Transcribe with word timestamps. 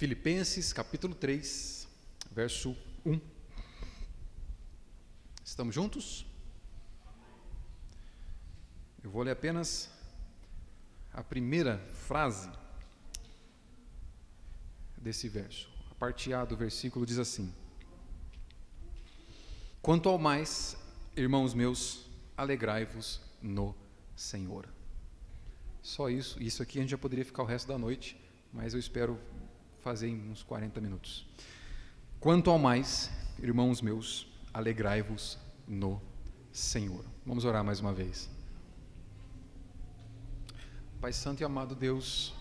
Filipenses 0.00 0.72
capítulo 0.72 1.14
3, 1.14 1.86
verso 2.32 2.74
1. 3.04 3.20
Estamos 5.44 5.74
juntos? 5.74 6.24
Eu 9.04 9.10
vou 9.10 9.22
ler 9.22 9.32
apenas 9.32 9.90
a 11.12 11.22
primeira 11.22 11.76
frase 11.92 12.50
desse 14.96 15.28
verso. 15.28 15.70
A 15.90 15.94
parte 15.96 16.32
A 16.32 16.46
do 16.46 16.56
versículo 16.56 17.04
diz 17.04 17.18
assim: 17.18 17.52
Quanto 19.82 20.08
ao 20.08 20.16
mais, 20.16 20.78
irmãos 21.14 21.52
meus, 21.52 22.06
alegrai-vos 22.38 23.20
no 23.42 23.76
Senhor. 24.16 24.66
Só 25.82 26.08
isso, 26.08 26.42
isso 26.42 26.62
aqui 26.62 26.78
a 26.78 26.80
gente 26.80 26.90
já 26.90 26.96
poderia 26.96 27.26
ficar 27.26 27.42
o 27.42 27.46
resto 27.46 27.68
da 27.68 27.76
noite, 27.76 28.18
mas 28.50 28.72
eu 28.72 28.80
espero 28.80 29.20
fazer 29.80 30.08
em 30.08 30.30
uns 30.30 30.42
40 30.42 30.80
minutos. 30.80 31.26
Quanto 32.18 32.50
ao 32.50 32.58
mais, 32.58 33.10
irmãos 33.38 33.80
meus, 33.80 34.26
alegrai-vos 34.52 35.38
no 35.66 36.00
Senhor. 36.52 37.04
Vamos 37.24 37.44
orar 37.44 37.64
mais 37.64 37.80
uma 37.80 37.92
vez. 37.92 38.28
Pai 41.00 41.12
Santo 41.12 41.40
e 41.40 41.44
amado 41.44 41.74
Deus, 41.74 42.34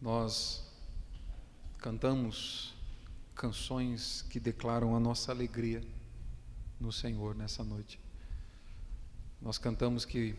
nós 0.00 0.68
cantamos 1.78 2.74
canções 3.34 4.22
que 4.22 4.40
declaram 4.40 4.96
a 4.96 5.00
nossa 5.00 5.30
alegria 5.30 5.80
no 6.80 6.90
Senhor 6.90 7.36
nessa 7.36 7.62
noite. 7.62 8.00
Nós 9.40 9.56
cantamos 9.56 10.04
que 10.04 10.34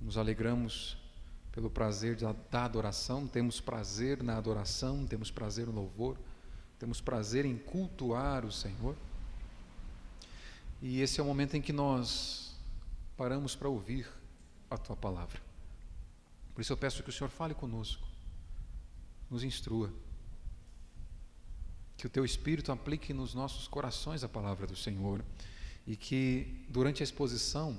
nos 0.00 0.18
alegramos 0.18 0.96
pelo 1.54 1.70
prazer 1.70 2.16
da 2.50 2.64
adoração, 2.64 3.28
temos 3.28 3.60
prazer 3.60 4.24
na 4.24 4.36
adoração, 4.36 5.06
temos 5.06 5.30
prazer 5.30 5.68
no 5.68 5.72
louvor, 5.72 6.18
temos 6.80 7.00
prazer 7.00 7.44
em 7.44 7.56
cultuar 7.56 8.44
o 8.44 8.50
Senhor. 8.50 8.96
E 10.82 11.00
esse 11.00 11.20
é 11.20 11.22
o 11.22 11.26
momento 11.26 11.56
em 11.56 11.62
que 11.62 11.72
nós 11.72 12.56
paramos 13.16 13.54
para 13.54 13.68
ouvir 13.68 14.08
a 14.68 14.76
tua 14.76 14.96
palavra. 14.96 15.40
Por 16.52 16.60
isso 16.60 16.72
eu 16.72 16.76
peço 16.76 17.04
que 17.04 17.10
o 17.10 17.12
Senhor 17.12 17.30
fale 17.30 17.54
conosco, 17.54 18.04
nos 19.30 19.44
instrua, 19.44 19.92
que 21.96 22.04
o 22.04 22.10
teu 22.10 22.24
Espírito 22.24 22.72
aplique 22.72 23.14
nos 23.14 23.32
nossos 23.32 23.68
corações 23.68 24.24
a 24.24 24.28
palavra 24.28 24.66
do 24.66 24.74
Senhor 24.74 25.24
e 25.86 25.94
que 25.94 26.66
durante 26.68 27.00
a 27.00 27.04
exposição 27.04 27.78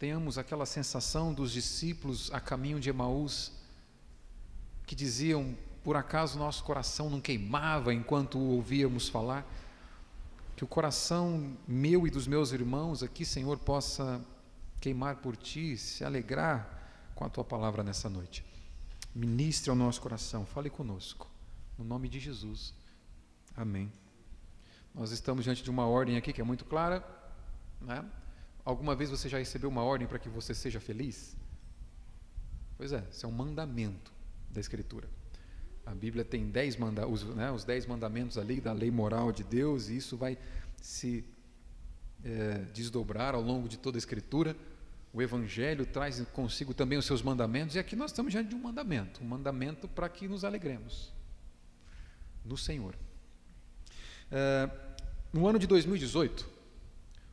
tenhamos 0.00 0.38
aquela 0.38 0.64
sensação 0.64 1.34
dos 1.34 1.52
discípulos 1.52 2.32
a 2.32 2.40
caminho 2.40 2.80
de 2.80 2.88
Emaús, 2.88 3.52
que 4.86 4.94
diziam: 4.94 5.54
por 5.84 5.94
acaso 5.94 6.38
nosso 6.38 6.64
coração 6.64 7.10
não 7.10 7.20
queimava 7.20 7.92
enquanto 7.92 8.38
ouvíamos 8.38 9.10
falar? 9.10 9.46
Que 10.56 10.64
o 10.64 10.66
coração 10.66 11.54
meu 11.68 12.06
e 12.06 12.10
dos 12.10 12.26
meus 12.26 12.50
irmãos 12.50 13.02
aqui, 13.02 13.26
Senhor, 13.26 13.58
possa 13.58 14.24
queimar 14.80 15.16
por 15.16 15.36
ti, 15.36 15.76
se 15.76 16.02
alegrar 16.02 17.12
com 17.14 17.24
a 17.26 17.28
tua 17.28 17.44
palavra 17.44 17.84
nessa 17.84 18.08
noite. 18.08 18.42
Ministre 19.14 19.68
ao 19.68 19.76
nosso 19.76 20.00
coração, 20.00 20.46
fale 20.46 20.70
conosco, 20.70 21.30
no 21.76 21.84
nome 21.84 22.08
de 22.08 22.18
Jesus. 22.18 22.72
Amém. 23.54 23.92
Nós 24.94 25.10
estamos 25.10 25.44
diante 25.44 25.62
de 25.62 25.68
uma 25.68 25.86
ordem 25.86 26.16
aqui 26.16 26.32
que 26.32 26.40
é 26.40 26.44
muito 26.44 26.64
clara, 26.64 27.04
né? 27.82 28.02
Alguma 28.64 28.94
vez 28.94 29.10
você 29.10 29.28
já 29.28 29.38
recebeu 29.38 29.68
uma 29.68 29.82
ordem 29.82 30.06
para 30.06 30.18
que 30.18 30.28
você 30.28 30.54
seja 30.54 30.80
feliz? 30.80 31.36
Pois 32.76 32.92
é, 32.92 33.04
isso 33.10 33.26
é 33.26 33.28
um 33.28 33.32
mandamento 33.32 34.12
da 34.50 34.60
Escritura. 34.60 35.08
A 35.84 35.94
Bíblia 35.94 36.24
tem 36.24 36.50
dez 36.50 36.76
manda 36.76 37.06
os, 37.06 37.24
né, 37.24 37.50
os 37.50 37.64
dez 37.64 37.86
mandamentos 37.86 38.38
ali 38.38 38.60
da 38.60 38.72
lei 38.72 38.90
moral 38.90 39.32
de 39.32 39.42
Deus, 39.42 39.88
e 39.88 39.96
isso 39.96 40.16
vai 40.16 40.38
se 40.80 41.24
é, 42.24 42.58
desdobrar 42.72 43.34
ao 43.34 43.42
longo 43.42 43.68
de 43.68 43.76
toda 43.76 43.96
a 43.96 44.00
Escritura. 44.00 44.56
O 45.12 45.20
Evangelho 45.20 45.84
traz 45.84 46.20
consigo 46.32 46.72
também 46.72 46.98
os 46.98 47.04
seus 47.04 47.22
mandamentos, 47.22 47.74
e 47.74 47.78
aqui 47.78 47.96
nós 47.96 48.10
estamos 48.10 48.32
diante 48.32 48.50
de 48.50 48.54
um 48.54 48.60
mandamento 48.60 49.22
um 49.22 49.26
mandamento 49.26 49.88
para 49.88 50.08
que 50.08 50.28
nos 50.28 50.44
alegremos 50.44 51.12
no 52.44 52.56
Senhor. 52.56 52.94
É, 54.30 54.70
no 55.32 55.46
ano 55.46 55.58
de 55.58 55.66
2018, 55.66 56.48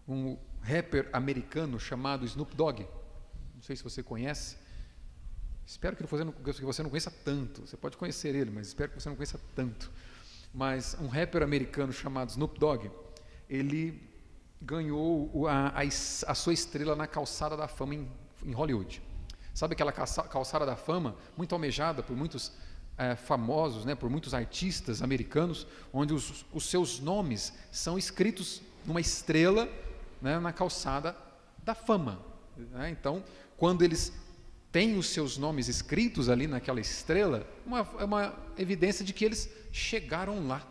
um 0.07 0.37
rapper 0.61 1.09
americano 1.13 1.79
chamado 1.79 2.25
Snoop 2.25 2.55
Dogg. 2.55 2.87
Não 3.55 3.61
sei 3.61 3.75
se 3.75 3.83
você 3.83 4.03
conhece. 4.03 4.57
Espero 5.65 5.95
que 5.95 6.03
você, 6.03 6.23
não, 6.23 6.89
conheça 6.89 7.11
tanto. 7.25 7.67
Você 7.67 7.75
pode 7.75 7.97
conhecer 7.97 8.33
ele, 8.35 8.51
mas 8.51 8.67
espero 8.67 8.91
que 8.91 9.01
você 9.01 9.09
não 9.09 9.15
conheça 9.15 9.39
tanto. 9.55 9.91
Mas 10.53 10.95
um 10.99 11.07
rapper 11.07 11.43
americano 11.43 11.91
chamado 11.91 12.29
Snoop 12.29 12.57
Dogg, 12.57 12.89
ele 13.49 14.01
ganhou 14.61 15.47
a, 15.47 15.69
a, 15.69 15.81
a 15.83 16.35
sua 16.35 16.53
estrela 16.53 16.95
na 16.95 17.05
calçada 17.05 17.57
da 17.57 17.67
fama 17.67 17.95
em, 17.95 18.09
em 18.45 18.53
Hollywood. 18.53 19.01
Sabe 19.53 19.73
aquela 19.73 19.91
calçada 19.91 20.65
da 20.65 20.75
fama, 20.75 21.15
muito 21.35 21.53
almejada 21.53 22.01
por 22.03 22.15
muitos 22.15 22.51
é, 22.97 23.15
famosos, 23.15 23.85
né, 23.85 23.95
por 23.95 24.09
muitos 24.09 24.33
artistas 24.33 25.01
americanos, 25.01 25.67
onde 25.93 26.13
os, 26.13 26.45
os 26.53 26.65
seus 26.65 26.99
nomes 26.99 27.53
são 27.71 27.97
escritos 27.97 28.61
numa 28.85 29.01
estrela 29.01 29.67
né, 30.21 30.39
na 30.39 30.53
calçada 30.53 31.15
da 31.63 31.75
fama. 31.75 32.19
Né? 32.55 32.89
Então, 32.89 33.23
quando 33.55 33.83
eles 33.83 34.13
têm 34.71 34.97
os 34.97 35.07
seus 35.07 35.37
nomes 35.37 35.67
escritos 35.67 36.29
ali 36.29 36.47
naquela 36.47 36.79
estrela, 36.79 37.47
uma, 37.65 37.87
é 37.99 38.05
uma 38.05 38.33
evidência 38.57 39.03
de 39.03 39.13
que 39.13 39.25
eles 39.25 39.49
chegaram 39.71 40.47
lá, 40.47 40.65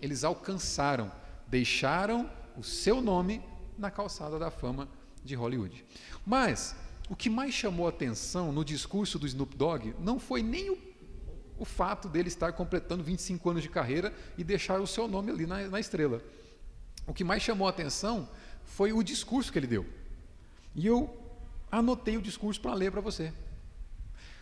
eles 0.00 0.24
alcançaram, 0.24 1.10
deixaram 1.46 2.30
o 2.56 2.62
seu 2.62 3.00
nome 3.00 3.42
na 3.78 3.90
calçada 3.90 4.38
da 4.38 4.50
fama 4.50 4.88
de 5.24 5.34
Hollywood. 5.34 5.84
Mas 6.24 6.74
o 7.08 7.16
que 7.16 7.30
mais 7.30 7.54
chamou 7.54 7.86
atenção 7.86 8.52
no 8.52 8.64
discurso 8.64 9.18
do 9.18 9.26
Snoop 9.26 9.56
Dogg 9.56 9.94
não 10.00 10.18
foi 10.18 10.42
nem 10.42 10.70
o, 10.70 10.78
o 11.58 11.64
fato 11.64 12.08
dele 12.08 12.28
estar 12.28 12.52
completando 12.52 13.02
25 13.02 13.50
anos 13.50 13.62
de 13.62 13.68
carreira 13.68 14.12
e 14.36 14.44
deixar 14.44 14.80
o 14.80 14.86
seu 14.86 15.06
nome 15.06 15.30
ali 15.30 15.46
na, 15.46 15.68
na 15.68 15.80
estrela. 15.80 16.22
O 17.06 17.14
que 17.14 17.22
mais 17.22 17.42
chamou 17.42 17.68
atenção 17.68 18.28
foi 18.66 18.92
o 18.92 19.02
discurso 19.02 19.50
que 19.50 19.58
ele 19.58 19.66
deu. 19.66 19.86
E 20.74 20.86
eu 20.86 21.16
anotei 21.70 22.16
o 22.16 22.22
discurso 22.22 22.60
para 22.60 22.74
ler 22.74 22.92
para 22.92 23.00
você. 23.00 23.32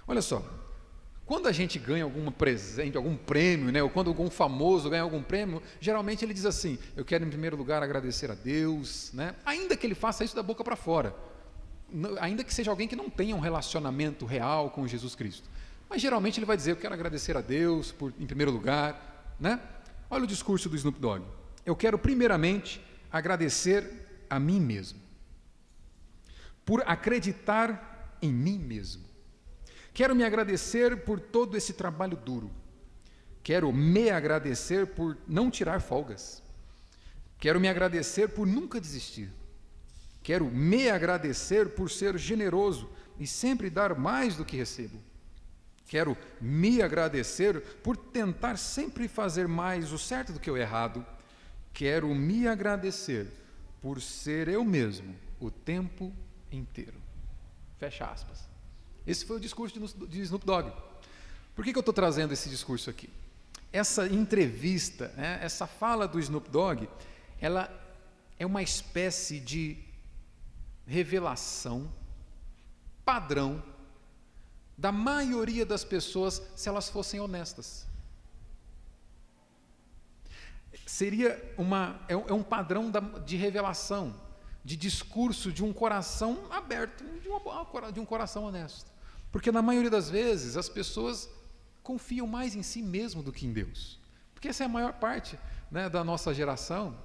Olha 0.07 0.21
só, 0.21 0.45
quando 1.25 1.47
a 1.47 1.53
gente 1.53 1.79
ganha 1.79 2.05
algum 2.05 2.31
presente, 2.31 2.97
algum 2.97 3.17
prêmio, 3.17 3.73
né, 3.73 3.83
ou 3.83 3.89
quando 3.89 4.09
algum 4.09 4.29
famoso 4.29 4.91
ganha 4.91 5.03
algum 5.03 5.23
prêmio, 5.23 5.63
geralmente 5.81 6.25
ele 6.25 6.35
diz 6.35 6.45
assim: 6.45 6.79
Eu 6.97 7.05
quero 7.05 7.25
em 7.25 7.29
primeiro 7.29 7.57
lugar 7.57 7.83
agradecer 7.83 8.31
a 8.31 8.35
Deus, 8.35 9.11
né? 9.15 9.35
ainda 9.45 9.77
que 9.77 9.87
ele 9.87 9.95
faça 9.95 10.25
isso 10.25 10.37
da 10.37 10.43
boca 10.43 10.63
para 10.63 10.77
fora, 10.77 11.15
ainda 12.21 12.45
que 12.45 12.53
seja 12.53 12.71
alguém 12.71 12.87
que 12.87 12.97
não 12.97 13.09
tenha 13.09 13.35
um 13.35 13.41
relacionamento 13.41 14.27
real 14.27 14.71
com 14.71 14.87
Jesus 14.87 15.15
Cristo. 15.15 15.49
Mas 15.89 16.03
geralmente 16.03 16.39
ele 16.39 16.47
vai 16.47 16.57
dizer: 16.57 16.73
Eu 16.73 16.77
quero 16.77 16.93
agradecer 16.93 17.37
a 17.37 17.41
Deus 17.41 17.91
por, 17.91 18.13
em 18.19 18.27
primeiro 18.27 18.51
lugar. 18.51 19.35
Né? 19.41 19.59
Olha 20.11 20.25
o 20.25 20.27
discurso 20.27 20.69
do 20.69 20.77
Snoop 20.77 20.99
Dogg. 21.01 21.25
Eu 21.65 21.75
quero 21.75 21.99
primeiramente 21.99 22.85
agradecer 23.11 24.04
a 24.35 24.41
mim 24.41 24.59
mesmo, 24.59 24.99
por 26.65 26.83
acreditar 26.87 28.19
em 28.21 28.33
mim 28.33 28.59
mesmo. 28.59 29.05
Quero 29.93 30.13
me 30.13 30.25
agradecer 30.25 31.05
por 31.05 31.21
todo 31.21 31.57
esse 31.57 31.73
trabalho 31.75 32.17
duro. 32.17 32.51
Quero 33.45 33.73
me 33.73 34.11
agradecer 34.11 34.89
por 34.89 35.17
não 35.29 35.53
tirar 35.53 35.81
folgas. 35.81 36.43
Quero 37.39 37.61
me 37.61 37.69
agradecer 37.69 38.29
por 38.31 38.45
nunca 38.45 38.81
desistir. 38.81 39.31
Quero 40.21 40.47
me 40.47 40.91
agradecer 40.91 41.69
por 41.77 41.89
ser 41.89 42.19
generoso 42.19 42.91
e 43.21 43.27
sempre 43.29 43.71
dar 43.71 43.97
mais 43.97 44.35
do 44.35 44.45
que 44.45 44.57
recebo. 44.57 44.99
Quero 45.87 46.17
me 46.41 46.83
agradecer 46.83 47.61
por 47.85 47.97
tentar 47.97 48.57
sempre 48.57 49.07
fazer 49.07 49.47
mais 49.47 49.93
o 49.93 49.99
certo 49.99 50.33
do 50.33 50.41
que 50.41 50.51
o 50.51 50.57
errado. 50.57 51.07
Quero 51.73 52.13
me 52.13 52.49
agradecer 52.49 53.44
por 53.85 54.01
ser 54.01 54.49
eu 54.49 54.65
mesmo 54.65 55.15
o 55.39 55.51
tempo 55.51 56.11
inteiro. 56.51 56.97
Fecha 57.77 58.07
aspas. 58.07 58.49
Esse 59.07 59.27
foi 59.27 59.37
o 59.37 59.41
discurso 59.41 59.79
de 60.07 60.21
Snoop 60.23 60.47
Dogg. 60.47 60.73
Por 61.55 61.63
que, 61.63 61.71
que 61.71 61.77
eu 61.77 61.81
estou 61.81 61.93
trazendo 61.93 62.33
esse 62.33 62.49
discurso 62.49 62.89
aqui? 62.89 63.11
Essa 63.71 64.07
entrevista, 64.07 65.09
né, 65.09 65.39
essa 65.43 65.67
fala 65.67 66.09
do 66.09 66.19
Snoop 66.19 66.49
Dogg, 66.49 66.89
ela 67.39 67.71
é 68.39 68.47
uma 68.47 68.63
espécie 68.63 69.39
de 69.39 69.77
revelação 70.87 71.93
padrão 73.05 73.63
da 74.79 74.91
maioria 74.91 75.67
das 75.67 75.85
pessoas 75.85 76.41
se 76.57 76.71
elas 76.71 76.89
fossem 76.89 77.21
honestas 77.21 77.87
seria 80.87 81.55
uma, 81.57 82.01
é, 82.09 82.17
um 82.17 82.41
é 82.41 82.45
padrão 82.45 82.91
de 83.25 83.37
revelação, 83.37 84.15
de 84.65 84.77
discurso 84.77 85.53
de 85.53 85.63
um 85.63 85.73
coração 85.73 86.47
aberto, 86.51 87.05
de, 87.21 87.29
uma, 87.29 87.93
de 87.93 88.01
um 88.01 88.05
coração 88.05 88.45
honesto. 88.45 88.91
Porque 89.31 89.51
na 89.51 89.63
maioria 89.63 89.91
das 89.91 90.09
vezes 90.09 90.57
as 90.57 90.69
pessoas 90.69 91.29
confiam 91.83 92.27
mais 92.27 92.55
em 92.55 92.63
si 92.63 92.83
mesmo 92.83 93.23
do 93.23 93.33
que 93.33 93.47
em 93.47 93.53
Deus. 93.53 93.99
Porque 94.33 94.49
essa 94.49 94.65
é 94.65 94.67
a 94.67 94.69
maior 94.69 94.95
parte 94.95 95.39
né, 95.71 95.89
da 95.89 96.05
nossa 96.05 96.33
geração, 96.33 96.97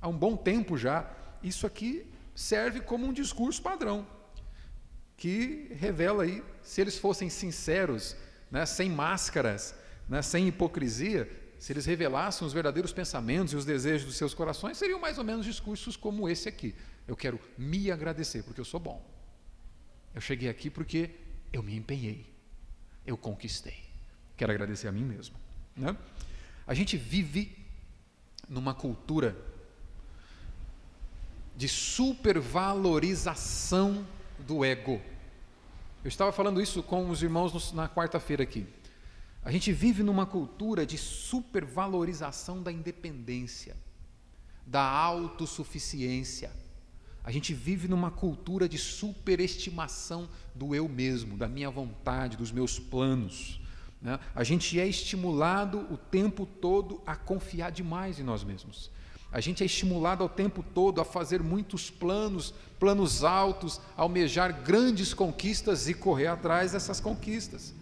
há 0.00 0.08
um 0.08 0.16
bom 0.16 0.36
tempo 0.36 0.76
já. 0.76 1.10
Isso 1.42 1.66
aqui 1.66 2.06
serve 2.34 2.80
como 2.80 3.06
um 3.06 3.12
discurso 3.12 3.62
padrão, 3.62 4.06
que 5.16 5.68
revela 5.74 6.24
aí, 6.24 6.44
se 6.62 6.80
eles 6.80 6.98
fossem 6.98 7.30
sinceros, 7.30 8.14
né, 8.50 8.66
sem 8.66 8.90
máscaras, 8.90 9.74
né, 10.08 10.20
sem 10.20 10.48
hipocrisia, 10.48 11.30
se 11.58 11.72
eles 11.72 11.86
revelassem 11.86 12.46
os 12.46 12.52
verdadeiros 12.52 12.92
pensamentos 12.92 13.52
e 13.52 13.56
os 13.56 13.64
desejos 13.64 14.06
dos 14.06 14.16
seus 14.16 14.34
corações, 14.34 14.76
seriam 14.76 15.00
mais 15.00 15.18
ou 15.18 15.24
menos 15.24 15.46
discursos 15.46 15.96
como 15.96 16.28
esse 16.28 16.48
aqui. 16.48 16.74
Eu 17.06 17.16
quero 17.16 17.38
me 17.56 17.90
agradecer 17.90 18.42
porque 18.42 18.60
eu 18.60 18.64
sou 18.64 18.80
bom. 18.80 19.04
Eu 20.14 20.20
cheguei 20.20 20.48
aqui 20.48 20.70
porque 20.70 21.10
eu 21.52 21.62
me 21.62 21.76
empenhei, 21.76 22.26
eu 23.06 23.16
conquistei. 23.16 23.84
Quero 24.36 24.52
agradecer 24.52 24.88
a 24.88 24.92
mim 24.92 25.04
mesmo. 25.04 25.36
Né? 25.74 25.96
A 26.66 26.74
gente 26.74 26.96
vive 26.96 27.56
numa 28.48 28.74
cultura 28.74 29.36
de 31.56 31.68
supervalorização 31.68 34.06
do 34.38 34.64
ego. 34.64 35.00
Eu 36.04 36.08
estava 36.08 36.32
falando 36.32 36.60
isso 36.60 36.82
com 36.82 37.08
os 37.10 37.22
irmãos 37.22 37.72
na 37.72 37.88
quarta-feira 37.88 38.42
aqui. 38.42 38.66
A 39.46 39.50
gente 39.52 39.72
vive 39.72 40.02
numa 40.02 40.26
cultura 40.26 40.84
de 40.84 40.98
supervalorização 40.98 42.64
da 42.64 42.72
independência, 42.72 43.76
da 44.66 44.82
autossuficiência. 44.82 46.50
A 47.22 47.30
gente 47.30 47.54
vive 47.54 47.86
numa 47.86 48.10
cultura 48.10 48.68
de 48.68 48.76
superestimação 48.76 50.28
do 50.52 50.74
eu 50.74 50.88
mesmo, 50.88 51.36
da 51.36 51.46
minha 51.46 51.70
vontade, 51.70 52.36
dos 52.36 52.50
meus 52.50 52.80
planos. 52.80 53.60
Né? 54.02 54.18
A 54.34 54.42
gente 54.42 54.80
é 54.80 54.86
estimulado 54.88 55.78
o 55.92 55.96
tempo 55.96 56.44
todo 56.44 57.00
a 57.06 57.14
confiar 57.14 57.70
demais 57.70 58.18
em 58.18 58.24
nós 58.24 58.42
mesmos. 58.42 58.90
A 59.30 59.40
gente 59.40 59.62
é 59.62 59.66
estimulado 59.66 60.24
ao 60.24 60.28
tempo 60.28 60.60
todo 60.60 61.00
a 61.00 61.04
fazer 61.04 61.40
muitos 61.40 61.88
planos, 61.88 62.52
planos 62.80 63.22
altos, 63.22 63.80
almejar 63.96 64.64
grandes 64.64 65.14
conquistas 65.14 65.88
e 65.88 65.94
correr 65.94 66.26
atrás 66.26 66.72
dessas 66.72 66.98
conquistas. 66.98 67.75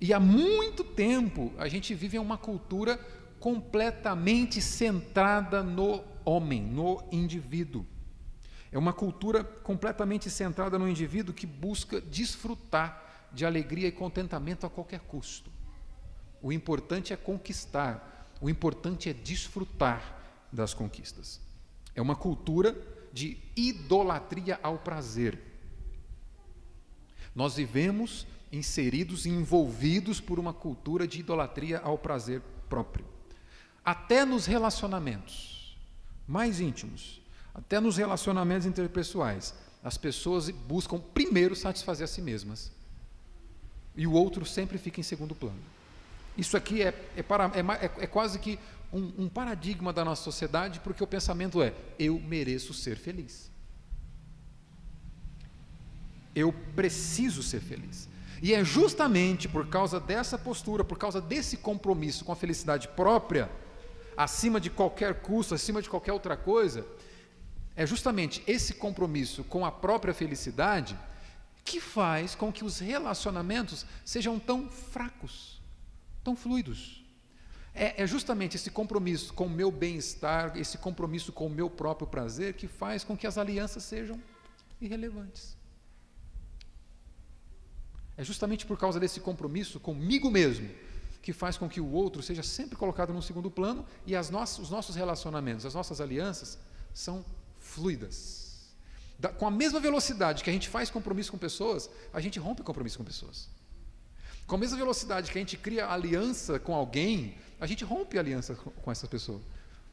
E 0.00 0.12
há 0.12 0.20
muito 0.20 0.84
tempo 0.84 1.52
a 1.58 1.68
gente 1.68 1.94
vive 1.94 2.16
em 2.16 2.20
uma 2.20 2.38
cultura 2.38 2.98
completamente 3.40 4.60
centrada 4.60 5.62
no 5.62 6.04
homem, 6.24 6.62
no 6.62 7.02
indivíduo. 7.10 7.86
É 8.70 8.78
uma 8.78 8.92
cultura 8.92 9.42
completamente 9.42 10.28
centrada 10.30 10.78
no 10.78 10.88
indivíduo 10.88 11.34
que 11.34 11.46
busca 11.46 12.00
desfrutar 12.00 13.28
de 13.32 13.44
alegria 13.44 13.88
e 13.88 13.92
contentamento 13.92 14.66
a 14.66 14.70
qualquer 14.70 15.00
custo. 15.00 15.50
O 16.42 16.52
importante 16.52 17.12
é 17.12 17.16
conquistar, 17.16 18.30
o 18.40 18.48
importante 18.48 19.08
é 19.08 19.12
desfrutar 19.12 20.16
das 20.52 20.74
conquistas. 20.74 21.40
É 21.94 22.02
uma 22.02 22.14
cultura 22.14 22.76
de 23.12 23.38
idolatria 23.56 24.60
ao 24.62 24.78
prazer. 24.78 25.38
Nós 27.34 27.56
vivemos 27.56 28.26
inseridos 28.52 29.26
e 29.26 29.30
envolvidos 29.30 30.20
por 30.20 30.38
uma 30.38 30.52
cultura 30.52 31.06
de 31.06 31.20
idolatria 31.20 31.78
ao 31.80 31.98
prazer 31.98 32.42
próprio. 32.68 33.04
Até 33.84 34.24
nos 34.24 34.46
relacionamentos 34.46 35.76
mais 36.26 36.60
íntimos, 36.60 37.22
até 37.54 37.80
nos 37.80 37.96
relacionamentos 37.96 38.66
interpessoais, 38.66 39.54
as 39.82 39.96
pessoas 39.96 40.50
buscam 40.50 40.98
primeiro 40.98 41.56
satisfazer 41.56 42.04
a 42.04 42.08
si 42.08 42.20
mesmas. 42.20 42.70
E 43.96 44.06
o 44.06 44.12
outro 44.12 44.44
sempre 44.44 44.78
fica 44.78 45.00
em 45.00 45.02
segundo 45.02 45.34
plano. 45.34 45.58
Isso 46.36 46.56
aqui 46.56 46.82
é, 46.82 46.94
é, 47.16 47.22
para, 47.22 47.46
é, 47.46 47.60
é, 47.84 48.04
é 48.04 48.06
quase 48.06 48.38
que 48.38 48.58
um, 48.92 49.24
um 49.24 49.28
paradigma 49.28 49.92
da 49.92 50.04
nossa 50.04 50.22
sociedade, 50.22 50.80
porque 50.80 51.02
o 51.02 51.06
pensamento 51.06 51.62
é: 51.62 51.74
eu 51.98 52.20
mereço 52.20 52.72
ser 52.72 52.96
feliz. 52.96 53.50
Eu 56.34 56.52
preciso 56.76 57.42
ser 57.42 57.60
feliz. 57.60 58.08
E 58.40 58.54
é 58.54 58.64
justamente 58.64 59.48
por 59.48 59.68
causa 59.68 59.98
dessa 59.98 60.38
postura, 60.38 60.84
por 60.84 60.98
causa 60.98 61.20
desse 61.20 61.56
compromisso 61.56 62.24
com 62.24 62.32
a 62.32 62.36
felicidade 62.36 62.88
própria, 62.88 63.50
acima 64.16 64.60
de 64.60 64.70
qualquer 64.70 65.20
custo, 65.20 65.54
acima 65.54 65.82
de 65.82 65.88
qualquer 65.88 66.12
outra 66.12 66.36
coisa, 66.36 66.86
é 67.76 67.86
justamente 67.86 68.42
esse 68.46 68.74
compromisso 68.74 69.44
com 69.44 69.64
a 69.64 69.70
própria 69.70 70.14
felicidade 70.14 70.98
que 71.64 71.80
faz 71.80 72.34
com 72.34 72.52
que 72.52 72.64
os 72.64 72.78
relacionamentos 72.78 73.84
sejam 74.04 74.38
tão 74.38 74.68
fracos, 74.68 75.60
tão 76.24 76.34
fluidos. 76.34 77.04
É, 77.74 78.02
é 78.02 78.06
justamente 78.06 78.56
esse 78.56 78.70
compromisso 78.70 79.34
com 79.34 79.46
o 79.46 79.50
meu 79.50 79.70
bem-estar, 79.70 80.56
esse 80.56 80.78
compromisso 80.78 81.32
com 81.32 81.46
o 81.46 81.50
meu 81.50 81.68
próprio 81.68 82.08
prazer, 82.08 82.54
que 82.54 82.66
faz 82.66 83.04
com 83.04 83.16
que 83.16 83.26
as 83.26 83.36
alianças 83.36 83.84
sejam 83.84 84.20
irrelevantes. 84.80 85.57
É 88.18 88.24
justamente 88.24 88.66
por 88.66 88.76
causa 88.76 88.98
desse 88.98 89.20
compromisso 89.20 89.78
comigo 89.78 90.28
mesmo 90.28 90.68
que 91.22 91.32
faz 91.32 91.56
com 91.56 91.68
que 91.68 91.80
o 91.80 91.88
outro 91.90 92.20
seja 92.20 92.42
sempre 92.42 92.76
colocado 92.76 93.12
num 93.12 93.22
segundo 93.22 93.48
plano 93.48 93.86
e 94.04 94.16
as 94.16 94.28
os 94.58 94.70
nossos 94.70 94.96
relacionamentos, 94.96 95.64
as 95.64 95.74
nossas 95.74 96.00
alianças 96.00 96.58
são 96.92 97.24
fluidas. 97.60 98.72
Da, 99.18 99.28
com 99.28 99.46
a 99.46 99.50
mesma 99.50 99.78
velocidade 99.78 100.42
que 100.42 100.50
a 100.50 100.52
gente 100.52 100.68
faz 100.68 100.90
compromisso 100.90 101.30
com 101.30 101.38
pessoas, 101.38 101.88
a 102.12 102.20
gente 102.20 102.40
rompe 102.40 102.62
compromisso 102.62 102.98
com 102.98 103.04
pessoas. 103.04 103.48
Com 104.48 104.56
a 104.56 104.58
mesma 104.58 104.76
velocidade 104.76 105.30
que 105.30 105.38
a 105.38 105.40
gente 105.40 105.56
cria 105.56 105.86
aliança 105.86 106.58
com 106.58 106.74
alguém, 106.74 107.36
a 107.60 107.66
gente 107.66 107.84
rompe 107.84 108.18
aliança 108.18 108.54
com, 108.56 108.70
com 108.70 108.90
essa 108.90 109.06
pessoa. 109.06 109.40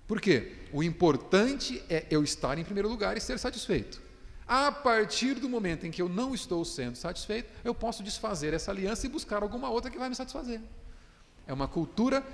Por 0.07 0.19
quê? 0.19 0.55
O 0.71 0.81
importante 0.81 1.83
é 1.89 2.05
eu 2.09 2.23
estar 2.23 2.57
em 2.57 2.63
primeiro 2.63 2.89
lugar 2.89 3.17
e 3.17 3.21
ser 3.21 3.37
satisfeito. 3.37 4.04
A 4.47 4.71
partir 4.71 5.35
do 5.35 5.49
momento 5.49 5.87
em 5.87 5.91
que 5.91 6.01
eu 6.01 6.07
não 6.07 6.35
estou 6.35 6.63
sendo 6.63 6.95
satisfeito, 6.95 7.49
eu 7.63 7.73
posso 7.73 8.03
desfazer 8.03 8.53
essa 8.53 8.71
aliança 8.71 9.05
e 9.05 9.09
buscar 9.09 9.41
alguma 9.41 9.69
outra 9.69 9.89
que 9.89 9.97
vai 9.97 10.07
me 10.07 10.15
satisfazer. 10.15 10.61
É 11.47 11.53
uma 11.53 11.67
cultura 11.67 12.25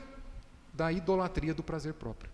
da 0.73 0.91
idolatria 0.91 1.53
do 1.53 1.63
prazer 1.63 1.93
próprio. 1.93 2.31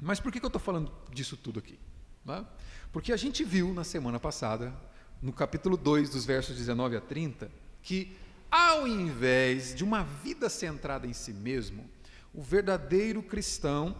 Mas 0.00 0.20
por 0.20 0.30
que, 0.30 0.38
eu 0.38 0.46
estou 0.46 0.60
falando 0.60 0.92
disso 1.10 1.36
tudo 1.36 1.58
aqui? 1.58 1.78
Né? 2.24 2.44
Porque 2.92 3.12
a 3.12 3.16
gente 3.16 3.44
viu 3.44 3.74
na 3.74 3.84
semana 3.84 4.18
passada, 4.18 4.72
no 5.20 5.32
capítulo 5.32 5.76
2, 5.76 6.10
dos 6.10 6.24
versos 6.24 6.56
19 6.56 6.96
a 6.96 7.00
30, 7.00 7.50
que 7.82 8.16
ao 8.50 8.86
invés 8.86 9.74
de 9.74 9.84
uma 9.84 10.02
vida 10.02 10.48
centrada 10.48 11.06
em 11.06 11.12
si 11.12 11.32
mesmo, 11.32 11.88
o 12.32 12.42
verdadeiro 12.42 13.22
cristão 13.22 13.96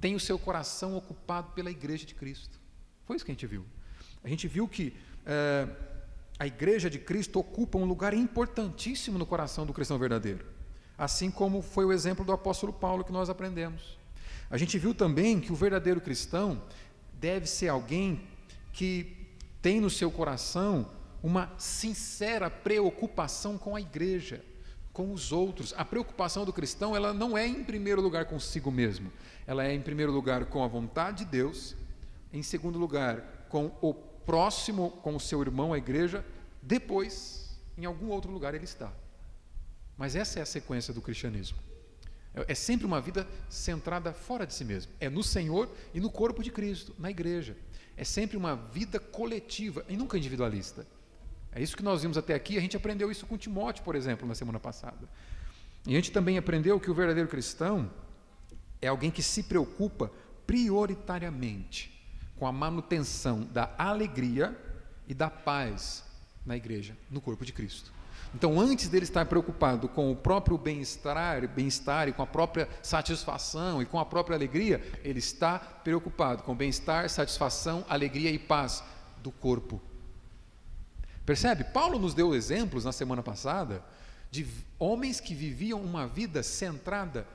tem 0.00 0.14
o 0.14 0.20
seu 0.20 0.38
coração 0.38 0.96
ocupado 0.96 1.50
pela 1.52 1.70
igreja 1.70 2.06
de 2.06 2.14
Cristo. 2.14 2.58
Foi 3.04 3.16
isso 3.16 3.24
que 3.24 3.30
a 3.30 3.34
gente 3.34 3.46
viu. 3.46 3.64
A 4.22 4.28
gente 4.28 4.46
viu 4.46 4.68
que 4.68 4.94
é, 5.26 5.68
a 6.38 6.46
igreja 6.46 6.88
de 6.88 6.98
Cristo 6.98 7.38
ocupa 7.38 7.78
um 7.78 7.84
lugar 7.84 8.14
importantíssimo 8.14 9.18
no 9.18 9.26
coração 9.26 9.66
do 9.66 9.72
cristão 9.72 9.98
verdadeiro, 9.98 10.44
assim 10.96 11.30
como 11.30 11.62
foi 11.62 11.84
o 11.84 11.92
exemplo 11.92 12.24
do 12.24 12.32
apóstolo 12.32 12.72
Paulo 12.72 13.04
que 13.04 13.12
nós 13.12 13.28
aprendemos. 13.28 13.98
A 14.50 14.56
gente 14.56 14.78
viu 14.78 14.94
também 14.94 15.38
que 15.38 15.52
o 15.52 15.54
verdadeiro 15.54 16.00
cristão 16.00 16.62
deve 17.14 17.46
ser 17.46 17.68
alguém 17.68 18.22
que 18.72 19.16
tem 19.62 19.80
no 19.80 19.90
seu 19.90 20.10
coração 20.10 20.90
uma 21.22 21.52
sincera 21.58 22.48
preocupação 22.48 23.58
com 23.58 23.76
a 23.76 23.80
igreja, 23.80 24.42
com 24.92 25.12
os 25.12 25.32
outros. 25.32 25.74
A 25.76 25.84
preocupação 25.84 26.44
do 26.44 26.52
cristão, 26.52 26.96
ela 26.96 27.12
não 27.12 27.36
é 27.36 27.46
em 27.46 27.62
primeiro 27.62 28.00
lugar 28.00 28.24
consigo 28.24 28.70
mesmo. 28.70 29.12
Ela 29.46 29.66
é 29.66 29.74
em 29.74 29.80
primeiro 29.80 30.12
lugar 30.12 30.46
com 30.46 30.64
a 30.64 30.68
vontade 30.68 31.24
de 31.24 31.30
Deus, 31.30 31.76
em 32.32 32.42
segundo 32.42 32.78
lugar 32.78 33.46
com 33.48 33.70
o 33.82 33.92
próximo 34.30 34.92
com 35.02 35.16
o 35.16 35.18
seu 35.18 35.42
irmão, 35.42 35.72
a 35.72 35.78
igreja, 35.78 36.24
depois, 36.62 37.50
em 37.76 37.84
algum 37.84 38.10
outro 38.10 38.30
lugar 38.30 38.54
ele 38.54 38.62
está. 38.62 38.92
Mas 39.98 40.14
essa 40.14 40.38
é 40.38 40.42
a 40.42 40.46
sequência 40.46 40.94
do 40.94 41.02
cristianismo. 41.02 41.58
É, 42.32 42.52
é 42.52 42.54
sempre 42.54 42.86
uma 42.86 43.00
vida 43.00 43.26
centrada 43.48 44.12
fora 44.12 44.46
de 44.46 44.54
si 44.54 44.64
mesmo. 44.64 44.92
É 45.00 45.10
no 45.10 45.24
Senhor 45.24 45.68
e 45.92 45.98
no 45.98 46.08
corpo 46.08 46.44
de 46.44 46.52
Cristo, 46.52 46.94
na 46.96 47.10
igreja. 47.10 47.56
É 47.96 48.04
sempre 48.04 48.36
uma 48.36 48.54
vida 48.54 49.00
coletiva 49.00 49.84
e 49.88 49.96
nunca 49.96 50.16
individualista. 50.16 50.86
É 51.50 51.60
isso 51.60 51.76
que 51.76 51.82
nós 51.82 52.02
vimos 52.02 52.16
até 52.16 52.32
aqui. 52.32 52.56
A 52.56 52.60
gente 52.60 52.76
aprendeu 52.76 53.10
isso 53.10 53.26
com 53.26 53.36
Timóteo, 53.36 53.82
por 53.82 53.96
exemplo, 53.96 54.28
na 54.28 54.36
semana 54.36 54.60
passada. 54.60 55.08
E 55.84 55.90
a 55.90 55.96
gente 55.96 56.12
também 56.12 56.38
aprendeu 56.38 56.78
que 56.78 56.88
o 56.88 56.94
verdadeiro 56.94 57.28
cristão 57.28 57.90
é 58.80 58.86
alguém 58.86 59.10
que 59.10 59.24
se 59.24 59.42
preocupa 59.42 60.08
prioritariamente 60.46 61.99
com 62.40 62.46
a 62.46 62.52
manutenção 62.52 63.42
da 63.52 63.70
alegria 63.76 64.58
e 65.06 65.12
da 65.12 65.28
paz 65.28 66.02
na 66.44 66.56
igreja, 66.56 66.96
no 67.10 67.20
corpo 67.20 67.44
de 67.44 67.52
Cristo. 67.52 67.92
Então, 68.34 68.58
antes 68.58 68.88
dele 68.88 69.04
estar 69.04 69.26
preocupado 69.26 69.86
com 69.90 70.10
o 70.10 70.16
próprio 70.16 70.56
bem-estar, 70.56 71.46
bem-estar 71.48 72.08
e 72.08 72.12
com 72.14 72.22
a 72.22 72.26
própria 72.26 72.66
satisfação 72.82 73.82
e 73.82 73.84
com 73.84 73.98
a 73.98 74.06
própria 74.06 74.36
alegria, 74.36 74.82
ele 75.04 75.18
está 75.18 75.58
preocupado 75.58 76.42
com 76.42 76.56
bem-estar, 76.56 77.10
satisfação, 77.10 77.84
alegria 77.86 78.30
e 78.30 78.38
paz 78.38 78.82
do 79.22 79.30
corpo. 79.30 79.78
Percebe? 81.26 81.64
Paulo 81.64 81.98
nos 81.98 82.14
deu 82.14 82.34
exemplos 82.34 82.86
na 82.86 82.92
semana 82.92 83.22
passada 83.22 83.84
de 84.30 84.46
homens 84.78 85.20
que 85.20 85.34
viviam 85.34 85.82
uma 85.82 86.06
vida 86.06 86.42
centrada 86.42 87.26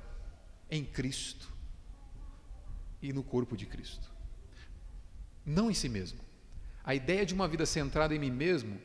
em 0.71 0.83
Cristo 0.83 1.53
e 3.03 3.13
no 3.13 3.21
corpo 3.21 3.55
de 3.55 3.67
Cristo, 3.67 4.14
não 5.45 5.69
em 5.69 5.73
si 5.73 5.87
mesmo. 5.87 6.19
A 6.83 6.95
ideia 6.95 7.25
de 7.25 7.33
uma 7.33 7.47
vida 7.47 7.65
centrada 7.65 8.15
em 8.15 8.19
mim 8.19 8.31
mesmo 8.31 8.79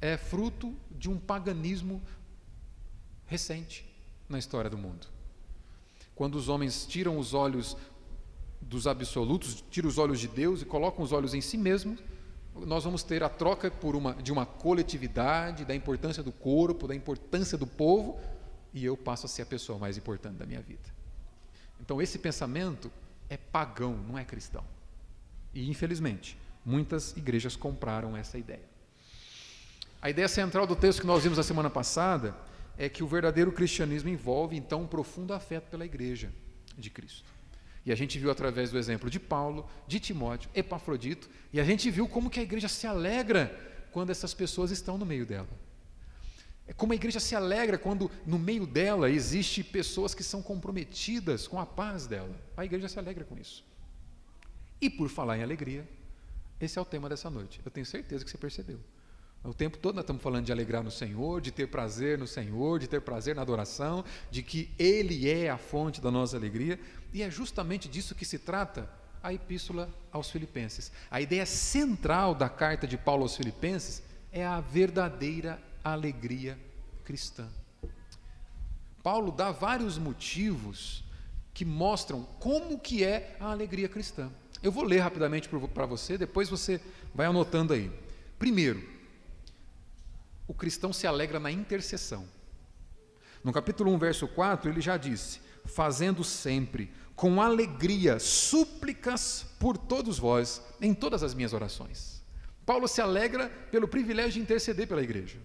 é 0.00 0.16
fruto 0.16 0.74
de 0.90 1.08
um 1.08 1.18
paganismo 1.18 2.02
recente 3.26 3.84
na 4.28 4.38
história 4.38 4.70
do 4.70 4.76
mundo. 4.78 5.06
Quando 6.14 6.36
os 6.36 6.48
homens 6.48 6.86
tiram 6.86 7.18
os 7.18 7.34
olhos 7.34 7.76
dos 8.60 8.86
absolutos, 8.86 9.64
tiram 9.70 9.88
os 9.88 9.98
olhos 9.98 10.20
de 10.20 10.28
Deus 10.28 10.62
e 10.62 10.64
colocam 10.64 11.04
os 11.04 11.12
olhos 11.12 11.34
em 11.34 11.40
si 11.40 11.56
mesmos, 11.56 12.00
nós 12.54 12.84
vamos 12.84 13.02
ter 13.02 13.22
a 13.22 13.28
troca 13.28 13.70
por 13.70 13.96
uma, 13.96 14.14
de 14.14 14.32
uma 14.32 14.46
coletividade, 14.46 15.64
da 15.64 15.74
importância 15.74 16.22
do 16.22 16.30
corpo, 16.30 16.86
da 16.86 16.94
importância 16.94 17.58
do 17.58 17.66
povo, 17.66 18.18
e 18.72 18.84
eu 18.84 18.96
passo 18.96 19.26
a 19.26 19.28
ser 19.28 19.42
a 19.42 19.46
pessoa 19.46 19.78
mais 19.78 19.98
importante 19.98 20.36
da 20.36 20.46
minha 20.46 20.60
vida. 20.60 20.94
Então, 21.80 22.00
esse 22.00 22.18
pensamento 22.18 22.90
é 23.28 23.36
pagão, 23.36 23.96
não 23.96 24.16
é 24.16 24.24
cristão. 24.24 24.64
E, 25.54 25.70
infelizmente, 25.70 26.36
muitas 26.64 27.16
igrejas 27.16 27.54
compraram 27.56 28.16
essa 28.16 28.36
ideia. 28.36 28.64
A 30.02 30.10
ideia 30.10 30.28
central 30.28 30.66
do 30.66 30.76
texto 30.76 31.00
que 31.00 31.06
nós 31.06 31.22
vimos 31.22 31.38
a 31.38 31.42
semana 31.42 31.70
passada 31.70 32.36
é 32.76 32.88
que 32.88 33.02
o 33.02 33.06
verdadeiro 33.06 33.52
cristianismo 33.52 34.08
envolve, 34.08 34.56
então, 34.56 34.82
um 34.82 34.86
profundo 34.86 35.32
afeto 35.32 35.70
pela 35.70 35.84
igreja 35.84 36.32
de 36.76 36.90
Cristo. 36.90 37.24
E 37.86 37.92
a 37.92 37.94
gente 37.94 38.18
viu 38.18 38.30
através 38.30 38.70
do 38.70 38.78
exemplo 38.78 39.08
de 39.08 39.20
Paulo, 39.20 39.68
de 39.86 40.00
Timóteo, 40.00 40.50
Epafrodito, 40.54 41.28
e 41.52 41.60
a 41.60 41.64
gente 41.64 41.90
viu 41.90 42.08
como 42.08 42.30
que 42.30 42.40
a 42.40 42.42
igreja 42.42 42.68
se 42.68 42.86
alegra 42.86 43.54
quando 43.92 44.10
essas 44.10 44.34
pessoas 44.34 44.70
estão 44.70 44.98
no 44.98 45.06
meio 45.06 45.24
dela. 45.24 45.48
É 46.66 46.72
como 46.72 46.92
a 46.92 46.96
igreja 46.96 47.20
se 47.20 47.34
alegra 47.34 47.76
quando 47.76 48.10
no 48.26 48.38
meio 48.38 48.66
dela 48.66 49.10
existe 49.10 49.62
pessoas 49.62 50.14
que 50.14 50.24
são 50.24 50.42
comprometidas 50.42 51.46
com 51.46 51.60
a 51.60 51.66
paz 51.66 52.06
dela. 52.06 52.34
A 52.56 52.64
igreja 52.64 52.88
se 52.88 52.98
alegra 52.98 53.24
com 53.24 53.38
isso. 53.38 53.62
E 54.84 54.90
por 54.90 55.08
falar 55.08 55.38
em 55.38 55.42
alegria, 55.42 55.88
esse 56.60 56.78
é 56.78 56.82
o 56.82 56.84
tema 56.84 57.08
dessa 57.08 57.30
noite. 57.30 57.58
Eu 57.64 57.70
tenho 57.70 57.86
certeza 57.86 58.22
que 58.22 58.30
você 58.30 58.36
percebeu. 58.36 58.78
O 59.42 59.54
tempo 59.54 59.78
todo 59.78 59.94
nós 59.94 60.02
estamos 60.02 60.22
falando 60.22 60.44
de 60.44 60.52
alegrar 60.52 60.82
no 60.82 60.90
Senhor, 60.90 61.40
de 61.40 61.50
ter 61.50 61.68
prazer 61.68 62.18
no 62.18 62.26
Senhor, 62.26 62.78
de 62.78 62.86
ter 62.86 63.00
prazer 63.00 63.34
na 63.34 63.40
adoração, 63.40 64.04
de 64.30 64.42
que 64.42 64.70
Ele 64.78 65.30
é 65.30 65.48
a 65.48 65.56
fonte 65.56 66.02
da 66.02 66.10
nossa 66.10 66.36
alegria, 66.36 66.78
e 67.14 67.22
é 67.22 67.30
justamente 67.30 67.88
disso 67.88 68.14
que 68.14 68.26
se 68.26 68.38
trata 68.38 68.86
a 69.22 69.32
Epístola 69.32 69.88
aos 70.12 70.30
Filipenses. 70.30 70.92
A 71.10 71.18
ideia 71.18 71.46
central 71.46 72.34
da 72.34 72.50
carta 72.50 72.86
de 72.86 72.98
Paulo 72.98 73.22
aos 73.22 73.38
Filipenses 73.38 74.02
é 74.30 74.44
a 74.44 74.60
verdadeira 74.60 75.58
alegria 75.82 76.58
cristã. 77.04 77.48
Paulo 79.02 79.32
dá 79.32 79.50
vários 79.50 79.96
motivos 79.96 81.02
que 81.54 81.64
mostram 81.64 82.24
como 82.38 82.78
que 82.78 83.02
é 83.02 83.34
a 83.40 83.50
alegria 83.50 83.88
cristã. 83.88 84.30
Eu 84.64 84.72
vou 84.72 84.82
ler 84.82 85.00
rapidamente 85.00 85.46
para 85.46 85.84
você, 85.84 86.16
depois 86.16 86.48
você 86.48 86.80
vai 87.14 87.26
anotando 87.26 87.74
aí. 87.74 87.92
Primeiro, 88.38 88.82
o 90.48 90.54
cristão 90.54 90.90
se 90.90 91.06
alegra 91.06 91.38
na 91.38 91.50
intercessão. 91.50 92.26
No 93.44 93.52
capítulo 93.52 93.92
1, 93.92 93.98
verso 93.98 94.26
4, 94.26 94.70
ele 94.70 94.80
já 94.80 94.96
disse: 94.96 95.38
Fazendo 95.66 96.24
sempre 96.24 96.90
com 97.14 97.42
alegria 97.42 98.18
súplicas 98.18 99.44
por 99.60 99.76
todos 99.76 100.18
vós 100.18 100.62
em 100.80 100.94
todas 100.94 101.22
as 101.22 101.34
minhas 101.34 101.52
orações. 101.52 102.22
Paulo 102.64 102.88
se 102.88 103.02
alegra 103.02 103.50
pelo 103.70 103.86
privilégio 103.86 104.32
de 104.32 104.40
interceder 104.40 104.88
pela 104.88 105.02
igreja. 105.02 105.36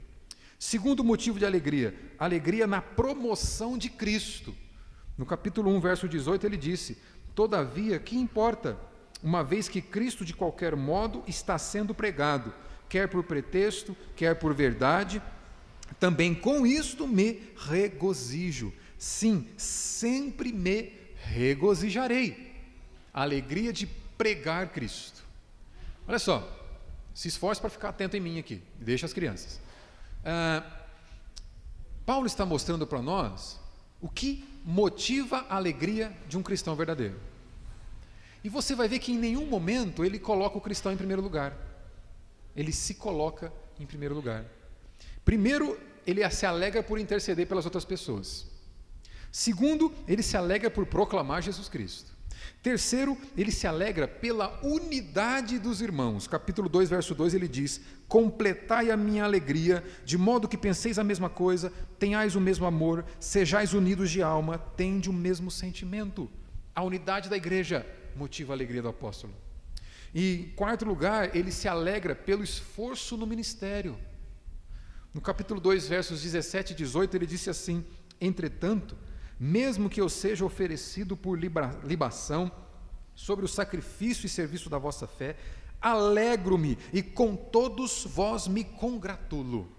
Segundo 0.57 1.03
motivo 1.03 1.38
de 1.38 1.45
alegria, 1.45 1.93
alegria 2.17 2.65
na 2.65 2.81
promoção 2.81 3.77
de 3.77 3.89
Cristo. 3.89 4.55
No 5.17 5.25
capítulo 5.25 5.69
1, 5.71 5.81
verso 5.81 6.07
18, 6.07 6.45
ele 6.45 6.55
disse: 6.55 6.97
Todavia, 7.35 7.99
que 7.99 8.17
importa, 8.17 8.79
uma 9.21 9.43
vez 9.43 9.67
que 9.67 9.81
Cristo 9.81 10.23
de 10.23 10.33
qualquer 10.33 10.75
modo 10.75 11.23
está 11.27 11.57
sendo 11.57 11.93
pregado, 11.93 12.53
quer 12.88 13.07
por 13.07 13.23
pretexto, 13.23 13.95
quer 14.15 14.35
por 14.35 14.53
verdade, 14.53 15.21
também 15.99 16.33
com 16.33 16.65
isto 16.65 17.07
me 17.07 17.51
regozijo. 17.57 18.73
Sim, 18.97 19.47
sempre 19.57 20.51
me 20.51 20.93
regozijarei. 21.23 22.49
A 23.13 23.21
alegria 23.21 23.73
de 23.73 23.88
pregar 24.17 24.69
Cristo. 24.69 25.23
Olha 26.07 26.19
só, 26.19 26.47
se 27.13 27.27
esforce 27.27 27.59
para 27.59 27.69
ficar 27.69 27.89
atento 27.89 28.15
em 28.15 28.19
mim 28.19 28.39
aqui, 28.39 28.61
deixa 28.79 29.05
as 29.05 29.13
crianças. 29.13 29.59
Ah, 30.23 30.63
Paulo 32.05 32.25
está 32.25 32.45
mostrando 32.45 32.88
para 32.88 33.01
nós 33.01 33.59
o 34.01 34.09
que 34.09 34.43
motiva 34.63 35.45
a 35.49 35.55
alegria 35.55 36.15
de 36.27 36.38
um 36.38 36.43
cristão 36.43 36.75
verdadeiro. 36.75 37.28
E 38.43 38.50
você 38.50 38.75
vai 38.75 38.88
ver 38.88 39.00
que 39.00 39.12
em 39.12 39.17
nenhum 39.17 39.46
momento 39.46 40.03
ele 40.05 40.19
coloca 40.19 40.58
o 40.58 40.62
cristão 40.62 40.91
em 40.91 40.98
primeiro 40.98 41.22
lugar 41.22 41.69
ele 42.60 42.74
se 42.74 42.93
coloca 42.93 43.53
em 43.79 43.86
primeiro 43.86 44.13
lugar. 44.13 44.43
Primeiro, 45.24 45.79
ele 46.05 46.27
se 46.29 46.46
alegra 46.46 46.84
por 46.84 47.00
interceder 47.00 47.48
pelas 47.48 47.63
outras 47.63 47.86
pessoas. 47.86 48.48
Segundo, 49.31 49.93
ele 50.05 50.22
se 50.22 50.36
alegra 50.36 50.69
por 50.69 50.86
proclamar 50.86 51.41
Jesus 51.41 51.69
Cristo. 51.69 52.12
Terceiro, 52.62 53.17
ele 53.38 53.51
se 53.51 53.65
alegra 53.65 54.08
pela 54.08 54.60
unidade 54.62 55.58
dos 55.58 55.81
irmãos. 55.81 56.27
Capítulo 56.27 56.67
2, 56.67 56.89
verso 56.89 57.15
2, 57.15 57.34
ele 57.34 57.48
diz: 57.48 57.79
Completai 58.10 58.91
a 58.91 58.98
minha 58.98 59.24
alegria, 59.24 59.81
de 60.03 60.17
modo 60.17 60.48
que 60.48 60.58
penseis 60.58 61.00
a 61.00 61.03
mesma 61.03 61.29
coisa, 61.29 61.72
tenhais 61.98 62.36
o 62.36 62.41
mesmo 62.41 62.65
amor, 62.65 63.05
sejais 63.19 63.74
unidos 63.74 64.10
de 64.12 64.22
alma, 64.22 64.58
tende 64.58 65.10
o 65.10 65.13
mesmo 65.13 65.50
sentimento. 65.50 66.29
A 66.75 66.84
unidade 66.84 67.29
da 67.29 67.38
igreja 67.38 67.86
motiva 68.19 68.51
a 68.51 68.55
alegria 68.55 68.81
do 68.81 68.89
apóstolo. 68.89 69.33
E, 70.13 70.33
em 70.33 70.55
quarto 70.55 70.83
lugar, 70.85 71.35
ele 71.35 71.51
se 71.51 71.67
alegra 71.67 72.13
pelo 72.13 72.43
esforço 72.43 73.15
no 73.15 73.25
ministério. 73.25 73.97
No 75.13 75.21
capítulo 75.21 75.59
2, 75.61 75.88
versos 75.88 76.21
17 76.21 76.73
e 76.73 76.75
18, 76.75 77.15
ele 77.15 77.25
disse 77.25 77.49
assim: 77.49 77.85
Entretanto, 78.19 78.97
mesmo 79.39 79.89
que 79.89 80.01
eu 80.01 80.09
seja 80.09 80.43
oferecido 80.43 81.15
por 81.15 81.39
libação 81.39 82.51
sobre 83.15 83.45
o 83.45 83.47
sacrifício 83.47 84.25
e 84.25 84.29
serviço 84.29 84.69
da 84.69 84.77
vossa 84.77 85.07
fé, 85.07 85.38
alegro-me 85.81 86.77
e 86.91 87.01
com 87.01 87.35
todos 87.35 88.05
vós 88.05 88.47
me 88.47 88.63
congratulo. 88.63 89.71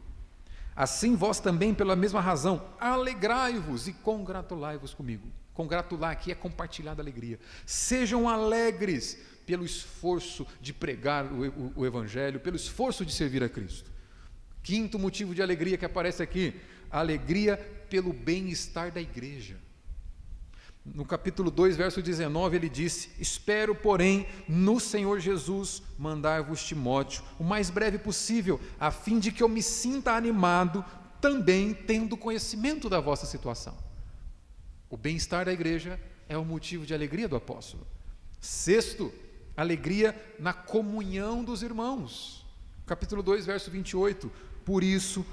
Assim 0.75 1.15
vós 1.15 1.41
também, 1.41 1.75
pela 1.75 1.95
mesma 1.95 2.21
razão, 2.21 2.67
alegrai-vos 2.81 3.87
e 3.87 3.93
congratulai-vos 3.93 4.95
comigo. 4.95 5.29
Congratular 5.55 6.11
aqui 6.11 6.31
é 6.31 6.35
compartilhar 6.35 6.95
da 6.95 7.03
alegria. 7.03 7.39
Sejam 7.67 8.29
alegres, 8.29 9.19
pelo 9.51 9.65
esforço 9.65 10.47
de 10.61 10.73
pregar 10.73 11.27
o, 11.27 11.49
o, 11.49 11.73
o 11.77 11.87
Evangelho, 11.87 12.39
pelo 12.39 12.57
esforço 12.57 13.05
de 13.05 13.13
servir 13.13 13.43
a 13.43 13.49
Cristo. 13.49 13.91
Quinto 14.63 14.99
motivo 14.99 15.35
de 15.35 15.43
alegria 15.43 15.77
que 15.77 15.85
aparece 15.85 16.23
aqui: 16.23 16.55
alegria 16.91 17.57
pelo 17.89 18.13
bem-estar 18.13 18.93
da 18.93 19.01
igreja. 19.01 19.57
No 20.85 21.05
capítulo 21.05 21.51
2, 21.51 21.77
verso 21.77 22.01
19, 22.01 22.57
ele 22.57 22.69
disse: 22.69 23.11
Espero, 23.19 23.75
porém, 23.75 24.27
no 24.49 24.79
Senhor 24.79 25.19
Jesus 25.21 25.83
mandar-vos 25.99 26.65
Timóteo 26.65 27.23
o 27.39 27.45
mais 27.45 27.71
breve 27.71 27.99
possível, 27.99 28.61
a 28.79 28.91
fim 28.91 29.19
de 29.19 29.33
que 29.33 29.43
eu 29.43 29.49
me 29.49 29.63
sinta 29.63 30.13
animado, 30.13 30.85
também 31.21 31.75
tendo 31.75 32.17
conhecimento 32.17 32.89
da 32.89 33.01
vossa 33.01 33.27
situação. 33.27 33.90
O 34.91 34.97
bem-estar 34.97 35.45
da 35.45 35.53
igreja 35.53 35.99
é 36.29 36.37
o 36.37 36.45
motivo 36.45 36.85
de 36.85 36.93
alegria 36.93 37.29
do 37.29 37.37
apóstolo. 37.37 37.87
Sexto, 38.41 39.13
alegria 39.57 40.21
na 40.39 40.53
comunhão 40.53 41.45
dos 41.45 41.63
irmãos. 41.63 42.45
Capítulo 42.87 43.23
2, 43.23 43.47
verso 43.47 43.71
28. 43.71 44.31
Por 44.65 44.83
isso, 44.83 45.25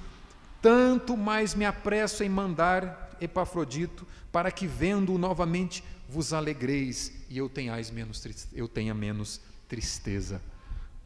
tanto 0.61 1.17
mais 1.17 1.55
me 1.55 1.65
apresso 1.65 2.23
em 2.23 2.29
mandar 2.29 3.17
Epafrodito, 3.19 4.05
para 4.31 4.51
que 4.51 4.67
vendo-o 4.67 5.17
novamente 5.17 5.83
vos 6.07 6.33
alegreis 6.33 7.25
e 7.27 7.37
eu, 7.37 7.49
tenhais 7.49 7.89
menos, 7.89 8.23
eu 8.53 8.67
tenha 8.67 8.93
menos 8.93 9.41
tristeza. 9.67 10.39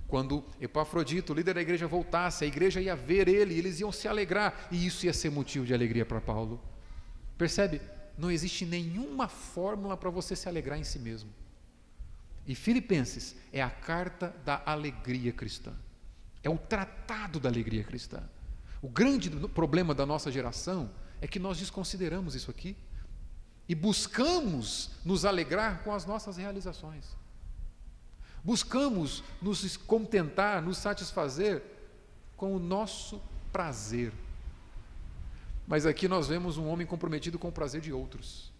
Quando 0.10 0.43
Epafrodito, 0.60 1.34
líder 1.34 1.53
da 1.53 1.62
igreja, 1.62 1.88
voltasse, 1.88 2.43
a 2.43 2.48
igreja 2.48 2.81
ia 2.81 2.98
ver 2.98 3.29
ele, 3.29 3.58
eles 3.58 3.79
iam 3.79 3.93
se 3.93 4.10
alegrar, 4.10 4.67
e 4.70 4.86
isso 4.86 5.05
ia 5.05 5.13
ser 5.13 5.29
motivo 5.29 5.65
de 5.65 5.74
alegria 5.74 6.05
para 6.05 6.20
Paulo. 6.20 6.60
Percebe? 7.38 7.79
Não 8.22 8.30
existe 8.30 8.68
nenhuma 8.68 9.28
fórmula 9.28 9.98
para 9.98 10.12
você 10.12 10.36
se 10.36 10.48
alegrar 10.48 10.78
em 10.78 10.84
si 10.84 11.00
mesmo. 11.00 11.32
E 12.46 12.54
Filipenses 12.54 13.36
é 13.51 13.63
a 13.63 13.70
carta 13.70 14.32
da 14.46 14.62
alegria 14.63 15.34
cristã. 15.34 15.74
É 16.44 16.50
o 16.50 16.56
tratado 16.56 17.40
da 17.40 17.50
alegria 17.50 17.84
cristã. 17.84 18.22
O 18.80 18.88
grande 18.88 19.28
problema 19.50 19.96
da 19.96 20.06
nossa 20.06 20.32
geração 20.32 20.92
é 21.20 21.25
que 21.25 21.40
nós 21.40 21.58
desconsideramos 21.58 22.36
isso 22.36 22.51
aqui 22.51 22.78
e 23.68 23.74
buscamos 23.74 24.92
nos 25.04 25.25
alegrar 25.25 25.84
com 25.84 25.92
as 25.92 26.06
nossas 26.06 26.38
realizações. 26.38 27.18
Buscamos 28.44 29.24
nos 29.42 29.78
contentar, 29.78 30.62
nos 30.62 30.78
satisfazer 30.78 31.63
com 32.38 32.56
o 32.56 32.60
nosso 32.60 33.20
prazer. 33.51 34.13
Mas 35.68 35.86
aqui 35.86 36.08
nós 36.08 36.27
vemos 36.27 36.58
um 36.58 36.68
homem 36.68 36.86
comprometido 36.86 37.39
com 37.39 37.50
o 37.50 37.51
prazer 37.51 37.82
de 37.82 37.94
outros, 37.94 38.51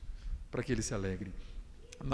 para 0.50 0.63
que 0.63 0.72
ele 0.72 0.81
se 0.81 0.93
alegre. 0.93 1.34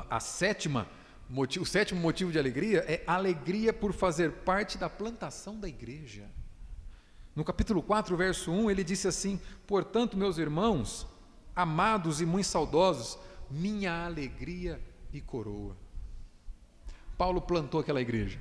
A 0.10 0.20
sétima 0.20 0.88
o 1.30 1.66
sétimo 1.66 2.00
motivo 2.00 2.32
de 2.32 2.40
alegria 2.40 2.86
é 2.88 3.04
alegria 3.06 3.74
por 3.74 3.92
fazer 3.92 4.32
parte 4.32 4.78
da 4.78 4.90
plantação 4.90 5.60
da 5.60 5.68
igreja. 5.68 6.30
No 7.36 7.44
capítulo 7.44 7.84
4, 7.84 8.16
verso 8.16 8.50
1, 8.50 8.72
ele 8.72 8.84
disse 8.84 9.08
assim: 9.08 9.40
Portanto, 9.68 10.18
meus 10.18 10.38
irmãos, 10.38 11.06
amados 11.56 12.22
e 12.22 12.26
muito 12.26 12.46
saudosos, 12.46 13.20
minha 13.52 14.06
alegria 14.06 14.82
e 15.12 15.20
coroa. 15.20 15.76
Paulo 17.18 17.42
plantou 17.42 17.82
aquela 17.82 18.02
igreja 18.02 18.40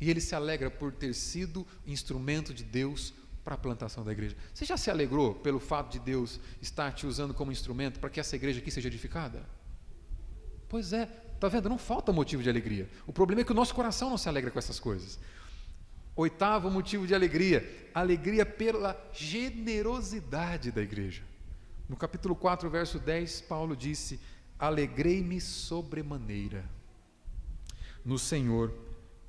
e 0.00 0.08
ele 0.08 0.20
se 0.20 0.34
alegra 0.34 0.70
por 0.70 0.92
ter 0.92 1.14
sido 1.14 1.66
instrumento 1.86 2.54
de 2.54 2.62
Deus 2.62 3.12
para 3.44 3.54
a 3.54 3.58
plantação 3.58 4.04
da 4.04 4.12
igreja. 4.12 4.36
Você 4.52 4.64
já 4.64 4.76
se 4.76 4.90
alegrou 4.90 5.34
pelo 5.34 5.58
fato 5.58 5.92
de 5.92 5.98
Deus 5.98 6.38
estar 6.60 6.92
te 6.92 7.06
usando 7.06 7.32
como 7.32 7.50
instrumento 7.50 7.98
para 7.98 8.10
que 8.10 8.20
essa 8.20 8.36
igreja 8.36 8.60
aqui 8.60 8.70
seja 8.70 8.88
edificada? 8.88 9.44
Pois 10.68 10.92
é, 10.92 11.08
Está 11.40 11.48
vendo? 11.48 11.70
Não 11.70 11.78
falta 11.78 12.12
motivo 12.12 12.42
de 12.42 12.50
alegria. 12.50 12.86
O 13.06 13.14
problema 13.14 13.40
é 13.40 13.44
que 13.44 13.50
o 13.50 13.54
nosso 13.54 13.74
coração 13.74 14.10
não 14.10 14.18
se 14.18 14.28
alegra 14.28 14.50
com 14.50 14.58
essas 14.58 14.78
coisas. 14.78 15.18
Oitavo 16.14 16.70
motivo 16.70 17.06
de 17.06 17.14
alegria: 17.14 17.88
alegria 17.94 18.44
pela 18.44 18.94
generosidade 19.10 20.70
da 20.70 20.82
igreja. 20.82 21.22
No 21.88 21.96
capítulo 21.96 22.36
4, 22.36 22.68
verso 22.68 22.98
10, 22.98 23.40
Paulo 23.40 23.74
disse: 23.74 24.20
Alegrei-me 24.58 25.40
sobremaneira 25.40 26.62
no 28.04 28.18
Senhor, 28.18 28.74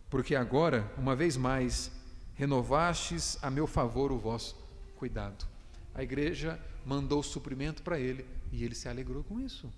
porque 0.10 0.36
agora, 0.36 0.92
uma 0.98 1.16
vez 1.16 1.38
mais, 1.38 1.94
renovastes 2.42 3.38
a 3.42 3.50
meu 3.52 3.68
favor 3.68 4.12
o 4.12 4.18
vosso 4.18 4.56
cuidado. 4.96 5.46
A 5.94 6.02
igreja 6.02 6.60
mandou 6.86 7.22
suprimento 7.22 7.84
para 7.84 8.00
ele 8.00 8.26
e 8.52 8.64
ele 8.64 8.76
se 8.76 8.90
alegrou 8.90 9.24
com 9.24 9.40
isso 9.40 9.72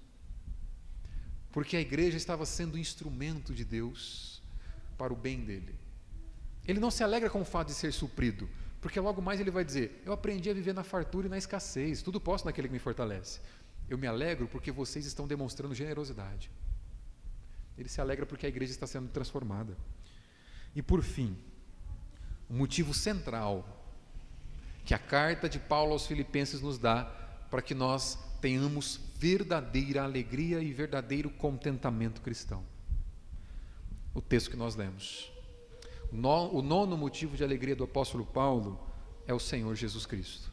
porque 1.53 1.77
a 1.77 1.81
igreja 1.81 2.17
estava 2.17 2.45
sendo 2.47 2.79
instrumento 2.79 3.53
de 3.53 3.63
Deus 3.63 4.41
para 4.97 5.13
o 5.13 5.15
bem 5.15 5.39
dele. 5.41 5.75
Ele 6.67 6.79
não 6.79 6.89
se 6.89 7.03
alegra 7.03 7.29
com 7.29 7.41
o 7.41 7.45
fato 7.45 7.67
de 7.67 7.75
ser 7.75 7.93
suprido, 7.93 8.49
porque 8.81 8.99
logo 8.99 9.21
mais 9.21 9.39
ele 9.39 9.51
vai 9.51 9.63
dizer: 9.63 10.01
Eu 10.03 10.13
aprendi 10.13 10.49
a 10.49 10.53
viver 10.53 10.73
na 10.73 10.83
fartura 10.83 11.27
e 11.27 11.29
na 11.29 11.37
escassez, 11.37 12.01
tudo 12.01 12.19
posso 12.19 12.45
naquele 12.45 12.67
que 12.67 12.73
me 12.73 12.79
fortalece. 12.79 13.39
Eu 13.87 13.99
me 13.99 14.07
alegro 14.07 14.47
porque 14.47 14.71
vocês 14.71 15.05
estão 15.05 15.27
demonstrando 15.27 15.75
generosidade. 15.75 16.49
Ele 17.77 17.87
se 17.87 18.01
alegra 18.01 18.25
porque 18.25 18.47
a 18.47 18.49
igreja 18.49 18.71
está 18.71 18.87
sendo 18.87 19.09
transformada. 19.09 19.77
E 20.75 20.81
por 20.81 21.03
fim, 21.03 21.37
o 22.49 22.53
motivo 22.53 22.93
central 22.93 23.65
que 24.85 24.93
a 24.93 24.99
carta 24.99 25.47
de 25.47 25.59
Paulo 25.59 25.93
aos 25.93 26.05
Filipenses 26.05 26.61
nos 26.61 26.77
dá 26.77 27.05
para 27.49 27.61
que 27.61 27.73
nós 27.73 28.17
tenhamos 28.41 28.99
verdadeira 29.17 30.03
alegria 30.03 30.61
e 30.61 30.73
verdadeiro 30.73 31.29
contentamento 31.29 32.21
cristão. 32.21 32.63
O 34.13 34.21
texto 34.21 34.49
que 34.49 34.57
nós 34.57 34.75
lemos. 34.75 35.31
O 36.11 36.61
nono 36.61 36.97
motivo 36.97 37.37
de 37.37 37.43
alegria 37.43 37.75
do 37.75 37.85
apóstolo 37.85 38.25
Paulo 38.25 38.79
é 39.25 39.33
o 39.33 39.39
Senhor 39.39 39.75
Jesus 39.75 40.05
Cristo. 40.05 40.51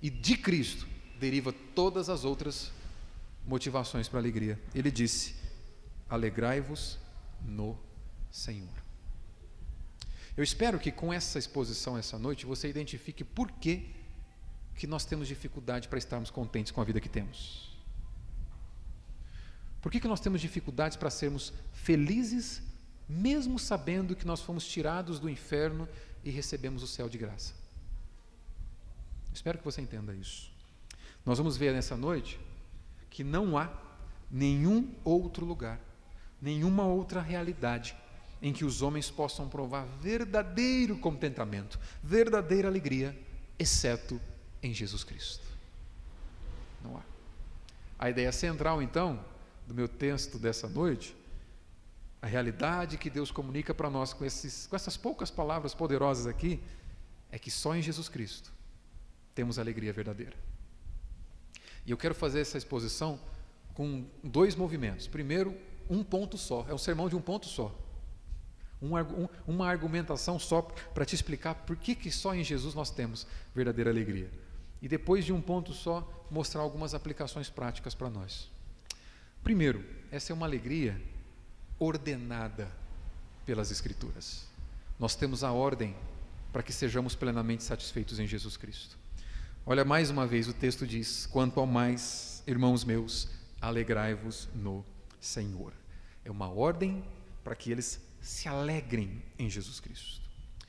E 0.00 0.10
de 0.10 0.36
Cristo 0.36 0.86
deriva 1.18 1.52
todas 1.74 2.08
as 2.08 2.24
outras 2.24 2.70
motivações 3.46 4.08
para 4.08 4.18
alegria. 4.18 4.60
Ele 4.74 4.90
disse: 4.90 5.34
Alegrai-vos 6.08 6.98
no 7.44 7.78
Senhor. 8.30 8.81
Eu 10.36 10.42
espero 10.42 10.78
que 10.78 10.90
com 10.90 11.12
essa 11.12 11.38
exposição 11.38 11.98
essa 11.98 12.18
noite 12.18 12.46
você 12.46 12.68
identifique 12.68 13.22
por 13.22 13.50
que 13.50 13.90
que 14.74 14.86
nós 14.86 15.04
temos 15.04 15.28
dificuldade 15.28 15.88
para 15.88 15.98
estarmos 15.98 16.30
contentes 16.30 16.72
com 16.72 16.80
a 16.80 16.84
vida 16.84 17.00
que 17.00 17.08
temos? 17.08 17.70
Por 19.82 19.90
que, 19.90 20.00
que 20.00 20.08
nós 20.08 20.20
temos 20.20 20.40
dificuldades 20.40 20.96
para 20.96 21.10
sermos 21.10 21.52
felizes, 21.72 22.62
mesmo 23.08 23.58
sabendo 23.58 24.14
que 24.14 24.26
nós 24.26 24.40
fomos 24.40 24.64
tirados 24.64 25.18
do 25.18 25.28
inferno 25.28 25.88
e 26.24 26.30
recebemos 26.30 26.82
o 26.82 26.86
céu 26.86 27.08
de 27.08 27.18
graça? 27.18 27.52
Espero 29.34 29.58
que 29.58 29.64
você 29.64 29.80
entenda 29.80 30.14
isso. 30.14 30.52
Nós 31.26 31.36
vamos 31.36 31.56
ver 31.56 31.72
nessa 31.72 31.96
noite 31.96 32.38
que 33.10 33.24
não 33.24 33.58
há 33.58 33.70
nenhum 34.30 34.94
outro 35.04 35.44
lugar, 35.44 35.80
nenhuma 36.40 36.84
outra 36.84 37.20
realidade 37.20 37.94
em 38.42 38.52
que 38.52 38.64
os 38.64 38.82
homens 38.82 39.08
possam 39.08 39.48
provar 39.48 39.86
verdadeiro 40.00 40.98
contentamento, 40.98 41.78
verdadeira 42.02 42.66
alegria, 42.66 43.16
exceto 43.56 44.20
em 44.60 44.74
Jesus 44.74 45.04
Cristo. 45.04 45.46
Não 46.82 46.96
há. 46.96 47.02
A 47.98 48.10
ideia 48.10 48.32
central, 48.32 48.82
então, 48.82 49.24
do 49.64 49.72
meu 49.72 49.86
texto 49.86 50.40
dessa 50.40 50.68
noite, 50.68 51.16
a 52.20 52.26
realidade 52.26 52.98
que 52.98 53.08
Deus 53.08 53.30
comunica 53.30 53.72
para 53.72 53.88
nós 53.88 54.12
com, 54.12 54.24
esses, 54.24 54.66
com 54.66 54.74
essas 54.74 54.96
poucas 54.96 55.30
palavras 55.30 55.72
poderosas 55.72 56.26
aqui, 56.26 56.60
é 57.30 57.38
que 57.38 57.50
só 57.50 57.76
em 57.76 57.82
Jesus 57.82 58.08
Cristo 58.08 58.52
temos 59.36 59.56
alegria 59.56 59.92
verdadeira. 59.92 60.34
E 61.86 61.92
eu 61.92 61.96
quero 61.96 62.14
fazer 62.14 62.40
essa 62.40 62.58
exposição 62.58 63.20
com 63.72 64.04
dois 64.22 64.56
movimentos. 64.56 65.06
Primeiro, 65.06 65.56
um 65.88 66.02
ponto 66.02 66.36
só, 66.36 66.66
é 66.68 66.74
um 66.74 66.78
sermão 66.78 67.08
de 67.08 67.14
um 67.14 67.20
ponto 67.20 67.46
só. 67.46 67.72
Um, 68.82 68.96
um, 68.96 69.28
uma 69.46 69.68
argumentação 69.68 70.38
só 70.38 70.60
para 70.60 71.04
te 71.04 71.14
explicar 71.14 71.54
por 71.54 71.76
que, 71.76 71.94
que 71.94 72.10
só 72.10 72.34
em 72.34 72.42
Jesus 72.42 72.74
nós 72.74 72.90
temos 72.90 73.26
verdadeira 73.54 73.90
alegria 73.90 74.28
e 74.82 74.88
depois 74.88 75.24
de 75.24 75.32
um 75.32 75.40
ponto 75.40 75.72
só, 75.72 76.26
mostrar 76.28 76.60
algumas 76.60 76.92
aplicações 76.92 77.48
práticas 77.48 77.94
para 77.94 78.10
nós. 78.10 78.50
Primeiro, 79.44 79.84
essa 80.10 80.32
é 80.32 80.34
uma 80.34 80.44
alegria 80.44 81.00
ordenada 81.78 82.68
pelas 83.46 83.70
Escrituras. 83.70 84.44
Nós 84.98 85.14
temos 85.14 85.44
a 85.44 85.52
ordem 85.52 85.94
para 86.52 86.64
que 86.64 86.72
sejamos 86.72 87.14
plenamente 87.14 87.62
satisfeitos 87.62 88.18
em 88.18 88.26
Jesus 88.26 88.56
Cristo. 88.56 88.98
Olha, 89.64 89.84
mais 89.84 90.10
uma 90.10 90.26
vez 90.26 90.48
o 90.48 90.52
texto 90.52 90.84
diz: 90.84 91.26
Quanto 91.26 91.60
ao 91.60 91.66
mais, 91.66 92.42
irmãos 92.44 92.84
meus, 92.84 93.28
alegrai-vos 93.60 94.48
no 94.52 94.84
Senhor. 95.20 95.72
É 96.24 96.30
uma 96.30 96.48
ordem 96.48 97.04
para 97.44 97.54
que 97.54 97.70
eles 97.70 98.00
se 98.22 98.48
alegrem 98.48 99.22
em 99.38 99.50
Jesus 99.50 99.80
Cristo. 99.80 100.22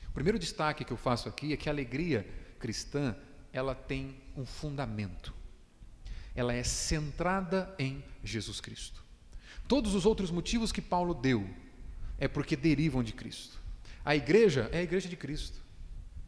O 0.08 0.12
primeiro 0.12 0.38
destaque 0.38 0.84
que 0.84 0.92
eu 0.92 0.96
faço 0.96 1.28
aqui 1.28 1.52
é 1.52 1.56
que 1.56 1.68
a 1.68 1.72
alegria 1.72 2.28
cristã 2.58 3.16
ela 3.52 3.74
tem 3.74 4.16
um 4.36 4.44
fundamento. 4.44 5.32
Ela 6.34 6.52
é 6.52 6.64
centrada 6.64 7.72
em 7.78 8.04
Jesus 8.22 8.60
Cristo. 8.60 9.02
Todos 9.68 9.94
os 9.94 10.04
outros 10.04 10.30
motivos 10.30 10.72
que 10.72 10.82
Paulo 10.82 11.14
deu 11.14 11.48
é 12.18 12.26
porque 12.26 12.56
derivam 12.56 13.02
de 13.02 13.12
Cristo. 13.12 13.58
A 14.04 14.14
igreja 14.14 14.68
é 14.72 14.78
a 14.78 14.82
igreja 14.82 15.08
de 15.08 15.16
Cristo. 15.16 15.62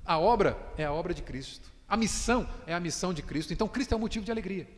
A 0.04 0.18
obra 0.18 0.56
é 0.78 0.84
a 0.84 0.92
obra 0.92 1.12
de 1.12 1.22
Cristo. 1.22 1.70
A 1.88 1.96
missão 1.96 2.48
é 2.66 2.74
a 2.74 2.80
missão 2.80 3.12
de 3.12 3.22
Cristo. 3.22 3.52
Então 3.52 3.68
Cristo 3.68 3.92
é 3.92 3.96
um 3.96 4.00
motivo 4.00 4.24
de 4.24 4.30
alegria. 4.30 4.68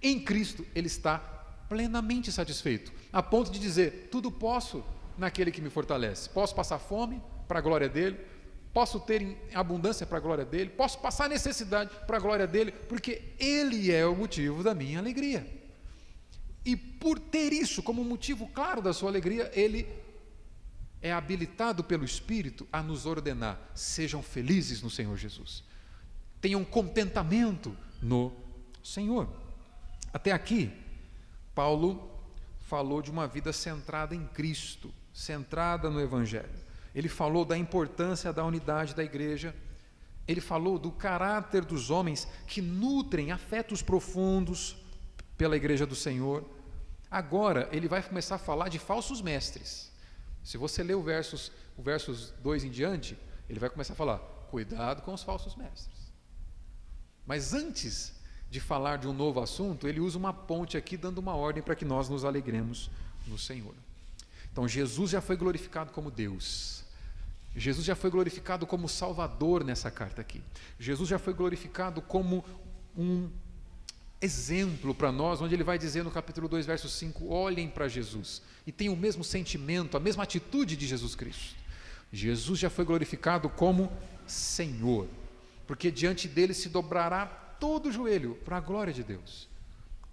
Em 0.00 0.20
Cristo 0.20 0.64
ele 0.74 0.86
está 0.86 1.18
plenamente 1.68 2.30
satisfeito, 2.30 2.92
a 3.12 3.22
ponto 3.22 3.50
de 3.50 3.58
dizer: 3.58 4.08
tudo 4.10 4.30
posso 4.30 4.84
naquele 5.18 5.50
que 5.50 5.60
me 5.60 5.70
fortalece. 5.70 6.28
Posso 6.28 6.54
passar 6.54 6.78
fome 6.78 7.22
para 7.48 7.58
a 7.58 7.62
glória 7.62 7.88
dele, 7.88 8.18
posso 8.72 9.00
ter 9.00 9.36
abundância 9.54 10.06
para 10.06 10.18
a 10.18 10.20
glória 10.20 10.44
dele, 10.44 10.70
posso 10.70 10.98
passar 10.98 11.28
necessidade 11.28 11.90
para 12.06 12.18
a 12.18 12.20
glória 12.20 12.46
dele, 12.46 12.72
porque 12.72 13.34
ele 13.38 13.90
é 13.90 14.06
o 14.06 14.14
motivo 14.14 14.62
da 14.62 14.74
minha 14.74 14.98
alegria. 14.98 15.46
E 16.64 16.76
por 16.76 17.18
ter 17.18 17.52
isso 17.52 17.82
como 17.82 18.04
motivo 18.04 18.48
claro 18.48 18.82
da 18.82 18.92
sua 18.92 19.08
alegria, 19.08 19.50
ele 19.54 19.88
é 21.00 21.12
habilitado 21.12 21.84
pelo 21.84 22.04
Espírito 22.04 22.66
a 22.72 22.82
nos 22.82 23.06
ordenar: 23.06 23.58
sejam 23.74 24.22
felizes 24.22 24.82
no 24.82 24.90
Senhor 24.90 25.16
Jesus, 25.16 25.62
tenham 26.40 26.64
contentamento 26.64 27.76
no 28.02 28.32
Senhor. 28.82 29.28
Até 30.12 30.32
aqui, 30.32 30.72
Paulo 31.54 32.10
falou 32.60 33.00
de 33.00 33.10
uma 33.10 33.28
vida 33.28 33.52
centrada 33.52 34.14
em 34.14 34.26
Cristo, 34.26 34.92
centrada 35.16 35.88
no 35.88 36.00
Evangelho 36.00 36.66
ele 36.96 37.10
falou 37.10 37.44
da 37.44 37.58
importância 37.58 38.32
da 38.32 38.42
unidade 38.42 38.94
da 38.94 39.04
igreja, 39.04 39.54
ele 40.26 40.40
falou 40.40 40.78
do 40.78 40.90
caráter 40.90 41.62
dos 41.62 41.90
homens 41.90 42.26
que 42.46 42.62
nutrem 42.62 43.30
afetos 43.32 43.82
profundos 43.82 44.78
pela 45.36 45.58
igreja 45.58 45.84
do 45.84 45.94
Senhor. 45.94 46.42
Agora 47.10 47.68
ele 47.70 47.86
vai 47.86 48.02
começar 48.02 48.36
a 48.36 48.38
falar 48.38 48.70
de 48.70 48.78
falsos 48.78 49.20
mestres. 49.20 49.92
Se 50.42 50.56
você 50.56 50.82
ler 50.82 50.94
o 50.94 51.02
versos, 51.02 51.52
o 51.76 51.82
versos 51.82 52.32
2 52.42 52.64
em 52.64 52.70
diante, 52.70 53.18
ele 53.46 53.60
vai 53.60 53.68
começar 53.68 53.92
a 53.92 53.96
falar: 53.96 54.18
cuidado 54.50 55.02
com 55.02 55.12
os 55.12 55.22
falsos 55.22 55.54
mestres. 55.54 56.10
Mas 57.26 57.52
antes 57.52 58.14
de 58.48 58.58
falar 58.58 58.96
de 58.96 59.06
um 59.06 59.12
novo 59.12 59.38
assunto, 59.42 59.86
ele 59.86 60.00
usa 60.00 60.16
uma 60.16 60.32
ponte 60.32 60.78
aqui, 60.78 60.96
dando 60.96 61.18
uma 61.18 61.36
ordem 61.36 61.62
para 61.62 61.76
que 61.76 61.84
nós 61.84 62.08
nos 62.08 62.24
alegremos 62.24 62.90
no 63.26 63.36
Senhor. 63.36 63.74
Então, 64.56 64.66
Jesus 64.66 65.10
já 65.10 65.20
foi 65.20 65.36
glorificado 65.36 65.92
como 65.92 66.10
Deus. 66.10 66.82
Jesus 67.54 67.84
já 67.84 67.94
foi 67.94 68.08
glorificado 68.08 68.66
como 68.66 68.88
Salvador 68.88 69.62
nessa 69.62 69.90
carta 69.90 70.22
aqui. 70.22 70.42
Jesus 70.80 71.10
já 71.10 71.18
foi 71.18 71.34
glorificado 71.34 72.00
como 72.00 72.42
um 72.96 73.28
exemplo 74.18 74.94
para 74.94 75.12
nós, 75.12 75.42
onde 75.42 75.54
ele 75.54 75.62
vai 75.62 75.78
dizer 75.78 76.02
no 76.02 76.10
capítulo 76.10 76.48
2, 76.48 76.64
verso 76.64 76.88
5: 76.88 77.28
olhem 77.28 77.68
para 77.68 77.86
Jesus 77.86 78.40
e 78.66 78.72
tenham 78.72 78.94
o 78.94 78.96
mesmo 78.96 79.22
sentimento, 79.22 79.94
a 79.94 80.00
mesma 80.00 80.22
atitude 80.22 80.74
de 80.74 80.86
Jesus 80.86 81.14
Cristo. 81.14 81.54
Jesus 82.10 82.58
já 82.58 82.70
foi 82.70 82.86
glorificado 82.86 83.50
como 83.50 83.92
Senhor, 84.26 85.06
porque 85.66 85.90
diante 85.90 86.26
dele 86.26 86.54
se 86.54 86.70
dobrará 86.70 87.26
todo 87.60 87.90
o 87.90 87.92
joelho 87.92 88.36
para 88.42 88.56
a 88.56 88.60
glória 88.60 88.94
de 88.94 89.04
Deus. 89.04 89.50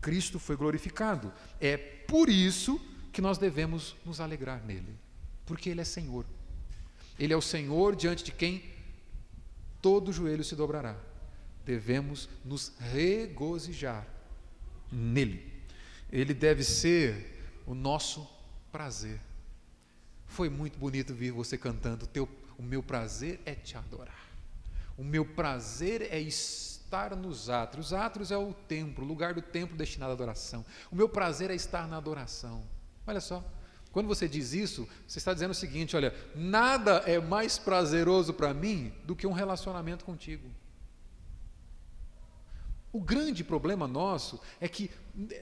Cristo 0.02 0.38
foi 0.38 0.58
glorificado. 0.58 1.32
É 1.62 1.78
por 1.78 2.28
isso 2.28 2.78
que 2.78 2.93
nós 3.22 3.38
devemos 3.38 3.96
nos 4.06 4.20
alegrar 4.20 4.64
nele, 4.64 4.98
porque 5.46 5.70
ele 5.70 5.82
é 5.82 5.86
Senhor. 5.86 6.26
Ele 7.18 7.34
é 7.34 7.38
o 7.38 7.42
Senhor 7.42 7.96
diante 7.96 8.24
de 8.24 8.32
quem 8.32 8.64
todo 9.82 10.14
joelho 10.14 10.44
se 10.44 10.56
dobrará. 10.56 10.98
Devemos 11.66 12.28
nos 12.44 12.74
regozijar 12.80 14.08
nele. 14.92 15.52
Ele 16.12 16.34
deve 16.34 16.64
ser 16.64 17.62
o 17.66 17.74
nosso 17.74 18.28
prazer. 18.72 19.20
Foi 20.26 20.50
muito 20.50 20.78
bonito 20.80 21.14
ver 21.14 21.32
você 21.32 21.58
cantando. 21.58 22.08
Teu, 22.08 22.28
o 22.58 22.64
meu 22.64 22.82
prazer 22.82 23.40
é 23.46 23.54
te 23.54 23.78
adorar. 23.78 24.24
O 24.98 25.04
meu 25.04 25.26
prazer 25.26 26.02
é 26.12 26.20
estar 26.20 27.16
nos 27.16 27.50
átrios. 27.50 27.88
Os 27.88 27.94
átrios 27.94 28.32
é 28.32 28.38
o 28.38 28.54
templo, 28.54 29.04
o 29.04 29.08
lugar 29.08 29.34
do 29.34 29.42
templo 29.42 29.76
destinado 29.76 30.12
à 30.12 30.14
adoração. 30.14 30.66
O 30.92 30.96
meu 30.96 31.10
prazer 31.10 31.52
é 31.52 31.56
estar 31.56 31.88
na 31.88 31.98
adoração. 31.98 32.64
Olha 33.06 33.22
só, 33.22 33.44
quando 33.92 34.08
você 34.08 34.28
diz 34.28 34.54
isso, 34.54 34.88
você 35.08 35.20
está 35.20 35.34
dizendo 35.34 35.52
o 35.52 35.56
seguinte: 35.56 35.96
olha, 35.96 36.14
nada 36.36 37.04
é 37.06 37.20
mais 37.20 37.60
prazeroso 37.60 38.34
para 38.34 38.54
mim 38.54 38.92
do 39.04 39.16
que 39.16 39.28
um 39.28 39.32
relacionamento 39.32 40.04
contigo. 40.04 40.50
O 42.92 43.00
grande 43.00 43.44
problema 43.44 43.88
nosso 43.88 44.40
é 44.60 44.68
que, 44.68 44.90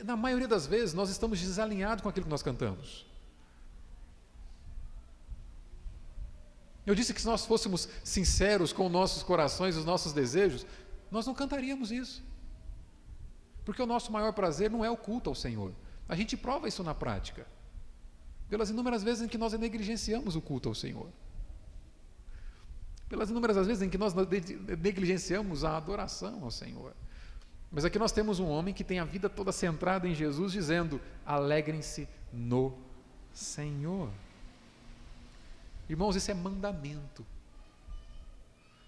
na 0.03 0.15
maioria 0.15 0.47
das 0.47 0.65
vezes, 0.65 0.93
nós 0.93 1.09
estamos 1.09 1.39
desalinhados 1.39 2.01
com 2.01 2.09
aquilo 2.09 2.25
que 2.25 2.31
nós 2.31 2.43
cantamos. 2.43 3.05
Eu 6.85 6.95
disse 6.95 7.13
que 7.13 7.21
se 7.21 7.27
nós 7.27 7.45
fôssemos 7.45 7.87
sinceros 8.03 8.73
com 8.73 8.89
nossos 8.89 9.21
corações 9.21 9.75
e 9.75 9.79
os 9.79 9.85
nossos 9.85 10.13
desejos, 10.13 10.65
nós 11.11 11.27
não 11.27 11.33
cantaríamos 11.33 11.91
isso. 11.91 12.23
Porque 13.63 13.81
o 13.81 13.85
nosso 13.85 14.11
maior 14.11 14.33
prazer 14.33 14.69
não 14.71 14.83
é 14.83 14.89
o 14.89 14.97
culto 14.97 15.29
ao 15.29 15.35
Senhor. 15.35 15.73
A 16.11 16.15
gente 16.17 16.35
prova 16.35 16.67
isso 16.67 16.83
na 16.83 16.93
prática. 16.93 17.47
Pelas 18.49 18.69
inúmeras 18.69 19.01
vezes 19.01 19.23
em 19.23 19.29
que 19.29 19.37
nós 19.37 19.53
negligenciamos 19.53 20.35
o 20.35 20.41
culto 20.41 20.67
ao 20.67 20.75
Senhor. 20.75 21.07
Pelas 23.07 23.29
inúmeras 23.29 23.65
vezes 23.65 23.81
em 23.81 23.89
que 23.89 23.97
nós 23.97 24.13
negligenciamos 24.77 25.63
a 25.63 25.77
adoração 25.77 26.43
ao 26.43 26.51
Senhor. 26.51 26.93
Mas 27.71 27.85
aqui 27.85 27.97
nós 27.97 28.11
temos 28.11 28.41
um 28.41 28.49
homem 28.49 28.73
que 28.73 28.83
tem 28.83 28.99
a 28.99 29.05
vida 29.05 29.29
toda 29.29 29.53
centrada 29.53 30.05
em 30.05 30.13
Jesus, 30.13 30.51
dizendo: 30.51 30.99
alegrem-se 31.25 32.09
no 32.33 32.77
Senhor. 33.33 34.09
Irmãos, 35.87 36.17
isso 36.17 36.29
é 36.29 36.33
mandamento. 36.33 37.25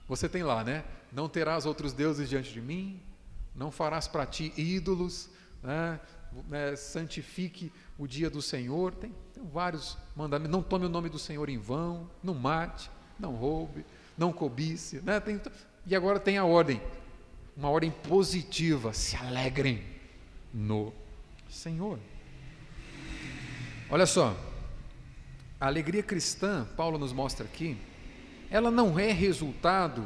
Você 0.10 0.28
tem 0.28 0.44
lá, 0.44 0.62
né? 0.62 0.84
Não 1.10 1.30
terás 1.30 1.66
outros 1.66 1.94
deuses 1.94 2.28
diante 2.28 2.52
de 2.52 2.60
mim, 2.60 3.02
não 3.56 3.72
farás 3.72 4.10
para 4.10 4.26
ti 4.26 4.52
ídolos, 4.58 5.30
né? 5.62 6.02
Né? 6.48 6.76
santifique 6.76 7.72
o 7.98 8.08
dia 8.08 8.30
do 8.30 8.42
Senhor. 8.42 8.94
Tem, 8.94 9.14
tem 9.34 9.44
vários 9.46 9.98
mandamentos. 10.16 10.52
Não 10.52 10.64
tome 10.64 10.86
o 10.86 10.90
nome 10.90 11.10
do 11.10 11.20
Senhor 11.20 11.50
em 11.50 11.58
vão, 11.58 12.10
não 12.24 12.34
mate, 12.34 12.90
não 13.20 13.34
roube, 13.34 13.86
não 14.18 14.32
cobice. 14.34 15.02
Né? 15.02 15.20
Tem, 15.20 15.40
e 15.86 15.96
agora 15.96 16.20
tem 16.20 16.38
a 16.38 16.46
ordem: 16.46 16.82
uma 17.56 17.70
ordem 17.70 17.92
positiva, 17.92 18.94
se 18.94 19.16
alegrem 19.16 19.84
no 20.54 20.94
Senhor. 21.50 22.00
Olha 23.90 24.06
só, 24.06 24.36
a 25.60 25.68
alegria 25.68 26.04
cristã, 26.04 26.68
Paulo 26.76 26.98
nos 26.98 27.14
mostra 27.14 27.46
aqui, 27.46 27.78
ela 28.50 28.72
não 28.72 28.98
é 28.98 29.12
resultado, 29.12 30.04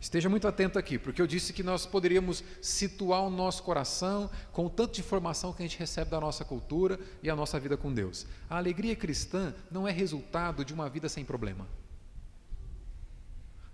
esteja 0.00 0.28
muito 0.28 0.48
atento 0.48 0.78
aqui, 0.78 0.98
porque 0.98 1.20
eu 1.20 1.26
disse 1.26 1.52
que 1.52 1.62
nós 1.62 1.84
poderíamos 1.84 2.42
situar 2.62 3.22
o 3.22 3.30
nosso 3.30 3.62
coração 3.62 4.30
com 4.50 4.66
o 4.66 4.70
tanto 4.70 4.94
de 4.94 5.00
informação 5.00 5.52
que 5.52 5.62
a 5.62 5.66
gente 5.66 5.78
recebe 5.78 6.10
da 6.10 6.18
nossa 6.18 6.44
cultura 6.44 6.98
e 7.22 7.28
a 7.28 7.36
nossa 7.36 7.60
vida 7.60 7.76
com 7.76 7.92
Deus. 7.92 8.26
A 8.48 8.56
alegria 8.56 8.96
cristã 8.96 9.54
não 9.70 9.86
é 9.86 9.92
resultado 9.92 10.64
de 10.64 10.72
uma 10.72 10.88
vida 10.88 11.08
sem 11.08 11.24
problema. 11.24 11.68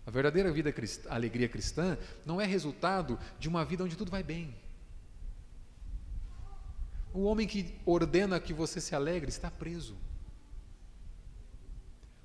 A 0.05 0.11
verdadeira 0.11 0.53
vida 0.53 0.73
cristã, 0.73 1.09
alegria 1.11 1.49
cristã 1.49 1.97
não 2.25 2.41
é 2.41 2.47
resultado 2.47 3.19
de 3.39 3.49
uma 3.49 3.65
vida 3.65 3.85
onde 3.85 3.97
tudo 3.97 4.11
vai 4.11 4.23
bem. 4.23 4.55
O 7.13 7.23
homem 7.25 7.47
que 7.47 7.75
ordena 7.85 8.39
que 8.39 8.53
você 8.53 8.81
se 8.81 8.95
alegre 8.95 9.31
está 9.31 9.51
preso, 9.51 9.97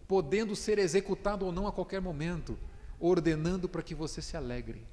podendo 0.08 0.56
ser 0.56 0.78
executado 0.78 1.46
ou 1.46 1.52
não 1.52 1.66
a 1.66 1.72
qualquer 1.72 2.02
momento, 2.02 2.58
ordenando 3.02 3.68
para 3.68 3.82
que 3.82 3.94
você 3.94 4.22
se 4.22 4.38
alegre, 4.38 4.86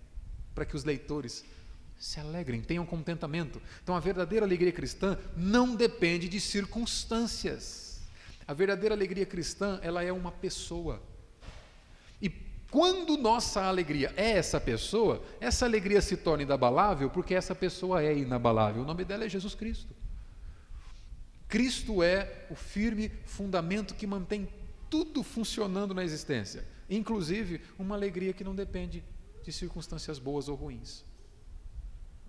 para 0.55 0.65
que 0.65 0.75
os 0.75 0.83
leitores 0.83 1.45
se 1.97 2.19
alegrem, 2.19 2.63
tenham 2.63 2.87
contentamento. 2.87 3.61
Então 3.83 3.95
a 3.95 4.01
verdadeira 4.01 4.45
alegria 4.45 4.73
cristã 4.73 5.17
não 5.37 5.77
depende 5.77 6.29
de 6.29 6.41
circunstâncias. 6.41 8.01
A 8.47 8.55
verdadeira 8.55 8.95
alegria 8.95 9.27
cristã, 9.27 9.79
ela 9.83 10.03
é 10.03 10.11
uma 10.11 10.33
pessoa. 10.33 11.03
Quando 12.71 13.17
nossa 13.17 13.63
alegria 13.63 14.13
é 14.15 14.33
essa 14.33 14.61
pessoa, 14.61 15.25
essa 15.41 15.65
alegria 15.65 16.03
se 16.03 16.19
torna 16.19 16.43
inabalável 16.43 17.09
porque 17.09 17.35
essa 17.35 17.55
pessoa 17.55 18.03
é 18.03 18.15
inabalável. 18.15 18.83
O 18.83 18.85
nome 18.85 19.07
dela 19.07 19.25
é 19.25 19.29
Jesus 19.29 19.55
Cristo. 19.55 19.95
Cristo 21.49 22.03
é 22.03 22.47
o 22.51 22.55
firme 22.55 23.11
fundamento 23.25 23.95
que 23.95 24.07
mantém 24.07 24.47
tudo 24.91 25.23
funcionando 25.23 25.95
na 25.95 26.05
existência, 26.05 26.63
inclusive 26.89 27.61
uma 27.79 27.95
alegria 27.95 28.33
que 28.33 28.45
não 28.45 28.55
depende 28.55 29.05
de 29.43 29.53
circunstâncias 29.53 30.19
boas 30.19 30.49
ou 30.49 30.57
ruins. 30.57 31.05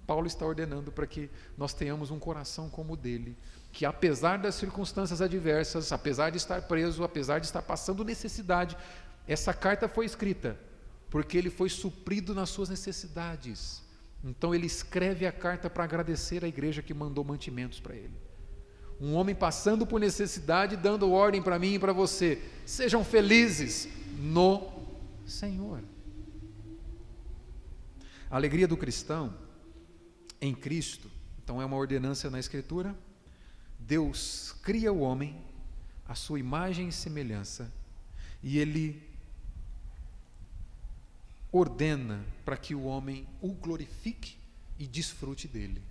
Paulo 0.05 0.25
está 0.25 0.45
ordenando 0.45 0.91
para 0.91 1.05
que 1.05 1.29
nós 1.57 1.73
tenhamos 1.73 2.09
um 2.09 2.17
coração 2.17 2.69
como 2.69 2.93
o 2.93 2.97
dele, 2.97 3.37
que 3.71 3.85
apesar 3.85 4.37
das 4.37 4.55
circunstâncias 4.55 5.21
adversas, 5.21 5.91
apesar 5.91 6.31
de 6.31 6.37
estar 6.37 6.63
preso, 6.63 7.03
apesar 7.03 7.39
de 7.39 7.45
estar 7.45 7.61
passando 7.61 8.03
necessidade, 8.03 8.75
essa 9.27 9.53
carta 9.53 9.87
foi 9.87 10.05
escrita 10.05 10.57
porque 11.09 11.37
ele 11.37 11.49
foi 11.49 11.69
suprido 11.69 12.33
nas 12.33 12.49
suas 12.49 12.69
necessidades. 12.69 13.83
Então 14.23 14.53
ele 14.53 14.65
escreve 14.65 15.25
a 15.25 15.31
carta 15.31 15.69
para 15.69 15.83
agradecer 15.83 16.43
à 16.43 16.47
igreja 16.47 16.81
que 16.81 16.93
mandou 16.93 17.23
mantimentos 17.23 17.79
para 17.79 17.95
ele. 17.95 18.28
Um 18.99 19.13
homem 19.13 19.33
passando 19.33 19.87
por 19.87 19.99
necessidade, 19.99 20.75
dando 20.75 21.11
ordem 21.11 21.41
para 21.41 21.57
mim 21.57 21.75
e 21.75 21.79
para 21.79 21.93
você. 21.93 22.41
Sejam 22.65 23.03
felizes 23.03 23.87
no 24.17 24.69
Senhor. 25.25 25.81
A 28.29 28.35
alegria 28.35 28.67
do 28.67 28.77
cristão 28.77 29.33
em 30.41 30.53
Cristo, 30.53 31.09
então 31.43 31.61
é 31.61 31.65
uma 31.65 31.77
ordenança 31.77 32.29
na 32.29 32.39
Escritura. 32.39 32.95
Deus 33.79 34.53
cria 34.61 34.91
o 34.91 34.99
homem 34.99 35.35
à 36.07 36.13
sua 36.13 36.39
imagem 36.39 36.89
e 36.89 36.91
semelhança, 36.91 37.71
e 38.43 38.59
ele 38.59 39.01
ordena 41.51 42.23
para 42.45 42.57
que 42.57 42.75
o 42.75 42.83
homem 42.83 43.27
o 43.41 43.51
glorifique 43.53 44.37
e 44.77 44.85
desfrute 44.85 45.47
dele. 45.47 45.81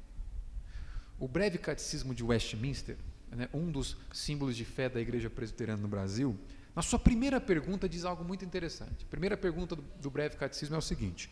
O 1.18 1.26
breve 1.26 1.58
catecismo 1.58 2.14
de 2.14 2.22
Westminster, 2.22 2.96
né, 3.30 3.48
um 3.52 3.70
dos 3.70 3.96
símbolos 4.12 4.56
de 4.56 4.64
fé 4.64 4.88
da 4.88 5.00
Igreja 5.00 5.28
Presbiteriana 5.28 5.82
no 5.82 5.88
Brasil, 5.88 6.38
na 6.74 6.82
sua 6.82 6.98
primeira 6.98 7.40
pergunta 7.40 7.88
diz 7.88 8.04
algo 8.04 8.24
muito 8.24 8.44
interessante. 8.44 9.04
A 9.04 9.10
primeira 9.10 9.36
pergunta 9.36 9.74
do, 9.74 9.82
do 9.82 10.10
breve 10.10 10.36
catecismo 10.36 10.76
é 10.76 10.78
o 10.78 10.82
seguinte: 10.82 11.30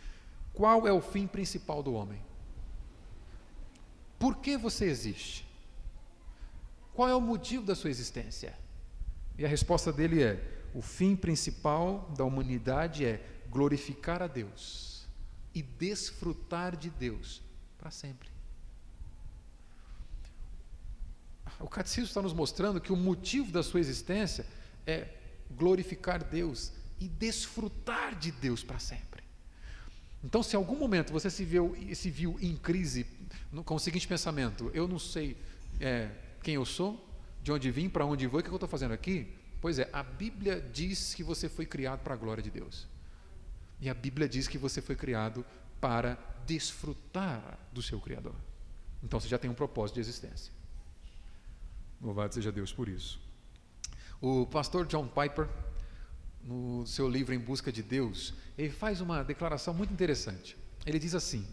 Qual 0.52 0.88
é 0.88 0.92
o 0.92 1.00
fim 1.00 1.26
principal 1.26 1.82
do 1.82 1.94
homem? 1.94 2.20
Por 4.18 4.38
que 4.38 4.56
você 4.56 4.86
existe? 4.86 5.46
Qual 6.94 7.08
é 7.08 7.14
o 7.14 7.20
motivo 7.20 7.64
da 7.64 7.74
sua 7.74 7.90
existência? 7.90 8.58
E 9.38 9.44
a 9.44 9.48
resposta 9.48 9.92
dele 9.92 10.22
é: 10.22 10.64
o 10.74 10.82
fim 10.82 11.14
principal 11.14 12.12
da 12.16 12.24
humanidade 12.24 13.04
é 13.04 13.24
glorificar 13.48 14.22
a 14.22 14.26
Deus 14.26 15.06
e 15.54 15.62
desfrutar 15.62 16.76
de 16.76 16.90
Deus 16.90 17.42
para 17.78 17.90
sempre. 17.90 18.35
O 21.58 21.68
catecismo 21.68 22.04
está 22.04 22.20
nos 22.20 22.32
mostrando 22.32 22.80
que 22.80 22.92
o 22.92 22.96
motivo 22.96 23.50
da 23.50 23.62
sua 23.62 23.80
existência 23.80 24.46
é 24.86 25.08
glorificar 25.50 26.22
Deus 26.22 26.72
e 26.98 27.08
desfrutar 27.08 28.18
de 28.18 28.30
Deus 28.30 28.62
para 28.62 28.78
sempre. 28.78 29.22
Então, 30.24 30.42
se 30.42 30.56
em 30.56 30.58
algum 30.58 30.76
momento 30.76 31.12
você 31.12 31.30
se 31.30 31.44
viu, 31.44 31.76
se 31.94 32.10
viu 32.10 32.36
em 32.40 32.56
crise 32.56 33.06
com 33.64 33.74
o 33.74 33.78
seguinte 33.78 34.08
pensamento: 34.08 34.70
eu 34.74 34.88
não 34.88 34.98
sei 34.98 35.36
é, 35.80 36.10
quem 36.42 36.54
eu 36.54 36.64
sou, 36.64 37.08
de 37.42 37.52
onde 37.52 37.70
vim, 37.70 37.88
para 37.88 38.04
onde 38.04 38.26
vou, 38.26 38.40
o 38.40 38.42
que 38.42 38.48
eu 38.48 38.54
estou 38.54 38.68
fazendo 38.68 38.92
aqui? 38.92 39.32
Pois 39.60 39.78
é, 39.78 39.88
a 39.92 40.02
Bíblia 40.02 40.60
diz 40.72 41.14
que 41.14 41.22
você 41.22 41.48
foi 41.48 41.64
criado 41.66 42.00
para 42.00 42.14
a 42.14 42.16
glória 42.16 42.42
de 42.42 42.50
Deus. 42.50 42.86
E 43.80 43.88
a 43.88 43.94
Bíblia 43.94 44.28
diz 44.28 44.48
que 44.48 44.58
você 44.58 44.80
foi 44.80 44.96
criado 44.96 45.44
para 45.80 46.18
desfrutar 46.46 47.58
do 47.72 47.82
seu 47.82 48.00
Criador. 48.00 48.34
Então 49.02 49.20
você 49.20 49.28
já 49.28 49.38
tem 49.38 49.50
um 49.50 49.54
propósito 49.54 49.94
de 49.94 50.00
existência. 50.00 50.52
Louvado 52.00 52.34
seja 52.34 52.52
Deus 52.52 52.72
por 52.72 52.88
isso. 52.88 53.20
O 54.20 54.46
pastor 54.46 54.86
John 54.86 55.06
Piper, 55.08 55.48
no 56.42 56.86
seu 56.86 57.08
livro 57.08 57.34
Em 57.34 57.38
Busca 57.38 57.72
de 57.72 57.82
Deus, 57.82 58.34
ele 58.56 58.70
faz 58.70 59.00
uma 59.00 59.22
declaração 59.22 59.74
muito 59.74 59.92
interessante. 59.92 60.56
Ele 60.84 60.98
diz 60.98 61.14
assim: 61.14 61.46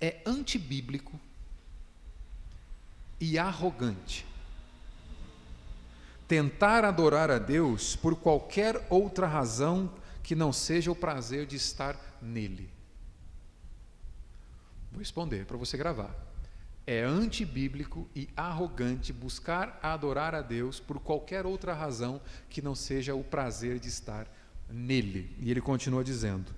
é 0.00 0.20
antibíblico 0.26 1.18
e 3.20 3.38
arrogante 3.38 4.26
tentar 6.32 6.82
adorar 6.82 7.30
a 7.30 7.38
Deus 7.38 7.94
por 7.94 8.16
qualquer 8.16 8.86
outra 8.88 9.26
razão 9.26 9.92
que 10.22 10.34
não 10.34 10.50
seja 10.50 10.90
o 10.90 10.96
prazer 10.96 11.44
de 11.44 11.56
estar 11.56 11.94
nele. 12.22 12.70
Vou 14.90 15.00
responder 15.00 15.44
para 15.44 15.58
você 15.58 15.76
gravar. 15.76 16.31
É 16.86 17.02
antibíblico 17.02 18.08
e 18.14 18.28
arrogante 18.36 19.12
buscar 19.12 19.78
adorar 19.82 20.34
a 20.34 20.42
Deus 20.42 20.80
por 20.80 20.98
qualquer 20.98 21.46
outra 21.46 21.72
razão 21.72 22.20
que 22.50 22.60
não 22.60 22.74
seja 22.74 23.14
o 23.14 23.22
prazer 23.22 23.78
de 23.78 23.88
estar 23.88 24.26
nele. 24.68 25.36
E 25.38 25.50
ele 25.50 25.60
continua 25.60 26.02
dizendo: 26.02 26.52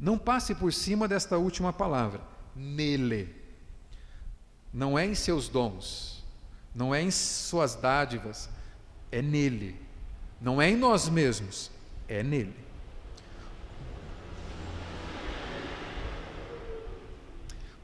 Não 0.00 0.16
passe 0.16 0.54
por 0.54 0.72
cima 0.72 1.06
desta 1.06 1.36
última 1.36 1.72
palavra, 1.72 2.22
nele. 2.54 3.34
Não 4.72 4.98
é 4.98 5.04
em 5.04 5.14
seus 5.14 5.48
dons, 5.48 6.24
não 6.74 6.94
é 6.94 7.02
em 7.02 7.10
suas 7.10 7.74
dádivas, 7.74 8.48
é 9.12 9.20
nele. 9.20 9.76
Não 10.40 10.60
é 10.60 10.70
em 10.70 10.76
nós 10.76 11.08
mesmos, 11.08 11.70
é 12.08 12.22
nele. 12.22 12.65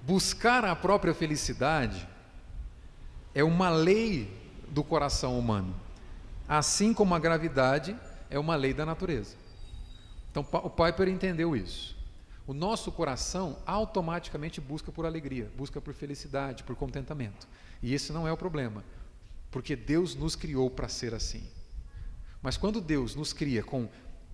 Buscar 0.02 0.64
a 0.64 0.74
própria 0.74 1.14
felicidade 1.14 2.08
é 3.34 3.44
uma 3.44 3.70
lei 3.70 4.36
do 4.68 4.82
coração 4.82 5.38
humano, 5.38 5.74
assim 6.48 6.92
como 6.92 7.14
a 7.14 7.18
gravidade 7.18 7.96
é 8.28 8.38
uma 8.38 8.56
lei 8.56 8.74
da 8.74 8.84
natureza. 8.84 9.36
Então 10.30 10.44
o 10.50 10.70
Piper 10.70 11.08
entendeu 11.08 11.54
isso. 11.54 11.96
O 12.46 12.52
nosso 12.52 12.90
coração 12.90 13.56
automaticamente 13.64 14.60
busca 14.60 14.90
por 14.90 15.06
alegria, 15.06 15.48
busca 15.56 15.80
por 15.80 15.94
felicidade, 15.94 16.64
por 16.64 16.74
contentamento. 16.74 17.46
E 17.80 17.94
esse 17.94 18.12
não 18.12 18.26
é 18.26 18.32
o 18.32 18.36
problema, 18.36 18.82
porque 19.50 19.76
Deus 19.76 20.16
nos 20.16 20.34
criou 20.34 20.68
para 20.68 20.88
ser 20.88 21.14
assim. 21.14 21.44
Mas 22.42 22.56
quando 22.56 22.80
Deus 22.80 23.14
nos 23.14 23.32
cria 23.32 23.62
com 23.62 23.88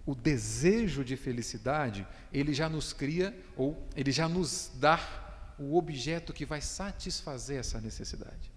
o 0.06 0.14
desejo 0.14 1.04
de 1.04 1.14
felicidade, 1.16 2.06
Ele 2.32 2.54
já 2.54 2.66
nos 2.66 2.94
cria, 2.94 3.38
ou 3.54 3.76
Ele 3.94 4.10
já 4.10 4.26
nos 4.26 4.70
dá 4.76 5.27
o 5.58 5.76
objeto 5.76 6.32
que 6.32 6.44
vai 6.44 6.60
satisfazer 6.60 7.58
essa 7.58 7.80
necessidade. 7.80 8.52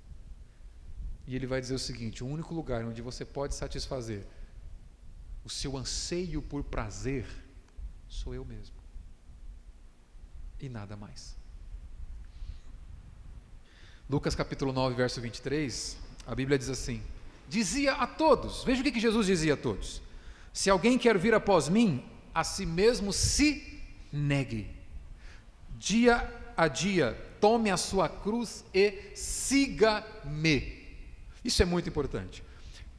E 1.25 1.35
ele 1.35 1.47
vai 1.47 1.59
dizer 1.59 1.73
o 1.73 1.79
seguinte: 1.79 2.23
o 2.23 2.27
único 2.27 2.53
lugar 2.53 2.83
onde 2.85 3.01
você 3.01 3.25
pode 3.25 3.55
satisfazer 3.55 4.25
o 5.43 5.49
seu 5.49 5.75
anseio 5.77 6.41
por 6.41 6.63
prazer 6.63 7.25
sou 8.07 8.35
eu 8.35 8.45
mesmo. 8.45 8.75
E 10.59 10.69
nada 10.69 10.95
mais. 10.95 11.35
Lucas 14.07 14.35
capítulo 14.35 14.73
9, 14.73 14.93
verso 14.95 15.21
23, 15.21 15.97
a 16.27 16.35
Bíblia 16.35 16.57
diz 16.57 16.69
assim: 16.69 17.01
Dizia 17.47 17.93
a 17.93 18.05
todos, 18.05 18.63
veja 18.63 18.81
o 18.81 18.83
que 18.83 18.99
Jesus 18.99 19.25
dizia 19.25 19.55
a 19.55 19.57
todos: 19.57 20.01
Se 20.53 20.69
alguém 20.69 20.97
quer 20.97 21.17
vir 21.17 21.33
após 21.33 21.67
mim, 21.67 22.05
a 22.33 22.43
si 22.43 22.65
mesmo 22.65 23.11
se 23.11 23.81
negue. 24.11 24.69
Dia 25.79 26.40
a 26.55 26.67
dia, 26.67 27.17
tome 27.39 27.69
a 27.69 27.77
sua 27.77 28.07
cruz 28.07 28.63
e 28.73 29.11
siga-me. 29.15 30.81
Isso 31.43 31.61
é 31.61 31.65
muito 31.65 31.89
importante. 31.89 32.43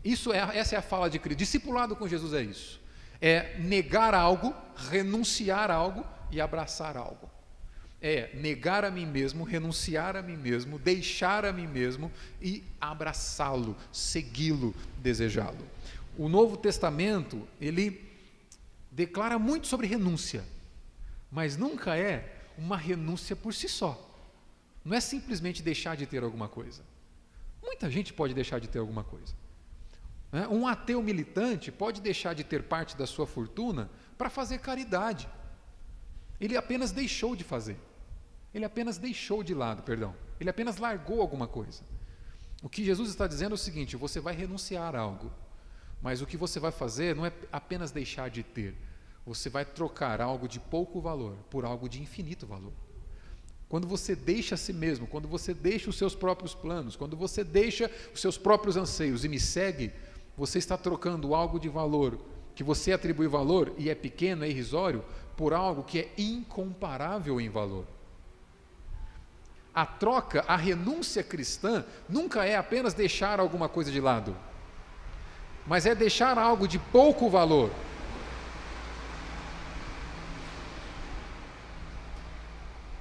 Isso 0.04 0.32
é, 0.32 0.38
essa 0.58 0.74
é 0.74 0.78
a 0.78 0.82
fala 0.82 1.08
de 1.08 1.18
Cristo. 1.18 1.38
Discipulado 1.38 1.94
com 1.94 2.08
Jesus 2.08 2.32
é 2.32 2.42
isso. 2.42 2.80
É 3.20 3.56
negar 3.58 4.14
algo, 4.14 4.54
renunciar 4.90 5.70
algo 5.70 6.04
e 6.30 6.40
abraçar 6.40 6.96
algo. 6.96 7.30
É 8.00 8.30
negar 8.34 8.84
a 8.84 8.90
mim 8.90 9.06
mesmo, 9.06 9.44
renunciar 9.44 10.16
a 10.16 10.22
mim 10.22 10.36
mesmo, 10.36 10.76
deixar 10.76 11.44
a 11.44 11.52
mim 11.52 11.68
mesmo 11.68 12.10
e 12.40 12.64
abraçá-lo, 12.80 13.76
segui-lo, 13.92 14.74
desejá-lo. 14.98 15.64
O 16.18 16.28
Novo 16.28 16.56
Testamento, 16.56 17.46
ele 17.60 18.02
declara 18.90 19.38
muito 19.38 19.68
sobre 19.68 19.86
renúncia, 19.86 20.44
mas 21.30 21.56
nunca 21.56 21.96
é 21.96 22.31
uma 22.58 22.76
renúncia 22.76 23.34
por 23.34 23.54
si 23.54 23.68
só. 23.68 24.10
Não 24.84 24.96
é 24.96 25.00
simplesmente 25.00 25.62
deixar 25.62 25.96
de 25.96 26.06
ter 26.06 26.22
alguma 26.22 26.48
coisa. 26.48 26.82
Muita 27.62 27.90
gente 27.90 28.12
pode 28.12 28.34
deixar 28.34 28.58
de 28.58 28.68
ter 28.68 28.78
alguma 28.78 29.04
coisa. 29.04 29.34
Né? 30.32 30.48
Um 30.48 30.66
ateu 30.66 31.02
militante 31.02 31.70
pode 31.70 32.00
deixar 32.00 32.34
de 32.34 32.42
ter 32.42 32.64
parte 32.64 32.96
da 32.96 33.06
sua 33.06 33.26
fortuna 33.26 33.90
para 34.18 34.30
fazer 34.30 34.58
caridade. 34.58 35.28
Ele 36.40 36.56
apenas 36.56 36.90
deixou 36.90 37.36
de 37.36 37.44
fazer. 37.44 37.78
Ele 38.52 38.64
apenas 38.64 38.98
deixou 38.98 39.42
de 39.42 39.54
lado, 39.54 39.82
perdão. 39.82 40.14
Ele 40.40 40.50
apenas 40.50 40.78
largou 40.78 41.20
alguma 41.20 41.46
coisa. 41.46 41.82
O 42.62 42.68
que 42.68 42.84
Jesus 42.84 43.10
está 43.10 43.26
dizendo 43.26 43.52
é 43.52 43.54
o 43.54 43.58
seguinte: 43.58 43.96
você 43.96 44.20
vai 44.20 44.34
renunciar 44.34 44.94
a 44.94 45.00
algo, 45.00 45.32
mas 46.00 46.20
o 46.20 46.26
que 46.26 46.36
você 46.36 46.58
vai 46.58 46.72
fazer 46.72 47.14
não 47.14 47.24
é 47.24 47.32
apenas 47.50 47.90
deixar 47.90 48.28
de 48.28 48.42
ter, 48.42 48.74
você 49.26 49.48
vai 49.48 49.64
trocar 49.64 50.20
algo 50.20 50.48
de 50.48 50.58
pouco 50.58 51.00
valor 51.00 51.36
por 51.48 51.64
algo 51.64 51.88
de 51.88 52.02
infinito 52.02 52.46
valor. 52.46 52.72
Quando 53.68 53.86
você 53.86 54.14
deixa 54.14 54.54
a 54.54 54.58
si 54.58 54.72
mesmo, 54.72 55.06
quando 55.06 55.26
você 55.26 55.54
deixa 55.54 55.88
os 55.88 55.96
seus 55.96 56.14
próprios 56.14 56.54
planos, 56.54 56.96
quando 56.96 57.16
você 57.16 57.42
deixa 57.42 57.90
os 58.12 58.20
seus 58.20 58.36
próprios 58.36 58.76
anseios 58.76 59.24
e 59.24 59.28
me 59.28 59.40
segue, 59.40 59.92
você 60.36 60.58
está 60.58 60.76
trocando 60.76 61.34
algo 61.34 61.58
de 61.58 61.68
valor 61.68 62.18
que 62.54 62.62
você 62.62 62.92
atribui 62.92 63.28
valor 63.28 63.72
e 63.78 63.88
é 63.88 63.94
pequeno, 63.94 64.44
é 64.44 64.48
irrisório, 64.48 65.02
por 65.36 65.54
algo 65.54 65.82
que 65.82 66.00
é 66.00 66.12
incomparável 66.18 67.40
em 67.40 67.48
valor. 67.48 67.86
A 69.74 69.86
troca, 69.86 70.44
a 70.46 70.56
renúncia 70.56 71.22
cristã, 71.22 71.82
nunca 72.06 72.44
é 72.44 72.56
apenas 72.56 72.92
deixar 72.92 73.40
alguma 73.40 73.70
coisa 73.70 73.90
de 73.90 74.00
lado, 74.00 74.36
mas 75.66 75.86
é 75.86 75.94
deixar 75.94 76.36
algo 76.36 76.68
de 76.68 76.78
pouco 76.78 77.30
valor 77.30 77.70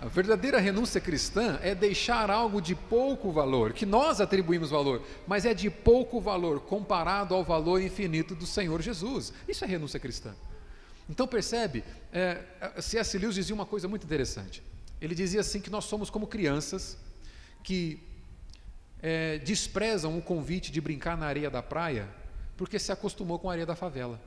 A 0.02 0.08
verdadeira 0.08 0.60
renúncia 0.60 1.00
cristã 1.00 1.60
é 1.62 1.76
deixar 1.76 2.32
algo 2.32 2.60
de 2.60 2.74
pouco 2.74 3.32
valor, 3.32 3.72
que 3.72 3.86
nós 3.86 4.20
atribuímos 4.20 4.72
valor, 4.72 5.06
mas 5.28 5.46
é 5.46 5.54
de 5.54 5.70
pouco 5.70 6.20
valor 6.20 6.62
comparado 6.62 7.36
ao 7.36 7.44
valor 7.44 7.80
infinito 7.80 8.34
do 8.34 8.48
Senhor 8.48 8.82
Jesus. 8.82 9.32
Isso 9.48 9.64
é 9.64 9.68
renúncia 9.68 10.00
cristã. 10.00 10.34
Então 11.08 11.28
percebe, 11.28 11.84
é, 12.12 12.42
C.S. 12.82 13.16
Lewis 13.16 13.36
dizia 13.36 13.54
uma 13.54 13.66
coisa 13.66 13.88
muito 13.88 14.04
interessante. 14.04 14.64
Ele 15.00 15.14
dizia 15.14 15.42
assim 15.42 15.62
que 15.62 15.70
nós 15.70 15.86
somos 15.86 16.10
como 16.10 16.26
crianças 16.26 16.98
que 17.64 18.02
é, 19.04 19.38
desprezam 19.38 20.18
o 20.18 20.22
convite 20.22 20.72
de 20.72 20.82
brincar 20.82 21.16
na 21.16 21.28
areia 21.28 21.50
da 21.52 21.62
praia 21.62 22.10
porque 22.58 22.80
se 22.80 22.92
acostumou 22.92 23.38
com 23.38 23.50
a 23.50 23.52
areia 23.52 23.68
da 23.68 23.76
favela 23.76 24.20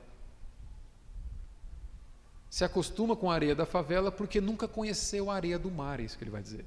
se 2.55 2.63
acostuma 2.63 3.17
com 3.17 3.29
a 3.29 3.33
areia 3.33 3.53
da 3.53 3.65
favela 3.65 4.09
porque 4.09 4.39
nunca 4.39 4.65
conheceu 4.65 5.29
a 5.29 5.35
areia 5.35 5.59
do 5.59 5.69
mar, 5.69 5.99
é 5.99 6.03
isso 6.03 6.17
que 6.17 6.23
ele 6.23 6.31
vai 6.31 6.41
dizer. 6.41 6.65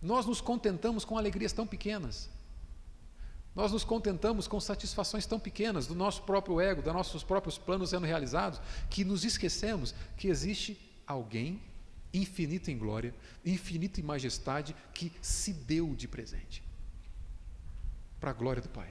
Nós 0.00 0.24
nos 0.24 0.40
contentamos 0.40 1.04
com 1.04 1.18
alegrias 1.18 1.52
tão 1.52 1.66
pequenas. 1.66 2.30
Nós 3.54 3.70
nos 3.70 3.84
contentamos 3.84 4.48
com 4.48 4.58
satisfações 4.58 5.26
tão 5.26 5.38
pequenas 5.38 5.86
do 5.86 5.94
nosso 5.94 6.22
próprio 6.22 6.58
ego, 6.58 6.80
dos 6.80 6.94
nossos 6.94 7.22
próprios 7.22 7.58
planos 7.58 7.90
sendo 7.90 8.06
realizados, 8.06 8.62
que 8.88 9.04
nos 9.04 9.22
esquecemos 9.22 9.94
que 10.16 10.28
existe 10.28 10.80
alguém 11.06 11.60
infinito 12.14 12.70
em 12.70 12.78
glória, 12.78 13.14
infinito 13.44 14.00
em 14.00 14.02
majestade, 14.02 14.74
que 14.94 15.12
se 15.20 15.52
deu 15.52 15.94
de 15.94 16.08
presente 16.08 16.64
para 18.18 18.30
a 18.30 18.32
glória 18.32 18.62
do 18.62 18.70
Pai. 18.70 18.88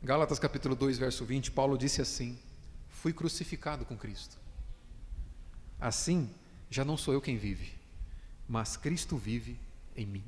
Gálatas 0.00 0.38
capítulo 0.38 0.76
2, 0.76 0.96
verso 0.96 1.24
20, 1.24 1.50
Paulo 1.50 1.76
disse 1.76 2.00
assim: 2.00 2.38
Fui 2.88 3.12
crucificado 3.12 3.84
com 3.84 3.96
Cristo. 3.96 4.38
Assim, 5.80 6.30
já 6.70 6.84
não 6.84 6.96
sou 6.96 7.12
eu 7.12 7.20
quem 7.20 7.36
vive, 7.36 7.72
mas 8.48 8.76
Cristo 8.76 9.16
vive 9.16 9.58
em 9.96 10.06
mim. 10.06 10.24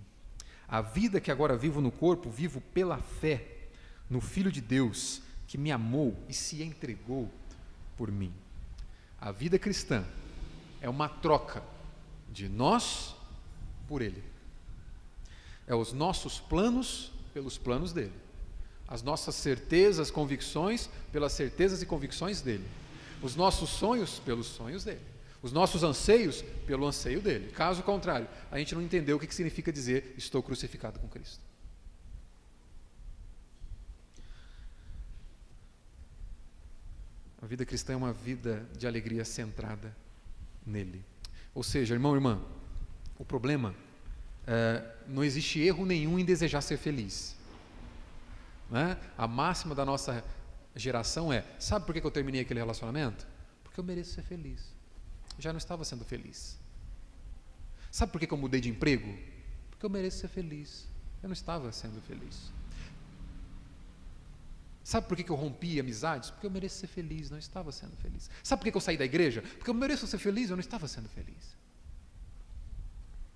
A 0.67 0.81
vida 0.81 1.21
que 1.21 1.31
agora 1.31 1.57
vivo 1.57 1.81
no 1.81 1.93
corpo, 1.93 2.29
vivo 2.31 2.61
pela 2.61 2.99
fé 2.99 3.47
no 4.09 4.21
Filho 4.21 4.51
de 4.51 4.61
Deus, 4.61 5.23
que 5.47 5.57
me 5.57 5.71
amou 5.71 6.17
e 6.29 6.35
se 6.35 6.63
entregou 6.65 7.31
por 7.97 8.11
mim. 8.11 8.35
A 9.21 9.31
vida 9.31 9.57
cristã 9.57 10.05
é 10.81 10.89
uma 10.89 11.09
troca 11.09 11.63
de 12.29 12.49
nós 12.49 13.15
por 13.87 14.03
Ele. 14.03 14.23
É 15.65 15.75
os 15.77 15.93
nossos 15.93 16.41
planos 16.41 17.13
pelos 17.33 17.57
planos 17.57 17.93
dele 17.93 18.30
As 18.91 19.03
nossas 19.03 19.37
certezas, 19.37 20.11
convicções, 20.11 20.91
pelas 21.13 21.33
certezas 21.33 21.81
e 21.81 21.87
convicções 21.87 22.43
dele. 22.43 22.67
Os 23.23 23.37
nossos 23.37 23.71
sonhos, 23.71 24.19
pelos 24.19 24.49
sonhos 24.49 24.83
dele. 24.83 25.01
Os 25.41 25.53
nossos 25.53 25.85
anseios, 25.85 26.43
pelo 26.67 26.87
anseio 26.87 27.23
dele. 27.23 27.53
Caso 27.53 27.85
contrário, 27.85 28.29
a 28.51 28.59
gente 28.59 28.75
não 28.75 28.83
entendeu 28.83 29.17
o 29.17 29.21
que 29.21 29.33
significa 29.33 29.73
dizer 29.73 30.15
estou 30.19 30.43
crucificado 30.43 30.99
com 30.99 31.09
Cristo. 31.09 31.41
A 37.41 37.47
vida 37.47 37.65
cristã 37.65 37.95
é 37.95 37.97
uma 37.97 38.13
vida 38.13 38.67
de 38.77 38.87
alegria 38.87 39.25
centrada 39.25 39.97
nele. 40.67 41.03
Ou 41.55 41.63
seja, 41.63 41.95
irmão, 41.95 42.15
irmã, 42.15 42.43
o 43.19 43.25
problema 43.25 43.75
é, 44.47 44.85
não 45.07 45.25
existe 45.25 45.61
erro 45.61 45.87
nenhum 45.87 46.19
em 46.19 46.25
desejar 46.25 46.61
ser 46.61 46.77
feliz. 46.77 47.35
Né? 48.71 48.97
A 49.19 49.27
máxima 49.27 49.75
da 49.75 49.85
nossa 49.85 50.25
geração 50.77 51.33
é: 51.33 51.45
sabe 51.59 51.85
por 51.87 51.95
que 51.95 52.05
eu 52.05 52.11
terminei 52.11 52.43
aquele 52.43 52.61
relacionamento? 52.61 53.27
Porque 53.65 53.81
eu 53.81 53.85
mereço 53.85 54.15
ser 54.15 54.23
feliz. 54.23 54.73
Eu 55.37 55.43
já 55.43 55.53
não 55.53 55.59
estava 55.59 55.85
sendo 55.85 56.05
feliz. 56.05 56.59
Sabe 57.91 58.13
por 58.13 58.21
que 58.21 58.33
eu 58.33 58.39
mudei 58.39 58.61
de 58.61 58.69
emprego? 58.69 59.19
Porque 59.71 59.85
eu 59.85 59.91
mereço 59.91 60.19
ser 60.19 60.29
feliz. 60.29 60.87
Eu 61.23 61.29
não 61.29 61.35
estava 61.35 61.73
sendo 61.73 62.01
feliz. 62.01 62.53
Sabe 64.83 65.07
por 65.07 65.17
que 65.17 65.31
eu 65.31 65.37
rompi 65.37 65.79
amizades? 65.79 66.31
Porque 66.31 66.47
eu 66.47 66.51
mereço 66.51 66.79
ser 66.79 66.87
feliz, 66.87 67.31
não 67.31 67.39
estava 67.39 67.71
sendo 67.71 67.95
feliz. 67.97 68.31
Sabe 68.43 68.63
por 68.63 68.71
que 68.71 68.77
eu 68.77 68.81
saí 68.81 68.97
da 68.97 69.05
igreja? 69.05 69.43
Porque 69.43 69.71
eu 69.71 69.75
mereço 69.75 70.07
ser 70.07 70.19
feliz, 70.19 70.51
eu 70.51 70.57
não 70.57 70.61
estava 70.61 70.89
sendo 70.89 71.09
feliz. 71.09 71.57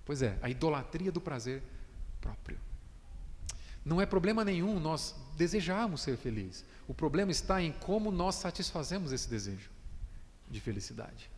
Pois 0.03 0.21
é, 0.21 0.37
a 0.41 0.49
idolatria 0.49 1.11
do 1.11 1.21
prazer 1.21 1.63
próprio. 2.19 2.59
Não 3.85 4.01
é 4.01 4.05
problema 4.05 4.43
nenhum 4.43 4.79
nós 4.79 5.15
desejarmos 5.37 6.01
ser 6.01 6.17
felizes. 6.17 6.65
O 6.87 6.93
problema 6.93 7.31
está 7.31 7.61
em 7.61 7.71
como 7.71 8.11
nós 8.11 8.35
satisfazemos 8.35 9.11
esse 9.11 9.29
desejo 9.29 9.69
de 10.49 10.59
felicidade. 10.59 11.29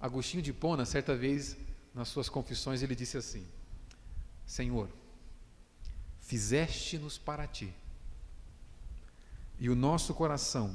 Agostinho 0.00 0.42
de 0.42 0.52
Pona, 0.52 0.84
certa 0.84 1.16
vez, 1.16 1.56
nas 1.94 2.08
suas 2.08 2.28
confissões, 2.28 2.82
ele 2.82 2.96
disse 2.96 3.16
assim: 3.16 3.46
Senhor, 4.44 4.88
fizeste-nos 6.20 7.16
para 7.16 7.46
ti 7.46 7.72
e 9.58 9.70
o 9.70 9.76
nosso 9.76 10.12
coração 10.14 10.74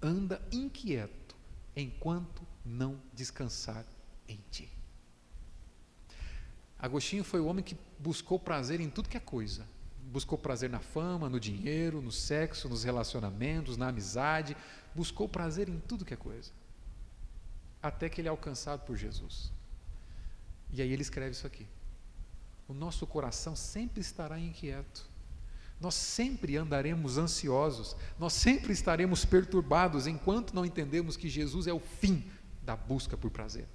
anda 0.00 0.40
inquieto 0.50 1.36
enquanto 1.74 2.42
não 2.64 3.00
descansar 3.12 3.84
em 4.26 4.40
ti. 4.50 4.68
Agostinho 6.78 7.24
foi 7.24 7.40
o 7.40 7.46
homem 7.46 7.64
que 7.64 7.76
buscou 7.98 8.38
prazer 8.38 8.80
em 8.80 8.90
tudo 8.90 9.08
que 9.08 9.16
é 9.16 9.20
coisa. 9.20 9.66
Buscou 10.16 10.38
prazer 10.38 10.70
na 10.70 10.80
fama, 10.80 11.28
no 11.28 11.38
dinheiro, 11.38 12.00
no 12.00 12.10
sexo, 12.10 12.70
nos 12.70 12.84
relacionamentos, 12.84 13.76
na 13.76 13.88
amizade. 13.88 14.56
Buscou 14.94 15.28
prazer 15.28 15.68
em 15.68 15.78
tudo 15.78 16.06
que 16.06 16.14
é 16.14 16.16
coisa. 16.16 16.50
Até 17.82 18.08
que 18.08 18.22
ele 18.22 18.28
é 18.28 18.30
alcançado 18.30 18.80
por 18.86 18.96
Jesus. 18.96 19.52
E 20.72 20.80
aí 20.80 20.90
ele 20.90 21.02
escreve 21.02 21.32
isso 21.32 21.46
aqui: 21.46 21.66
O 22.66 22.72
nosso 22.72 23.06
coração 23.06 23.54
sempre 23.54 24.00
estará 24.00 24.38
inquieto 24.40 25.06
nós 25.78 25.94
sempre 25.94 26.56
andaremos 26.56 27.18
ansiosos, 27.18 27.94
nós 28.18 28.32
sempre 28.32 28.72
estaremos 28.72 29.26
perturbados 29.26 30.06
enquanto 30.06 30.54
não 30.54 30.64
entendemos 30.64 31.18
que 31.18 31.28
Jesus 31.28 31.66
é 31.66 31.72
o 31.74 31.78
fim 31.78 32.24
da 32.62 32.74
busca 32.74 33.14
por 33.14 33.30
prazer. 33.30 33.68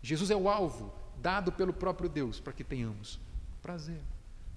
Jesus 0.00 0.30
é 0.30 0.36
o 0.36 0.48
alvo 0.48 0.94
dado 1.20 1.50
pelo 1.50 1.72
próprio 1.72 2.08
Deus 2.08 2.38
para 2.38 2.52
que 2.52 2.62
tenhamos 2.62 3.18
prazer. 3.60 4.00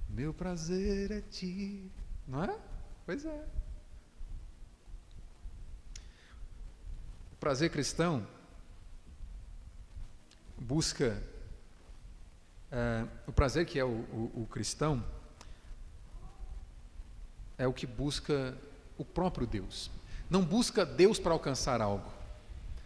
Meu 0.09 0.33
prazer 0.33 1.11
é 1.11 1.21
ti, 1.21 1.91
não 2.27 2.43
é? 2.43 2.59
Pois 3.05 3.25
é. 3.25 3.45
O 7.31 7.35
prazer 7.39 7.69
cristão 7.69 8.27
busca 10.57 11.21
uh, 12.71 13.07
o 13.27 13.31
prazer 13.31 13.65
que 13.65 13.79
é 13.79 13.85
o, 13.85 13.87
o, 13.87 14.43
o 14.43 14.47
cristão 14.47 15.03
é 17.57 17.67
o 17.67 17.73
que 17.73 17.85
busca 17.85 18.57
o 18.97 19.05
próprio 19.05 19.45
Deus. 19.45 19.91
Não 20.29 20.43
busca 20.43 20.85
Deus 20.85 21.19
para 21.19 21.33
alcançar 21.33 21.81
algo. 21.81 22.09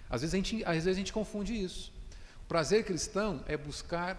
Às 0.10 0.22
vezes, 0.22 0.34
a 0.34 0.38
gente, 0.38 0.64
às 0.66 0.74
vezes 0.76 0.88
a 0.88 0.94
gente 0.94 1.14
confunde 1.14 1.54
isso. 1.54 1.92
O 2.44 2.48
prazer 2.48 2.84
cristão 2.86 3.44
é 3.48 3.56
buscar 3.58 4.18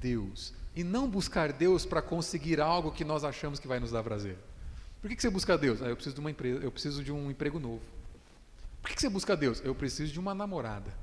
Deus. 0.00 0.52
E 0.78 0.84
não 0.84 1.10
buscar 1.10 1.52
Deus 1.52 1.84
para 1.84 2.00
conseguir 2.00 2.60
algo 2.60 2.92
que 2.92 3.04
nós 3.04 3.24
achamos 3.24 3.58
que 3.58 3.66
vai 3.66 3.80
nos 3.80 3.90
dar 3.90 4.04
prazer. 4.04 4.38
Por 5.02 5.08
que, 5.08 5.16
que 5.16 5.22
você 5.22 5.28
busca 5.28 5.58
Deus? 5.58 5.82
Ah, 5.82 5.86
eu 5.86 5.96
preciso 5.96 6.14
de 6.14 6.20
uma 6.20 6.30
empresa, 6.30 6.62
eu 6.62 6.70
preciso 6.70 7.02
de 7.02 7.10
um 7.10 7.28
emprego 7.28 7.58
novo. 7.58 7.82
Por 8.80 8.88
que, 8.88 8.94
que 8.94 9.00
você 9.00 9.08
busca 9.08 9.36
Deus? 9.36 9.60
Eu 9.64 9.74
preciso 9.74 10.12
de 10.12 10.20
uma 10.20 10.36
namorada. 10.36 10.94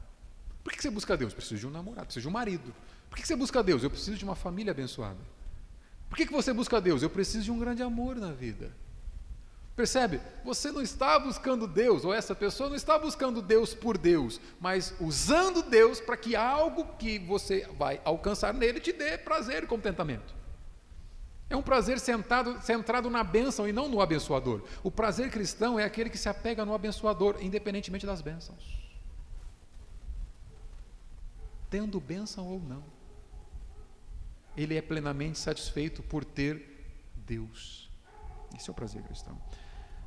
Por 0.64 0.72
que, 0.72 0.78
que 0.78 0.82
você 0.82 0.90
busca 0.90 1.18
Deus? 1.18 1.34
Eu 1.34 1.36
preciso 1.36 1.60
de 1.60 1.68
um 1.68 1.72
namorado, 1.72 2.06
preciso 2.06 2.22
de 2.22 2.28
um 2.30 2.32
marido. 2.32 2.74
Por 3.10 3.18
que, 3.18 3.28
você 3.28 3.36
busca 3.36 3.62
Deus? 3.62 3.84
Eu 3.84 3.90
preciso 3.90 4.16
de 4.16 4.24
uma 4.24 4.34
família 4.34 4.72
abençoada. 4.72 5.20
Por 6.08 6.16
que, 6.16 6.26
que 6.26 6.32
você 6.32 6.54
busca 6.54 6.80
Deus? 6.80 7.04
Eu 7.04 7.10
preciso 7.10 7.44
de 7.44 7.52
um 7.52 7.60
grande 7.60 7.84
amor 7.84 8.16
na 8.16 8.32
vida. 8.32 8.72
Percebe? 9.76 10.22
Você 10.46 10.72
não 10.72 10.82
está 10.82 11.20
buscando 11.20 11.68
Deus, 11.68 12.06
ou 12.06 12.14
essa 12.14 12.34
pessoa 12.34 12.70
não 12.70 12.78
está 12.78 12.98
buscando 12.98 13.42
Deus 13.42 13.74
por 13.74 13.98
Deus, 13.98 14.40
mas 14.60 14.96
usando 15.02 15.62
Deus 15.62 16.00
para 16.00 16.16
que 16.16 16.34
algo 16.36 16.96
que 16.98 17.20
você 17.20 17.68
vai 17.78 18.00
alcançar 18.06 18.54
nele 18.54 18.80
te 18.80 18.94
dê 18.94 19.18
prazer 19.18 19.64
e 19.64 19.68
contentamento. 19.68 20.34
É 21.50 21.58
um 21.58 21.62
prazer 21.62 22.00
sentado, 22.00 22.60
centrado 22.62 23.10
na 23.10 23.24
bênção 23.24 23.68
e 23.68 23.74
não 23.74 23.90
no 23.90 24.00
abençoador. 24.00 24.64
O 24.82 24.90
prazer 24.90 25.30
cristão 25.30 25.78
é 25.78 25.84
aquele 25.84 26.10
que 26.10 26.18
se 26.18 26.30
apega 26.30 26.66
no 26.66 26.74
abençoador, 26.74 27.38
independentemente 27.42 28.06
das 28.06 28.22
bênçãos. 28.22 28.82
Tendo 31.70 32.00
bênção 32.00 32.48
ou 32.48 32.60
não, 32.62 32.84
ele 34.56 34.78
é 34.78 34.82
plenamente 34.82 35.38
satisfeito 35.38 36.02
por 36.02 36.24
ter 36.24 37.12
Deus. 37.14 37.90
Esse 38.56 38.70
é 38.70 38.72
o 38.72 38.76
prazer 38.76 39.04
cristão. 39.04 39.38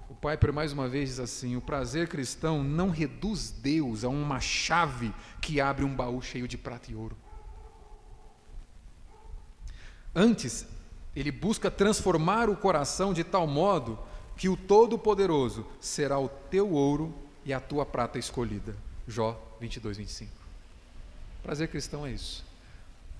O 0.08 0.14
Piper 0.14 0.52
mais 0.52 0.72
uma 0.72 0.88
vez 0.88 1.10
diz 1.10 1.20
assim: 1.20 1.56
o 1.56 1.60
prazer 1.60 2.08
cristão 2.08 2.64
não 2.64 2.90
reduz 2.90 3.50
Deus 3.50 4.04
a 4.04 4.08
uma 4.08 4.40
chave 4.40 5.12
que 5.40 5.60
abre 5.60 5.84
um 5.84 5.94
baú 5.94 6.22
cheio 6.22 6.48
de 6.48 6.56
prata 6.56 6.90
e 6.90 6.94
ouro. 6.94 7.16
Antes, 10.14 10.66
ele 11.14 11.30
busca 11.30 11.70
transformar 11.70 12.48
o 12.48 12.56
coração 12.56 13.12
de 13.12 13.22
tal 13.22 13.46
modo 13.46 13.98
que 14.36 14.48
o 14.48 14.56
Todo-Poderoso 14.56 15.66
será 15.80 16.18
o 16.18 16.28
teu 16.28 16.70
ouro 16.70 17.14
e 17.44 17.52
a 17.52 17.60
tua 17.60 17.84
prata 17.84 18.18
escolhida. 18.18 18.74
Jó 19.06 19.40
22, 19.60 19.96
25. 19.98 20.32
Prazer 21.42 21.68
cristão 21.68 22.06
é 22.06 22.12
isso. 22.12 22.44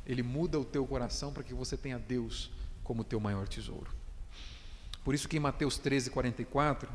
Ele 0.07 0.23
muda 0.23 0.59
o 0.59 0.65
teu 0.65 0.87
coração 0.87 1.33
para 1.33 1.43
que 1.43 1.53
você 1.53 1.77
tenha 1.77 1.99
Deus 1.99 2.51
como 2.83 3.05
teu 3.05 3.21
maior 3.21 3.47
tesouro. 3.47 3.91
Por 5.09 5.15
isso 5.15 5.27
que 5.27 5.39
em 5.39 5.41
Mateus 5.41 5.79
13, 5.79 6.11
44, 6.11 6.87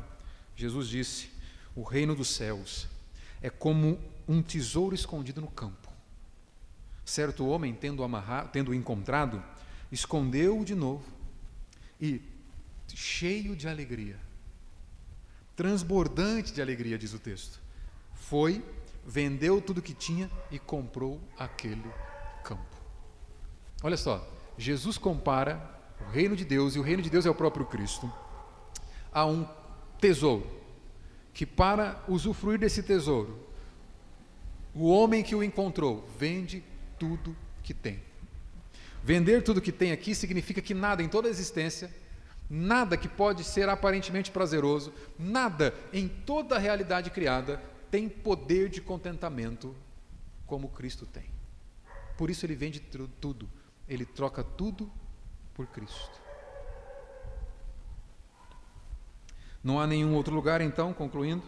Jesus 0.54 0.86
disse: 0.86 1.30
O 1.74 1.82
reino 1.82 2.14
dos 2.14 2.28
céus 2.28 2.86
é 3.42 3.50
como 3.50 3.98
um 4.28 4.40
tesouro 4.40 4.94
escondido 4.94 5.40
no 5.40 5.48
campo. 5.48 5.90
Certo 7.04 7.44
homem, 7.44 7.74
tendo, 7.74 8.04
amarrado, 8.04 8.50
tendo 8.52 8.72
encontrado, 8.72 9.42
escondeu-o 9.90 10.64
de 10.64 10.76
novo 10.76 11.04
e, 12.00 12.22
cheio 12.94 13.56
de 13.56 13.66
alegria, 13.66 14.16
transbordante 15.56 16.52
de 16.52 16.62
alegria, 16.62 16.96
diz 16.96 17.14
o 17.14 17.18
texto, 17.18 17.60
foi, 18.14 18.64
vendeu 19.04 19.60
tudo 19.60 19.82
que 19.82 19.92
tinha 19.92 20.30
e 20.52 20.60
comprou 20.60 21.20
aquele 21.36 21.90
campo. 22.44 22.76
Olha 23.82 23.96
só, 23.96 24.24
Jesus 24.56 24.96
compara 24.98 25.73
o 26.06 26.10
reino 26.10 26.36
de 26.36 26.44
Deus, 26.44 26.74
e 26.74 26.78
o 26.78 26.82
reino 26.82 27.02
de 27.02 27.10
Deus 27.10 27.26
é 27.26 27.30
o 27.30 27.34
próprio 27.34 27.66
Cristo, 27.66 28.12
há 29.12 29.26
um 29.26 29.46
tesouro, 30.00 30.46
que 31.32 31.44
para 31.46 32.02
usufruir 32.08 32.58
desse 32.58 32.82
tesouro, 32.82 33.38
o 34.74 34.88
homem 34.88 35.22
que 35.22 35.34
o 35.34 35.42
encontrou 35.42 36.04
vende 36.18 36.62
tudo 36.98 37.36
que 37.62 37.72
tem. 37.72 38.02
Vender 39.02 39.42
tudo 39.42 39.60
que 39.60 39.72
tem 39.72 39.92
aqui 39.92 40.14
significa 40.14 40.60
que 40.60 40.74
nada 40.74 41.02
em 41.02 41.08
toda 41.08 41.28
a 41.28 41.30
existência, 41.30 41.90
nada 42.48 42.96
que 42.96 43.08
pode 43.08 43.44
ser 43.44 43.68
aparentemente 43.68 44.30
prazeroso, 44.30 44.92
nada 45.18 45.74
em 45.92 46.08
toda 46.08 46.56
a 46.56 46.58
realidade 46.58 47.10
criada 47.10 47.62
tem 47.90 48.08
poder 48.08 48.68
de 48.68 48.80
contentamento 48.80 49.74
como 50.46 50.68
Cristo 50.68 51.06
tem. 51.06 51.24
Por 52.16 52.30
isso 52.30 52.44
ele 52.44 52.54
vende 52.54 52.80
tudo, 53.20 53.48
ele 53.88 54.04
troca 54.04 54.42
tudo 54.42 54.90
por 55.54 55.66
Cristo. 55.66 56.20
Não 59.62 59.80
há 59.80 59.86
nenhum 59.86 60.14
outro 60.14 60.34
lugar, 60.34 60.60
então, 60.60 60.92
concluindo, 60.92 61.42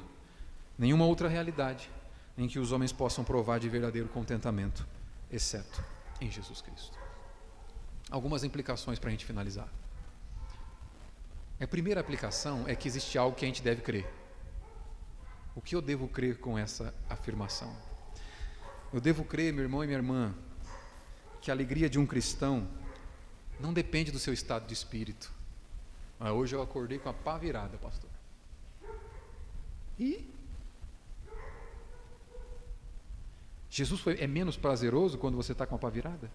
nenhuma 0.78 1.04
outra 1.04 1.28
realidade 1.28 1.90
em 2.38 2.48
que 2.48 2.58
os 2.58 2.72
homens 2.72 2.92
possam 2.92 3.24
provar 3.24 3.58
de 3.58 3.68
verdadeiro 3.68 4.08
contentamento, 4.08 4.86
exceto 5.30 5.84
em 6.20 6.30
Jesus 6.30 6.60
Cristo. 6.60 6.98
Algumas 8.10 8.44
implicações 8.44 8.98
para 8.98 9.08
a 9.08 9.10
gente 9.10 9.24
finalizar. 9.24 9.68
A 11.60 11.66
primeira 11.66 12.00
aplicação 12.00 12.64
é 12.66 12.74
que 12.74 12.86
existe 12.86 13.18
algo 13.18 13.36
que 13.36 13.44
a 13.44 13.48
gente 13.48 13.62
deve 13.62 13.82
crer. 13.82 14.06
O 15.54 15.60
que 15.60 15.74
eu 15.74 15.80
devo 15.80 16.06
crer 16.06 16.38
com 16.38 16.58
essa 16.58 16.94
afirmação? 17.08 17.74
Eu 18.92 19.00
devo 19.00 19.24
crer, 19.24 19.52
meu 19.52 19.64
irmão 19.64 19.82
e 19.82 19.86
minha 19.86 19.98
irmã, 19.98 20.34
que 21.40 21.50
a 21.50 21.54
alegria 21.54 21.88
de 21.88 21.98
um 21.98 22.06
cristão 22.06 22.68
não 23.58 23.72
depende 23.72 24.10
do 24.10 24.18
seu 24.18 24.32
estado 24.32 24.66
de 24.66 24.74
espírito. 24.74 25.32
Ah, 26.18 26.32
hoje 26.32 26.54
eu 26.54 26.62
acordei 26.62 26.98
com 26.98 27.08
a 27.08 27.12
pá 27.12 27.36
virada, 27.36 27.76
pastor. 27.78 28.10
E 29.98 30.28
Jesus 33.70 34.00
foi, 34.00 34.18
é 34.20 34.26
menos 34.26 34.56
prazeroso 34.56 35.18
quando 35.18 35.36
você 35.36 35.52
está 35.52 35.66
com 35.66 35.74
a 35.74 35.78
pá 35.78 35.90
virada? 35.90 36.30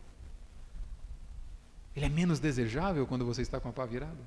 Ele 1.96 2.06
é 2.06 2.10
menos 2.10 2.40
desejável 2.40 3.06
quando 3.06 3.26
você 3.26 3.42
está 3.42 3.60
com 3.60 3.70
a 3.70 3.74
pá 3.74 3.86
virada? 3.86 4.20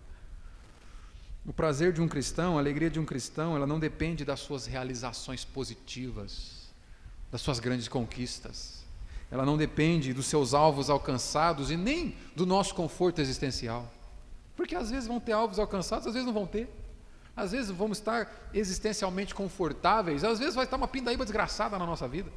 O 1.47 1.53
prazer 1.53 1.93
de 1.93 2.01
um 2.01 2.09
cristão, 2.09 2.57
a 2.57 2.61
alegria 2.61 2.91
de 2.91 2.99
um 2.99 3.05
cristão, 3.05 3.55
ela 3.55 3.67
não 3.67 3.79
depende 3.79 4.25
das 4.25 4.41
suas 4.41 4.67
realizações 4.67 5.45
positivas, 5.45 6.73
das 7.31 7.41
suas 7.41 7.61
grandes 7.61 7.87
conquistas. 7.87 8.84
Ela 9.35 9.45
não 9.45 9.57
depende 9.57 10.15
dos 10.15 10.27
seus 10.27 10.55
alvos 10.55 10.89
alcançados 10.89 11.69
e 11.69 11.77
nem 11.77 12.17
do 12.37 12.47
nosso 12.47 12.73
conforto 12.73 13.21
existencial. 13.21 13.93
Porque 14.55 14.77
às 14.77 14.93
vezes 14.93 15.09
vão 15.09 15.19
ter 15.19 15.33
alvos 15.33 15.59
alcançados, 15.59 16.07
às 16.07 16.13
vezes 16.13 16.25
não 16.25 16.33
vão 16.33 16.47
ter. 16.47 16.73
Às 17.35 17.51
vezes 17.51 17.69
vamos 17.73 17.99
estar 17.99 18.49
existencialmente 18.55 19.35
confortáveis, 19.35 20.23
às 20.23 20.39
vezes 20.39 20.55
vai 20.55 20.67
estar 20.67 20.77
uma 20.77 20.87
pindaíba 20.87 21.25
desgraçada 21.25 21.77
na 21.77 21.85
nossa 21.85 22.07
vida. 22.07 22.31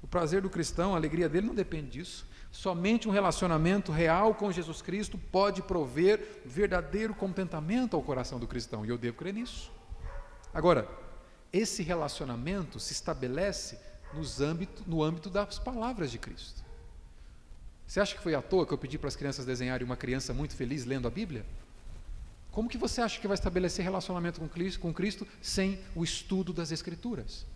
O 0.00 0.06
prazer 0.06 0.40
do 0.40 0.48
cristão, 0.48 0.94
a 0.94 0.96
alegria 0.96 1.28
dele 1.28 1.48
não 1.48 1.54
depende 1.54 1.90
disso. 1.90 2.24
Somente 2.52 3.08
um 3.08 3.10
relacionamento 3.10 3.90
real 3.90 4.36
com 4.36 4.52
Jesus 4.52 4.80
Cristo 4.80 5.18
pode 5.18 5.62
prover 5.62 6.42
verdadeiro 6.46 7.12
contentamento 7.12 7.96
ao 7.96 8.02
coração 8.04 8.38
do 8.38 8.46
cristão, 8.46 8.86
e 8.86 8.88
eu 8.88 8.96
devo 8.96 9.16
crer 9.16 9.34
nisso. 9.34 9.68
Agora, 10.54 10.88
esse 11.52 11.82
relacionamento 11.82 12.78
se 12.78 12.92
estabelece 12.92 13.87
âmbito, 14.40 14.82
no 14.86 15.02
âmbito 15.02 15.30
das 15.30 15.58
palavras 15.58 16.10
de 16.10 16.18
Cristo. 16.18 16.62
Você 17.86 18.00
acha 18.00 18.14
que 18.14 18.22
foi 18.22 18.34
à 18.34 18.42
toa 18.42 18.66
que 18.66 18.72
eu 18.72 18.78
pedi 18.78 18.98
para 18.98 19.08
as 19.08 19.16
crianças 19.16 19.46
desenharem 19.46 19.84
uma 19.84 19.96
criança 19.96 20.34
muito 20.34 20.54
feliz 20.54 20.84
lendo 20.84 21.08
a 21.08 21.10
Bíblia? 21.10 21.44
Como 22.50 22.68
que 22.68 22.76
você 22.76 23.00
acha 23.00 23.20
que 23.20 23.26
vai 23.26 23.34
estabelecer 23.34 23.84
relacionamento 23.84 24.40
com 24.40 24.48
Cristo, 24.48 24.80
com 24.80 24.92
Cristo 24.92 25.26
sem 25.40 25.78
o 25.94 26.02
estudo 26.04 26.52
das 26.52 26.72
Escrituras? 26.72 27.46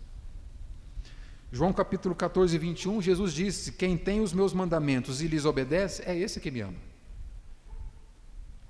João 1.51 1.71
capítulo 1.71 2.15
14, 2.15 2.57
21, 2.57 2.99
Jesus 2.99 3.31
disse: 3.31 3.73
Quem 3.73 3.95
tem 3.95 4.21
os 4.21 4.33
meus 4.33 4.53
mandamentos 4.53 5.21
e 5.21 5.27
lhes 5.27 5.45
obedece, 5.45 6.01
é 6.03 6.17
esse 6.17 6.39
que 6.39 6.49
me 6.49 6.61
ama. 6.61 6.77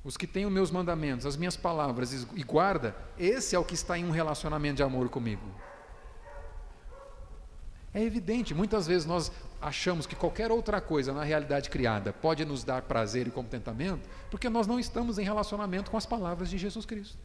Os 0.04 0.18
que 0.18 0.28
têm 0.28 0.46
os 0.46 0.52
meus 0.52 0.70
mandamentos, 0.70 1.26
as 1.26 1.38
minhas 1.38 1.56
palavras 1.56 2.12
e 2.36 2.44
guarda, 2.44 2.94
esse 3.18 3.56
é 3.56 3.60
o 3.60 3.64
que 3.64 3.74
está 3.74 3.98
em 3.98 4.04
um 4.04 4.12
relacionamento 4.12 4.78
de 4.78 4.84
amor 4.84 5.08
comigo. 5.08 5.44
É 7.94 8.02
evidente, 8.02 8.56
muitas 8.56 8.88
vezes 8.88 9.06
nós 9.06 9.32
achamos 9.62 10.08
que 10.08 10.16
qualquer 10.16 10.52
outra 10.52 10.82
coisa 10.82 11.14
na 11.14 11.24
realidade 11.24 11.70
criada 11.70 12.12
pode 12.12 12.44
nos 12.44 12.64
dar 12.64 12.82
prazer 12.82 13.28
e 13.28 13.32
contentamento, 13.32 14.10
porque 14.32 14.50
nós 14.50 14.66
não 14.66 14.80
estamos 14.80 15.20
em 15.20 15.24
relacionamento 15.24 15.92
com 15.92 15.98
as 15.98 16.06
palavras 16.06 16.50
de 16.50 16.58
Jesus 16.58 16.86
Cristo. 16.86 17.18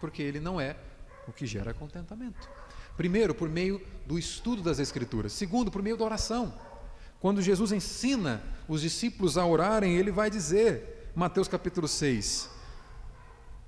Porque 0.00 0.22
Ele 0.22 0.40
não 0.40 0.60
é 0.60 0.76
o 1.28 1.32
que 1.32 1.46
gera 1.46 1.72
contentamento. 1.72 2.48
Primeiro, 2.96 3.34
por 3.34 3.48
meio 3.48 3.80
do 4.04 4.18
estudo 4.18 4.62
das 4.62 4.78
Escrituras. 4.78 5.32
Segundo, 5.32 5.70
por 5.70 5.82
meio 5.82 5.96
da 5.96 6.04
oração. 6.04 6.52
Quando 7.20 7.40
Jesus 7.40 7.70
ensina 7.70 8.42
os 8.68 8.80
discípulos 8.80 9.38
a 9.38 9.46
orarem, 9.46 9.96
ele 9.96 10.10
vai 10.10 10.30
dizer, 10.30 11.10
Mateus 11.14 11.48
capítulo 11.48 11.86
6, 11.86 12.50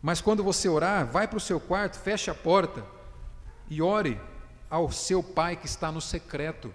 mas 0.02 0.20
quando 0.20 0.44
você 0.44 0.68
orar, 0.68 1.06
vai 1.06 1.26
para 1.26 1.38
o 1.38 1.40
seu 1.40 1.58
quarto, 1.58 1.98
feche 1.98 2.30
a 2.30 2.34
porta 2.34 2.84
e 3.68 3.82
ore 3.82 4.20
ao 4.70 4.90
seu 4.90 5.22
pai 5.22 5.56
que 5.56 5.66
está 5.66 5.90
no 5.90 6.00
secreto. 6.00 6.72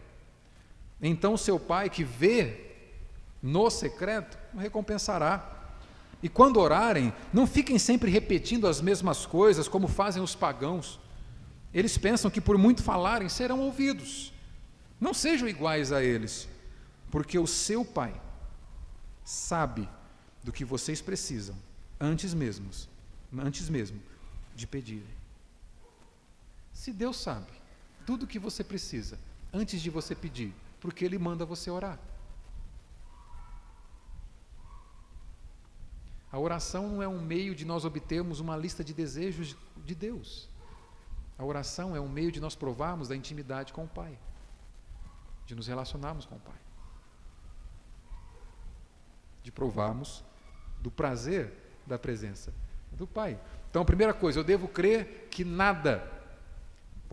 Então, 1.01 1.37
seu 1.37 1.59
pai 1.59 1.89
que 1.89 2.03
vê 2.03 2.71
no 3.41 3.69
secreto, 3.69 4.37
recompensará. 4.57 5.49
E 6.21 6.29
quando 6.29 6.59
orarem, 6.59 7.13
não 7.33 7.45
fiquem 7.45 7.77
sempre 7.77 8.09
repetindo 8.09 8.67
as 8.67 8.79
mesmas 8.79 9.25
coisas 9.25 9.67
como 9.67 9.87
fazem 9.87 10.23
os 10.23 10.33
pagãos 10.33 10.99
eles 11.73 11.97
pensam 11.97 12.29
que 12.29 12.39
por 12.39 12.57
muito 12.57 12.83
falarem 12.83 13.27
serão 13.27 13.59
ouvidos. 13.59 14.31
Não 15.01 15.13
sejam 15.13 15.47
iguais 15.47 15.91
a 15.91 16.03
eles, 16.03 16.47
porque 17.09 17.39
o 17.39 17.47
seu 17.47 17.83
Pai 17.83 18.13
sabe 19.25 19.89
do 20.43 20.51
que 20.51 20.63
vocês 20.63 21.01
precisam 21.01 21.55
antes 21.99 22.33
mesmo, 22.33 22.69
antes 23.39 23.69
mesmo 23.69 23.99
de 24.55 24.67
pedirem. 24.67 25.03
Se 26.71 26.93
Deus 26.93 27.17
sabe 27.17 27.51
tudo 28.05 28.23
o 28.23 28.27
que 28.27 28.39
você 28.39 28.63
precisa 28.63 29.19
antes 29.51 29.81
de 29.81 29.89
você 29.89 30.15
pedir, 30.15 30.53
porque 30.79 31.05
Ele 31.05 31.17
manda 31.17 31.45
você 31.45 31.69
orar. 31.69 31.99
A 36.31 36.39
oração 36.39 36.89
não 36.89 37.03
é 37.03 37.07
um 37.07 37.21
meio 37.21 37.53
de 37.53 37.63
nós 37.63 37.85
obtermos 37.85 38.39
uma 38.39 38.57
lista 38.57 38.83
de 38.83 38.91
desejos 38.91 39.55
de 39.85 39.93
Deus. 39.93 40.49
A 41.37 41.45
oração 41.45 41.95
é 41.95 42.01
um 42.01 42.09
meio 42.09 42.31
de 42.31 42.41
nós 42.41 42.55
provarmos 42.55 43.07
da 43.07 43.15
intimidade 43.15 43.71
com 43.71 43.83
o 43.83 43.87
Pai, 43.87 44.17
de 45.45 45.53
nos 45.53 45.67
relacionarmos 45.67 46.25
com 46.25 46.35
o 46.35 46.39
Pai, 46.39 46.59
de 49.43 49.51
provarmos 49.51 50.23
do 50.79 50.89
prazer 50.89 51.53
da 51.85 51.99
presença 51.99 52.51
do 52.91 53.05
Pai. 53.05 53.39
Então, 53.69 53.81
a 53.81 53.85
primeira 53.85 54.13
coisa, 54.13 54.39
eu 54.39 54.43
devo 54.43 54.67
crer 54.67 55.27
que 55.29 55.43
nada 55.43 56.11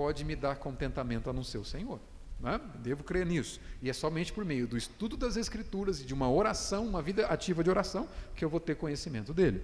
pode 0.00 0.24
me 0.24 0.34
dar 0.34 0.56
contentamento 0.56 1.28
a 1.28 1.32
não 1.32 1.44
ser 1.44 1.58
o 1.58 1.64
Senhor. 1.64 2.00
Né? 2.40 2.58
Devo 2.76 3.04
crer 3.04 3.26
nisso. 3.26 3.60
E 3.82 3.90
é 3.90 3.92
somente 3.92 4.32
por 4.32 4.46
meio 4.46 4.66
do 4.66 4.74
estudo 4.74 5.14
das 5.14 5.36
Escrituras 5.36 6.00
e 6.00 6.06
de 6.06 6.14
uma 6.14 6.30
oração, 6.30 6.86
uma 6.86 7.02
vida 7.02 7.26
ativa 7.26 7.62
de 7.62 7.68
oração, 7.68 8.08
que 8.34 8.42
eu 8.42 8.48
vou 8.48 8.58
ter 8.58 8.76
conhecimento 8.76 9.34
dele. 9.34 9.62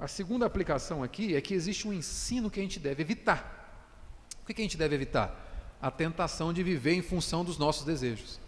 A 0.00 0.08
segunda 0.08 0.46
aplicação 0.46 1.02
aqui 1.02 1.36
é 1.36 1.40
que 1.42 1.52
existe 1.52 1.86
um 1.86 1.92
ensino 1.92 2.50
que 2.50 2.58
a 2.58 2.62
gente 2.62 2.80
deve 2.80 3.02
evitar. 3.02 4.26
O 4.42 4.46
que 4.46 4.58
a 4.58 4.64
gente 4.64 4.78
deve 4.78 4.94
evitar? 4.94 5.76
A 5.82 5.90
tentação 5.90 6.50
de 6.50 6.62
viver 6.62 6.94
em 6.94 7.02
função 7.02 7.44
dos 7.44 7.58
nossos 7.58 7.84
desejos. 7.84 8.40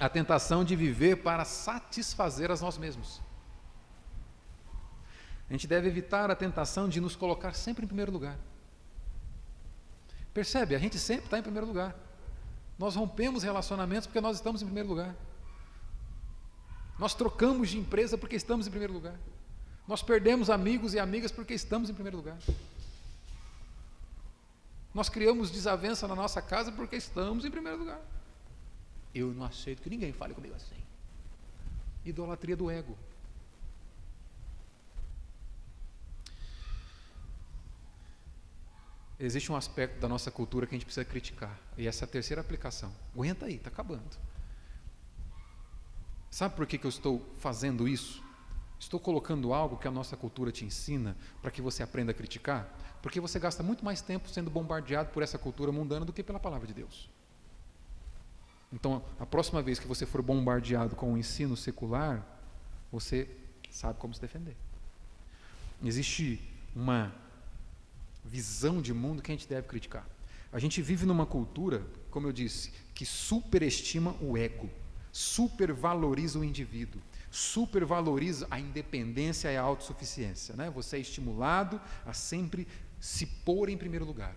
A 0.00 0.08
tentação 0.08 0.64
de 0.64 0.74
viver 0.74 1.18
para 1.18 1.44
satisfazer 1.44 2.50
a 2.50 2.56
nós 2.56 2.78
mesmos. 2.78 3.22
A 5.54 5.56
gente 5.56 5.68
deve 5.68 5.86
evitar 5.86 6.32
a 6.32 6.34
tentação 6.34 6.88
de 6.88 7.00
nos 7.00 7.14
colocar 7.14 7.52
sempre 7.52 7.84
em 7.84 7.86
primeiro 7.86 8.10
lugar. 8.10 8.36
Percebe? 10.32 10.74
A 10.74 10.80
gente 10.80 10.98
sempre 10.98 11.26
está 11.26 11.38
em 11.38 11.42
primeiro 11.42 11.64
lugar. 11.64 11.94
Nós 12.76 12.96
rompemos 12.96 13.44
relacionamentos 13.44 14.08
porque 14.08 14.20
nós 14.20 14.36
estamos 14.36 14.62
em 14.62 14.64
primeiro 14.64 14.88
lugar. 14.88 15.14
Nós 16.98 17.14
trocamos 17.14 17.70
de 17.70 17.78
empresa 17.78 18.18
porque 18.18 18.34
estamos 18.34 18.66
em 18.66 18.70
primeiro 18.70 18.92
lugar. 18.92 19.14
Nós 19.86 20.02
perdemos 20.02 20.50
amigos 20.50 20.92
e 20.92 20.98
amigas 20.98 21.30
porque 21.30 21.54
estamos 21.54 21.88
em 21.88 21.94
primeiro 21.94 22.16
lugar. 22.16 22.38
Nós 24.92 25.08
criamos 25.08 25.52
desavença 25.52 26.08
na 26.08 26.16
nossa 26.16 26.42
casa 26.42 26.72
porque 26.72 26.96
estamos 26.96 27.44
em 27.44 27.50
primeiro 27.52 27.78
lugar. 27.78 28.00
Eu 29.14 29.32
não 29.32 29.44
aceito 29.44 29.82
que 29.82 29.90
ninguém 29.90 30.12
fale 30.12 30.34
comigo 30.34 30.56
assim. 30.56 30.82
Idolatria 32.04 32.56
do 32.56 32.68
ego. 32.68 32.98
Existe 39.24 39.50
um 39.50 39.56
aspecto 39.56 39.98
da 39.98 40.06
nossa 40.06 40.30
cultura 40.30 40.66
que 40.66 40.74
a 40.74 40.76
gente 40.76 40.84
precisa 40.84 41.04
criticar. 41.04 41.58
E 41.78 41.86
essa 41.86 42.04
é 42.04 42.06
a 42.06 42.08
terceira 42.08 42.42
aplicação. 42.42 42.92
Aguenta 43.14 43.46
aí, 43.46 43.54
está 43.54 43.70
acabando. 43.70 44.02
Sabe 46.30 46.54
por 46.54 46.66
que, 46.66 46.76
que 46.76 46.84
eu 46.84 46.90
estou 46.90 47.24
fazendo 47.38 47.88
isso? 47.88 48.22
Estou 48.78 49.00
colocando 49.00 49.54
algo 49.54 49.78
que 49.78 49.88
a 49.88 49.90
nossa 49.90 50.14
cultura 50.14 50.52
te 50.52 50.66
ensina 50.66 51.16
para 51.40 51.50
que 51.50 51.62
você 51.62 51.82
aprenda 51.82 52.10
a 52.10 52.14
criticar? 52.14 52.68
Porque 53.00 53.18
você 53.18 53.38
gasta 53.38 53.62
muito 53.62 53.82
mais 53.82 54.02
tempo 54.02 54.28
sendo 54.28 54.50
bombardeado 54.50 55.10
por 55.10 55.22
essa 55.22 55.38
cultura 55.38 55.72
mundana 55.72 56.04
do 56.04 56.12
que 56.12 56.22
pela 56.22 56.38
palavra 56.38 56.66
de 56.66 56.74
Deus. 56.74 57.08
Então, 58.70 59.02
a 59.18 59.24
próxima 59.24 59.62
vez 59.62 59.78
que 59.78 59.86
você 59.86 60.04
for 60.04 60.20
bombardeado 60.20 60.96
com 60.96 61.14
o 61.14 61.16
ensino 61.16 61.56
secular, 61.56 62.26
você 62.92 63.26
sabe 63.70 63.98
como 63.98 64.12
se 64.12 64.20
defender. 64.20 64.56
Existe 65.82 66.40
uma 66.76 67.23
visão 68.24 68.80
de 68.80 68.92
mundo 68.92 69.22
que 69.22 69.30
a 69.30 69.34
gente 69.34 69.48
deve 69.48 69.68
criticar. 69.68 70.08
A 70.52 70.58
gente 70.58 70.80
vive 70.80 71.04
numa 71.04 71.26
cultura, 71.26 71.84
como 72.10 72.26
eu 72.26 72.32
disse, 72.32 72.72
que 72.94 73.04
superestima 73.04 74.14
o 74.20 74.38
ego, 74.38 74.70
supervaloriza 75.12 76.38
o 76.38 76.44
indivíduo 76.44 77.00
supervaloriza 77.34 78.46
a 78.48 78.60
independência 78.60 79.50
e 79.50 79.56
a 79.56 79.62
autossuficiência. 79.62 80.54
Né? 80.54 80.70
Você 80.70 80.98
é 80.98 81.00
estimulado 81.00 81.80
a 82.06 82.12
sempre 82.12 82.68
se 83.00 83.26
pôr 83.26 83.68
em 83.68 83.76
primeiro 83.76 84.04
lugar. 84.04 84.36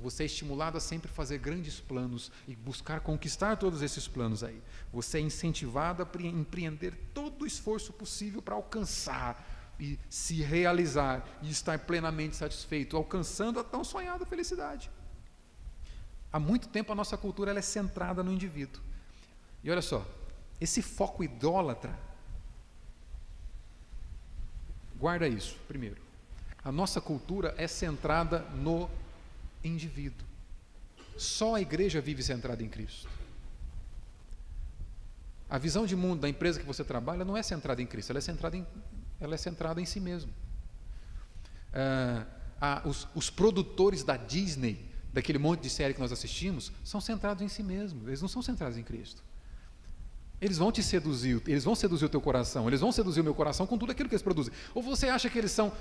Você 0.00 0.22
é 0.22 0.26
estimulado 0.26 0.78
a 0.78 0.80
sempre 0.80 1.10
fazer 1.10 1.38
grandes 1.38 1.78
planos 1.78 2.32
e 2.46 2.56
buscar 2.56 3.00
conquistar 3.00 3.56
todos 3.56 3.82
esses 3.82 4.08
planos 4.08 4.42
aí. 4.42 4.62
Você 4.90 5.18
é 5.18 5.20
incentivado 5.20 6.02
a 6.02 6.22
empreender 6.22 6.94
todo 7.12 7.42
o 7.42 7.46
esforço 7.46 7.92
possível 7.92 8.40
para 8.40 8.54
alcançar 8.54 9.47
e 9.78 9.98
se 10.08 10.42
realizar 10.42 11.24
e 11.42 11.50
estar 11.50 11.78
plenamente 11.80 12.36
satisfeito, 12.36 12.96
alcançando 12.96 13.60
a 13.60 13.64
tão 13.64 13.84
sonhada 13.84 14.26
felicidade. 14.26 14.90
Há 16.32 16.38
muito 16.38 16.68
tempo 16.68 16.92
a 16.92 16.94
nossa 16.94 17.16
cultura 17.16 17.56
é 17.56 17.62
centrada 17.62 18.22
no 18.22 18.32
indivíduo. 18.32 18.82
E 19.62 19.70
olha 19.70 19.82
só, 19.82 20.06
esse 20.60 20.82
foco 20.82 21.22
idólatra, 21.22 21.96
guarda 24.98 25.28
isso 25.28 25.56
primeiro. 25.68 26.00
A 26.64 26.72
nossa 26.72 27.00
cultura 27.00 27.54
é 27.56 27.66
centrada 27.66 28.40
no 28.40 28.90
indivíduo. 29.62 30.26
Só 31.16 31.54
a 31.54 31.60
igreja 31.60 32.00
vive 32.00 32.22
centrada 32.22 32.62
em 32.62 32.68
Cristo. 32.68 33.08
A 35.48 35.56
visão 35.56 35.86
de 35.86 35.96
mundo 35.96 36.20
da 36.20 36.28
empresa 36.28 36.60
que 36.60 36.66
você 36.66 36.84
trabalha 36.84 37.24
não 37.24 37.36
é 37.36 37.42
centrada 37.42 37.80
em 37.80 37.86
Cristo, 37.86 38.10
ela 38.10 38.18
é 38.18 38.22
centrada 38.22 38.56
em, 38.56 38.66
ela 39.20 39.34
é 39.34 39.38
centrada 39.38 39.80
em 39.80 39.84
si 39.84 40.00
mesmo. 40.00 40.32
Ah, 42.60 42.82
os, 42.84 43.06
os 43.14 43.30
produtores 43.30 44.02
da 44.02 44.16
Disney, 44.16 44.84
daquele 45.12 45.38
monte 45.38 45.60
de 45.60 45.70
série 45.70 45.94
que 45.94 46.00
nós 46.00 46.12
assistimos, 46.12 46.72
são 46.84 47.00
centrados 47.00 47.42
em 47.42 47.48
si 47.48 47.62
mesmos, 47.62 48.06
eles 48.06 48.20
não 48.20 48.28
são 48.28 48.42
centrados 48.42 48.76
em 48.76 48.82
Cristo. 48.82 49.22
Eles 50.40 50.58
vão 50.58 50.70
te 50.70 50.82
seduzir, 50.82 51.42
eles 51.46 51.64
vão 51.64 51.74
seduzir 51.74 52.04
o 52.04 52.08
teu 52.08 52.20
coração, 52.20 52.68
eles 52.68 52.80
vão 52.80 52.92
seduzir 52.92 53.20
o 53.20 53.24
meu 53.24 53.34
coração 53.34 53.66
com 53.66 53.76
tudo 53.76 53.90
aquilo 53.92 54.08
que 54.08 54.14
eles 54.14 54.22
produzem. 54.22 54.52
Ou 54.74 54.82
você 54.82 55.08
acha 55.08 55.28
que 55.28 55.38
eles 55.38 55.50
são 55.50 55.72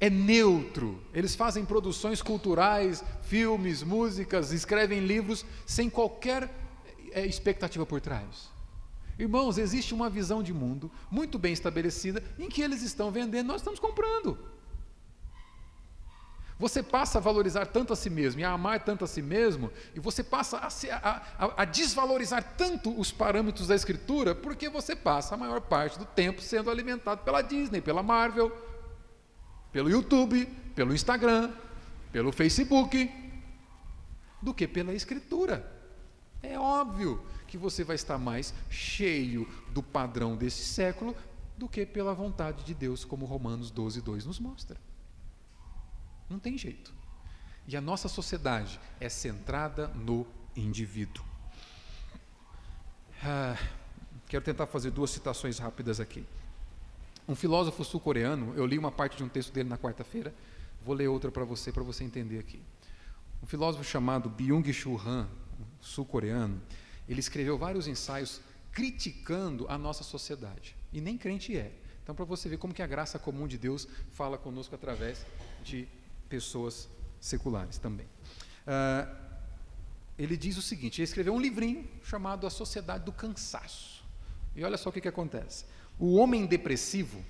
é 0.00 0.08
neutro. 0.08 1.02
Eles 1.12 1.34
fazem 1.34 1.64
produções 1.64 2.22
culturais, 2.22 3.02
filmes, 3.22 3.82
músicas, 3.82 4.52
escrevem 4.52 5.00
livros 5.00 5.44
sem 5.66 5.90
qualquer 5.90 6.48
é, 7.12 7.26
expectativa 7.26 7.84
por 7.84 8.00
trás. 8.00 8.48
Irmãos, 9.18 9.58
existe 9.58 9.92
uma 9.92 10.08
visão 10.08 10.42
de 10.42 10.52
mundo 10.52 10.90
muito 11.10 11.38
bem 11.38 11.52
estabelecida 11.52 12.22
em 12.38 12.48
que 12.48 12.62
eles 12.62 12.82
estão 12.82 13.10
vendendo, 13.10 13.48
nós 13.48 13.60
estamos 13.60 13.80
comprando. 13.80 14.38
Você 16.58 16.82
passa 16.82 17.18
a 17.18 17.20
valorizar 17.20 17.66
tanto 17.66 17.92
a 17.92 17.96
si 17.96 18.10
mesmo 18.10 18.40
e 18.40 18.44
a 18.44 18.50
amar 18.50 18.84
tanto 18.84 19.04
a 19.04 19.08
si 19.08 19.22
mesmo, 19.22 19.70
e 19.94 20.00
você 20.00 20.24
passa 20.24 20.58
a, 20.58 20.70
se, 20.70 20.90
a, 20.90 21.22
a, 21.38 21.62
a, 21.62 21.64
desvalorizar 21.64 22.54
tanto 22.56 22.98
os 22.98 23.12
parâmetros 23.12 23.68
da 23.68 23.76
Escritura, 23.76 24.34
porque 24.34 24.68
você 24.68 24.96
passa 24.96 25.34
a 25.34 25.38
maior 25.38 25.60
parte 25.60 25.98
do 25.98 26.04
tempo 26.04 26.42
sendo 26.42 26.70
alimentado 26.70 27.22
pela 27.22 27.42
Disney, 27.42 27.80
pela 27.80 28.02
Marvel, 28.02 28.50
pelo 29.70 29.88
YouTube, 29.88 30.46
pelo 30.74 30.92
Instagram, 30.92 31.52
pelo 32.10 32.32
Facebook, 32.32 33.08
do 34.42 34.52
que 34.52 34.66
pela 34.66 34.92
Escritura. 34.92 35.72
É 36.42 36.58
óbvio 36.58 37.22
que 37.48 37.58
você 37.58 37.82
vai 37.82 37.96
estar 37.96 38.18
mais 38.18 38.54
cheio 38.70 39.48
do 39.72 39.82
padrão 39.82 40.36
desse 40.36 40.64
século 40.64 41.16
do 41.56 41.68
que 41.68 41.84
pela 41.84 42.14
vontade 42.14 42.62
de 42.64 42.74
Deus, 42.74 43.04
como 43.04 43.26
Romanos 43.26 43.70
12, 43.70 44.00
2 44.00 44.26
nos 44.26 44.38
mostra. 44.38 44.76
Não 46.30 46.38
tem 46.38 46.56
jeito. 46.56 46.94
E 47.66 47.76
a 47.76 47.80
nossa 47.80 48.06
sociedade 48.06 48.78
é 49.00 49.08
centrada 49.08 49.88
no 49.88 50.26
indivíduo. 50.54 51.24
Ah, 53.22 53.56
quero 54.28 54.44
tentar 54.44 54.66
fazer 54.66 54.90
duas 54.90 55.10
citações 55.10 55.58
rápidas 55.58 55.98
aqui. 55.98 56.24
Um 57.26 57.34
filósofo 57.34 57.84
sul-coreano, 57.84 58.54
eu 58.56 58.64
li 58.64 58.78
uma 58.78 58.92
parte 58.92 59.16
de 59.16 59.24
um 59.24 59.28
texto 59.28 59.52
dele 59.52 59.68
na 59.68 59.76
quarta-feira, 59.76 60.32
vou 60.84 60.94
ler 60.94 61.08
outra 61.08 61.30
para 61.30 61.44
você, 61.44 61.72
para 61.72 61.82
você 61.82 62.04
entender 62.04 62.38
aqui. 62.38 62.62
Um 63.42 63.46
filósofo 63.46 63.84
chamado 63.84 64.30
Byung-Chul 64.30 65.00
Han, 65.04 65.28
sul-coreano, 65.80 66.60
ele 67.08 67.20
escreveu 67.20 67.56
vários 67.56 67.86
ensaios 67.86 68.40
criticando 68.72 69.66
a 69.68 69.78
nossa 69.78 70.04
sociedade. 70.04 70.76
E 70.92 71.00
nem 71.00 71.16
crente 71.16 71.56
é. 71.56 71.72
Então, 72.02 72.14
para 72.14 72.24
você 72.24 72.48
ver 72.48 72.58
como 72.58 72.72
que 72.72 72.82
a 72.82 72.86
graça 72.86 73.18
comum 73.18 73.46
de 73.46 73.58
Deus 73.58 73.88
fala 74.12 74.38
conosco 74.38 74.74
através 74.74 75.24
de 75.62 75.88
pessoas 76.28 76.88
seculares 77.20 77.78
também. 77.78 78.06
Uh, 78.66 79.28
ele 80.18 80.36
diz 80.36 80.56
o 80.56 80.62
seguinte: 80.62 81.00
ele 81.00 81.04
escreveu 81.04 81.34
um 81.34 81.40
livrinho 81.40 81.88
chamado 82.02 82.46
A 82.46 82.50
Sociedade 82.50 83.04
do 83.04 83.12
Cansaço. 83.12 84.04
E 84.54 84.64
olha 84.64 84.76
só 84.76 84.90
o 84.90 84.92
que, 84.92 85.00
que 85.00 85.08
acontece. 85.08 85.64
O 85.98 86.16
homem 86.16 86.46
depressivo, 86.46 87.24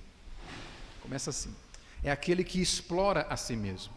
começa 1.01 1.29
assim, 1.29 1.55
é 2.03 2.11
aquele 2.11 2.43
que 2.43 2.61
explora 2.61 3.21
a 3.29 3.37
si 3.37 3.55
mesmo. 3.55 3.93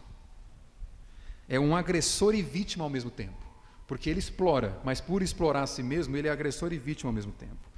É 1.47 1.59
um 1.59 1.75
agressor 1.75 2.33
e 2.33 2.41
vítima 2.41 2.83
ao 2.83 2.89
mesmo 2.89 3.11
tempo. 3.11 3.42
Porque 3.87 4.09
ele 4.09 4.19
explora, 4.19 4.79
mas 4.83 5.01
por 5.01 5.21
explorar 5.21 5.63
a 5.63 5.67
si 5.67 5.83
mesmo, 5.83 6.15
ele 6.15 6.27
é 6.27 6.31
agressor 6.31 6.71
e 6.71 6.77
vítima 6.77 7.09
ao 7.09 7.13
mesmo 7.13 7.31
tempo. 7.33 7.69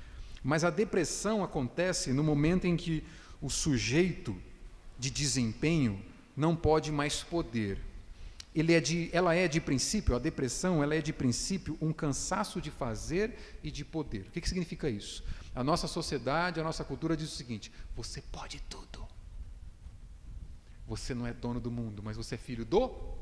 Mas 0.43 0.63
a 0.63 0.69
depressão 0.69 1.43
acontece 1.43 2.13
no 2.13 2.23
momento 2.23 2.65
em 2.65 2.77
que 2.77 3.03
o 3.41 3.49
sujeito 3.49 4.35
de 4.97 5.09
desempenho 5.09 5.99
não 6.35 6.55
pode 6.55 6.91
mais 6.91 7.23
poder. 7.23 7.79
É 8.55 8.79
de, 8.79 9.09
ela 9.11 9.35
é 9.35 9.47
de 9.47 9.59
princípio, 9.59 10.15
a 10.15 10.19
depressão, 10.19 10.81
ela 10.81 10.95
é 10.95 11.01
de 11.01 11.11
princípio 11.11 11.77
um 11.81 11.91
cansaço 11.91 12.61
de 12.61 12.71
fazer 12.71 13.57
e 13.61 13.69
de 13.69 13.83
poder. 13.83 14.27
O 14.27 14.31
que, 14.31 14.39
que 14.39 14.47
significa 14.47 14.89
isso? 14.89 15.23
A 15.53 15.63
nossa 15.63 15.87
sociedade, 15.87 16.59
a 16.59 16.63
nossa 16.63 16.83
cultura 16.83 17.17
diz 17.17 17.33
o 17.33 17.35
seguinte: 17.35 17.71
você 17.95 18.21
pode 18.21 18.61
tudo. 18.69 19.05
Você 20.87 21.13
não 21.13 21.25
é 21.25 21.33
dono 21.33 21.59
do 21.59 21.71
mundo, 21.71 22.01
mas 22.03 22.15
você 22.15 22.35
é 22.35 22.37
filho 22.37 22.63
do. 22.63 23.14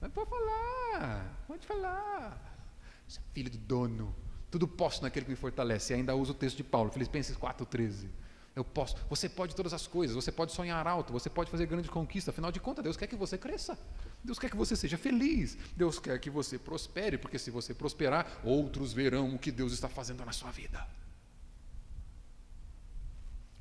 Mas 0.00 0.12
pode 0.12 0.30
falar, 0.30 1.44
pode 1.46 1.66
falar. 1.66 2.58
Você 3.06 3.18
é 3.18 3.22
filho 3.32 3.50
do 3.50 3.58
dono. 3.58 4.14
Tudo 4.50 4.66
posso 4.66 5.02
naquele 5.02 5.24
que 5.24 5.30
me 5.30 5.36
fortalece. 5.36 5.92
E 5.92 5.96
ainda 5.96 6.14
usa 6.14 6.32
o 6.32 6.34
texto 6.34 6.56
de 6.56 6.64
Paulo, 6.64 6.90
Filipenses 6.90 7.36
4,13. 7.36 8.08
Eu 8.54 8.64
posso. 8.64 8.96
Você 9.10 9.28
pode 9.28 9.54
todas 9.54 9.74
as 9.74 9.86
coisas, 9.86 10.16
você 10.16 10.32
pode 10.32 10.52
sonhar 10.52 10.86
alto, 10.86 11.12
você 11.12 11.28
pode 11.28 11.50
fazer 11.50 11.66
grandes 11.66 11.90
conquistas. 11.90 12.32
Afinal 12.32 12.50
de 12.50 12.58
contas, 12.58 12.82
Deus 12.82 12.96
quer 12.96 13.06
que 13.06 13.16
você 13.16 13.36
cresça. 13.36 13.78
Deus 14.24 14.38
quer 14.38 14.50
que 14.50 14.56
você 14.56 14.74
seja 14.74 14.96
feliz. 14.96 15.58
Deus 15.76 15.98
quer 15.98 16.18
que 16.18 16.30
você 16.30 16.58
prospere, 16.58 17.18
porque 17.18 17.38
se 17.38 17.50
você 17.50 17.74
prosperar, 17.74 18.40
outros 18.42 18.92
verão 18.92 19.34
o 19.34 19.38
que 19.38 19.50
Deus 19.50 19.72
está 19.72 19.88
fazendo 19.88 20.24
na 20.24 20.32
sua 20.32 20.50
vida 20.50 20.86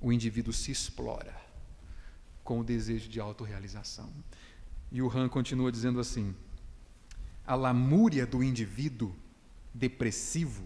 o 0.06 0.14
indivíduo 0.14 0.54
se 0.54 0.72
explora 0.72 1.36
com 2.44 2.60
o 2.60 2.64
desejo 2.64 3.10
de 3.10 3.20
autorrealização. 3.20 4.14
E 4.92 5.02
o 5.02 5.10
Han 5.10 5.28
continua 5.28 5.72
dizendo 5.72 6.00
assim: 6.00 6.36
a 7.46 7.56
lamúria 7.56 8.26
do 8.26 8.44
indivíduo 8.44 9.16
depressivo 9.74 10.64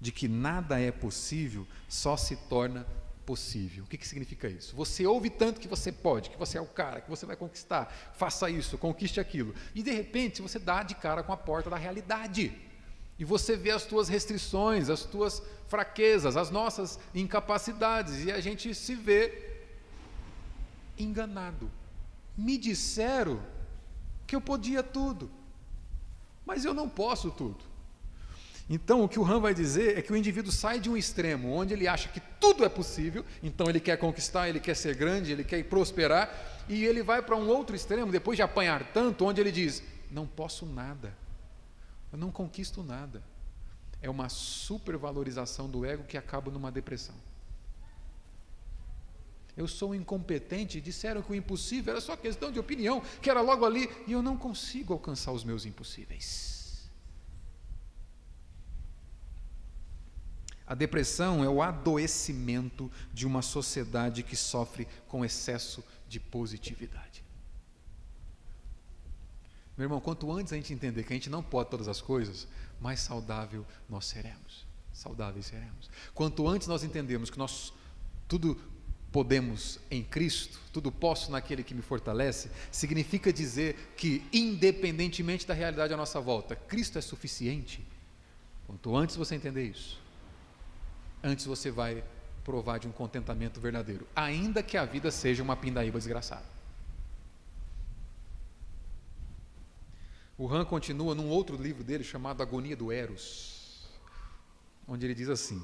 de 0.00 0.10
que 0.10 0.26
nada 0.26 0.80
é 0.80 0.90
possível 0.90 1.66
só 1.88 2.16
se 2.16 2.36
torna 2.36 2.86
possível. 3.24 3.84
O 3.84 3.86
que, 3.86 3.96
que 3.96 4.06
significa 4.06 4.48
isso? 4.48 4.74
Você 4.74 5.06
ouve 5.06 5.30
tanto 5.30 5.60
que 5.60 5.68
você 5.68 5.92
pode, 5.92 6.28
que 6.28 6.36
você 6.36 6.58
é 6.58 6.60
o 6.60 6.66
cara, 6.66 7.00
que 7.00 7.08
você 7.08 7.24
vai 7.24 7.36
conquistar, 7.36 7.86
faça 8.14 8.50
isso, 8.50 8.76
conquiste 8.76 9.20
aquilo. 9.20 9.54
E 9.74 9.82
de 9.82 9.92
repente 9.92 10.42
você 10.42 10.58
dá 10.58 10.82
de 10.82 10.94
cara 10.96 11.22
com 11.22 11.32
a 11.32 11.36
porta 11.36 11.70
da 11.70 11.76
realidade. 11.76 12.52
E 13.18 13.24
você 13.24 13.56
vê 13.56 13.70
as 13.70 13.84
tuas 13.84 14.08
restrições, 14.08 14.90
as 14.90 15.04
tuas 15.04 15.40
fraquezas, 15.68 16.36
as 16.36 16.50
nossas 16.50 16.98
incapacidades, 17.14 18.24
e 18.24 18.32
a 18.32 18.40
gente 18.40 18.74
se 18.74 18.94
vê 18.96 19.60
enganado. 20.98 21.70
Me 22.36 22.56
disseram 22.56 23.40
que 24.26 24.34
eu 24.34 24.40
podia 24.40 24.82
tudo, 24.82 25.30
mas 26.46 26.64
eu 26.64 26.72
não 26.72 26.88
posso 26.88 27.30
tudo. 27.30 27.72
Então, 28.70 29.04
o 29.04 29.08
que 29.08 29.18
o 29.18 29.24
Han 29.24 29.40
vai 29.40 29.52
dizer 29.52 29.98
é 29.98 30.02
que 30.02 30.12
o 30.12 30.16
indivíduo 30.16 30.50
sai 30.50 30.80
de 30.80 30.88
um 30.88 30.96
extremo 30.96 31.52
onde 31.52 31.74
ele 31.74 31.86
acha 31.86 32.08
que 32.08 32.20
tudo 32.40 32.64
é 32.64 32.68
possível, 32.68 33.24
então 33.42 33.68
ele 33.68 33.80
quer 33.80 33.98
conquistar, 33.98 34.48
ele 34.48 34.60
quer 34.60 34.74
ser 34.74 34.94
grande, 34.94 35.32
ele 35.32 35.44
quer 35.44 35.62
prosperar, 35.64 36.30
e 36.68 36.84
ele 36.84 37.02
vai 37.02 37.20
para 37.20 37.36
um 37.36 37.48
outro 37.48 37.76
extremo, 37.76 38.10
depois 38.10 38.36
de 38.36 38.42
apanhar 38.42 38.92
tanto, 38.92 39.24
onde 39.26 39.40
ele 39.40 39.52
diz: 39.52 39.82
Não 40.10 40.26
posso 40.26 40.64
nada. 40.64 41.14
Eu 42.12 42.18
não 42.18 42.30
conquisto 42.30 42.82
nada. 42.82 43.22
É 44.00 44.08
uma 44.08 44.28
supervalorização 44.28 45.68
do 45.68 45.84
ego 45.84 46.04
que 46.04 46.16
acaba 46.16 46.50
numa 46.50 46.70
depressão. 46.70 47.14
Eu 49.56 49.68
sou 49.68 49.94
incompetente, 49.94 50.80
disseram 50.80 51.22
que 51.22 51.32
o 51.32 51.34
impossível 51.34 51.92
era 51.92 52.00
só 52.00 52.16
questão 52.16 52.50
de 52.50 52.58
opinião, 52.58 53.02
que 53.20 53.28
era 53.28 53.40
logo 53.40 53.64
ali, 53.66 53.90
e 54.06 54.12
eu 54.12 54.22
não 54.22 54.36
consigo 54.36 54.92
alcançar 54.92 55.32
os 55.32 55.44
meus 55.44 55.66
impossíveis. 55.66 56.90
A 60.66 60.74
depressão 60.74 61.44
é 61.44 61.48
o 61.48 61.60
adoecimento 61.60 62.90
de 63.12 63.26
uma 63.26 63.42
sociedade 63.42 64.22
que 64.22 64.34
sofre 64.34 64.88
com 65.06 65.22
excesso 65.22 65.84
de 66.08 66.18
positividade. 66.18 67.22
Meu 69.76 69.84
irmão, 69.84 70.00
quanto 70.00 70.30
antes 70.32 70.52
a 70.52 70.56
gente 70.56 70.72
entender 70.72 71.04
que 71.04 71.12
a 71.12 71.16
gente 71.16 71.28
não 71.28 71.42
pode 71.42 71.68
todas 71.68 71.88
as 71.88 72.00
coisas, 72.00 72.48
mais 72.80 73.00
saudável 73.00 73.66
nós 73.88 74.06
seremos. 74.06 74.66
Saudáveis 74.94 75.46
seremos. 75.46 75.90
Quanto 76.14 76.48
antes 76.48 76.68
nós 76.68 76.84
entendemos 76.84 77.28
que 77.28 77.38
nós 77.38 77.72
tudo 78.28 78.58
podemos 79.12 79.78
em 79.90 80.02
Cristo, 80.02 80.58
tudo 80.72 80.90
posso 80.90 81.30
naquele 81.30 81.62
que 81.62 81.74
me 81.74 81.82
fortalece, 81.82 82.50
significa 82.70 83.30
dizer 83.30 83.92
que, 83.96 84.24
independentemente 84.32 85.46
da 85.46 85.52
realidade 85.52 85.92
à 85.92 85.96
nossa 85.96 86.18
volta, 86.18 86.56
Cristo 86.56 86.98
é 86.98 87.02
suficiente. 87.02 87.86
Quanto 88.66 88.96
antes 88.96 89.14
você 89.14 89.34
entender 89.34 89.64
isso, 89.64 90.00
antes 91.22 91.44
você 91.44 91.70
vai 91.70 92.02
provar 92.42 92.78
de 92.78 92.88
um 92.88 92.92
contentamento 92.92 93.60
verdadeiro, 93.60 94.06
ainda 94.16 94.62
que 94.62 94.76
a 94.76 94.84
vida 94.84 95.10
seja 95.10 95.42
uma 95.42 95.56
pindaíba 95.56 95.98
desgraçada. 95.98 96.50
O 100.38 100.52
Han 100.52 100.64
continua 100.64 101.14
num 101.14 101.28
outro 101.28 101.56
livro 101.56 101.84
dele 101.84 102.02
chamado 102.02 102.42
Agonia 102.42 102.74
do 102.74 102.90
Eros, 102.90 103.86
onde 104.88 105.06
ele 105.06 105.14
diz 105.14 105.28
assim: 105.28 105.62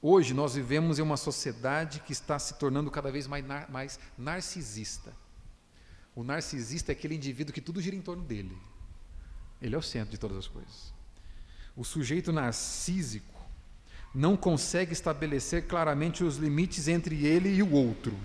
Hoje 0.00 0.32
nós 0.32 0.54
vivemos 0.54 0.98
em 0.98 1.02
uma 1.02 1.16
sociedade 1.16 2.00
que 2.00 2.12
está 2.12 2.38
se 2.38 2.54
tornando 2.54 2.90
cada 2.90 3.10
vez 3.10 3.26
mais, 3.26 3.44
mais 3.68 3.98
narcisista. 4.16 5.12
O 6.14 6.22
narcisista 6.22 6.92
é 6.92 6.94
aquele 6.94 7.16
indivíduo 7.16 7.52
que 7.52 7.60
tudo 7.60 7.80
gira 7.80 7.96
em 7.96 8.00
torno 8.00 8.22
dele. 8.22 8.56
Ele 9.60 9.74
é 9.74 9.78
o 9.78 9.82
centro 9.82 10.10
de 10.10 10.18
todas 10.18 10.36
as 10.36 10.46
coisas. 10.46 10.92
O 11.76 11.84
sujeito 11.84 12.32
narcísico 12.32 13.38
não 14.14 14.36
consegue 14.36 14.92
estabelecer 14.92 15.66
claramente 15.66 16.22
os 16.22 16.36
limites 16.36 16.88
entre 16.88 17.26
ele 17.26 17.48
e 17.48 17.62
o 17.62 17.72
outro. 17.72 18.16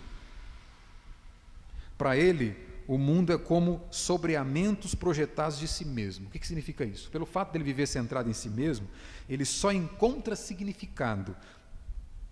Para 1.97 2.15
ele, 2.15 2.55
o 2.87 2.97
mundo 2.97 3.31
é 3.31 3.37
como 3.37 3.81
sobreamentos 3.91 4.93
projetados 4.93 5.57
de 5.57 5.67
si 5.67 5.85
mesmo. 5.85 6.27
O 6.27 6.29
que, 6.29 6.39
que 6.39 6.47
significa 6.47 6.83
isso? 6.83 7.09
Pelo 7.09 7.25
fato 7.25 7.51
dele 7.51 7.63
viver 7.63 7.87
centrado 7.87 8.29
em 8.29 8.33
si 8.33 8.49
mesmo, 8.49 8.87
ele 9.29 9.45
só 9.45 9.71
encontra 9.71 10.35
significado 10.35 11.35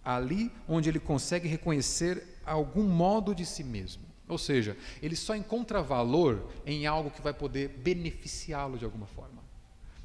ali 0.04 0.52
onde 0.68 0.90
ele 0.90 1.00
consegue 1.00 1.48
reconhecer 1.48 2.40
algum 2.46 2.84
modo 2.84 3.34
de 3.36 3.46
si 3.46 3.64
mesmo. 3.64 4.04
Ou 4.28 4.38
seja, 4.38 4.78
ele 5.02 5.16
só 5.16 5.36
encontra 5.36 5.82
valor 5.82 6.50
em 6.66 6.88
algo 6.88 7.12
que 7.12 7.22
vai 7.22 7.34
poder 7.34 7.68
beneficiá-lo 7.68 8.78
de 8.78 8.86
alguma 8.86 9.06
forma. 9.06 9.42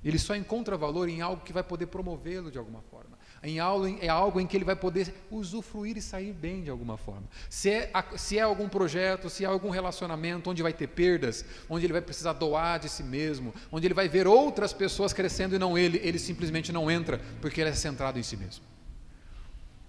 Ele 0.05 0.19
só 0.19 0.37
encontra 0.37 0.77
valor 0.77 1.09
em 1.09 1.21
algo 1.21 1.43
que 1.43 1.53
vai 1.53 1.63
poder 1.63 1.87
promovê-lo 1.87 2.51
de 2.51 2.59
alguma 2.59 2.81
forma. 2.81 3.17
Em 3.43 3.59
algo, 3.59 3.87
é 4.01 4.09
algo 4.09 4.41
em 4.41 4.47
que 4.47 4.57
ele 4.57 4.65
vai 4.65 4.77
poder 4.77 5.13
usufruir 5.31 5.97
e 5.97 6.03
sair 6.03 6.33
bem 6.33 6.63
de 6.63 6.71
alguma 6.71 6.97
forma. 6.97 7.25
Se 7.51 7.71
é, 7.71 7.93
se 8.17 8.39
é 8.39 8.43
algum 8.43 8.69
projeto, 8.69 9.29
se 9.29 9.45
é 9.45 9.47
algum 9.47 9.71
relacionamento 9.71 10.51
onde 10.51 10.63
vai 10.63 10.73
ter 10.73 10.89
perdas, 10.89 11.45
onde 11.69 11.87
ele 11.87 11.93
vai 11.93 12.03
precisar 12.03 12.35
doar 12.35 12.79
de 12.79 12.89
si 12.89 13.03
mesmo, 13.03 13.55
onde 13.71 13.87
ele 13.87 13.95
vai 13.95 14.09
ver 14.09 14.27
outras 14.27 14.73
pessoas 14.73 15.13
crescendo 15.13 15.55
e 15.55 15.59
não 15.59 15.77
ele, 15.77 16.01
ele 16.03 16.19
simplesmente 16.19 16.73
não 16.73 16.91
entra 16.91 17.21
porque 17.41 17.61
ele 17.61 17.71
é 17.71 17.75
centrado 17.75 18.19
em 18.19 18.23
si 18.23 18.37
mesmo. 18.37 18.65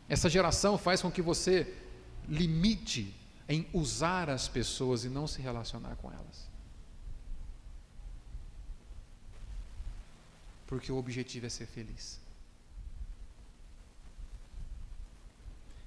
Essa 0.10 0.30
geração 0.30 0.78
faz 0.78 1.02
com 1.02 1.12
que 1.12 1.22
você 1.22 1.76
limite 2.28 3.14
em 3.48 3.68
usar 3.74 4.30
as 4.30 4.48
pessoas 4.48 5.04
e 5.04 5.10
não 5.10 5.28
se 5.28 5.42
relacionar 5.42 5.96
com 5.98 6.12
elas. 6.12 6.48
Porque 10.66 10.92
o 10.92 10.98
objetivo 10.98 11.46
é 11.46 11.50
ser 11.50 11.66
feliz. 11.66 12.20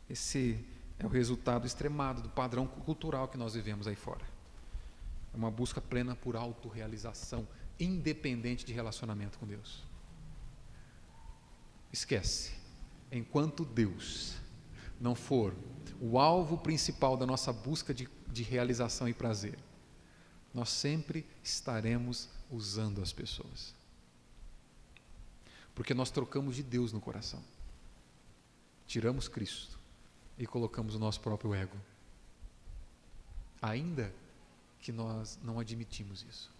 Esse 0.09 0.65
é 0.99 1.07
o 1.07 1.09
resultado 1.09 1.67
extremado 1.67 2.23
do 2.23 2.29
padrão 2.29 2.67
cultural 2.67 3.29
que 3.29 3.39
nós 3.39 3.55
vivemos 3.55 3.87
aí 3.87 3.95
fora. 3.95 4.25
É 5.33 5.37
uma 5.37 5.51
busca 5.51 5.81
plena 5.81 6.17
por 6.17 6.35
autorrealização, 6.35 7.47
independente 7.79 8.65
de 8.65 8.73
relacionamento 8.73 9.39
com 9.39 9.47
Deus. 9.47 9.85
Esquece 11.93 12.60
enquanto 13.11 13.65
Deus 13.65 14.35
não 15.01 15.15
for 15.15 15.55
o 16.01 16.19
alvo 16.19 16.57
principal 16.59 17.17
da 17.17 17.27
nossa 17.27 17.53
busca 17.53 17.93
de, 17.93 18.09
de 18.29 18.43
realização 18.43 19.09
e 19.09 19.15
prazer, 19.15 19.59
nós 20.53 20.71
sempre 20.71 21.27
estaremos 21.43 22.29
usando 22.51 23.03
as 23.03 23.13
pessoas. 23.13 23.75
Porque 25.75 25.95
nós 25.95 26.11
trocamos 26.11 26.57
de 26.57 26.63
Deus 26.63 26.93
no 26.93 27.01
coração. 27.01 27.43
Tiramos 28.87 29.29
Cristo 29.29 29.79
e 30.39 30.47
colocamos 30.47 30.95
o 30.95 30.99
nosso 30.99 31.21
próprio 31.21 31.55
ego. 31.55 31.77
Ainda 33.63 34.13
que 34.81 34.91
nós 34.91 35.39
não 35.43 35.61
admitimos 35.61 36.25
isso. 36.29 36.51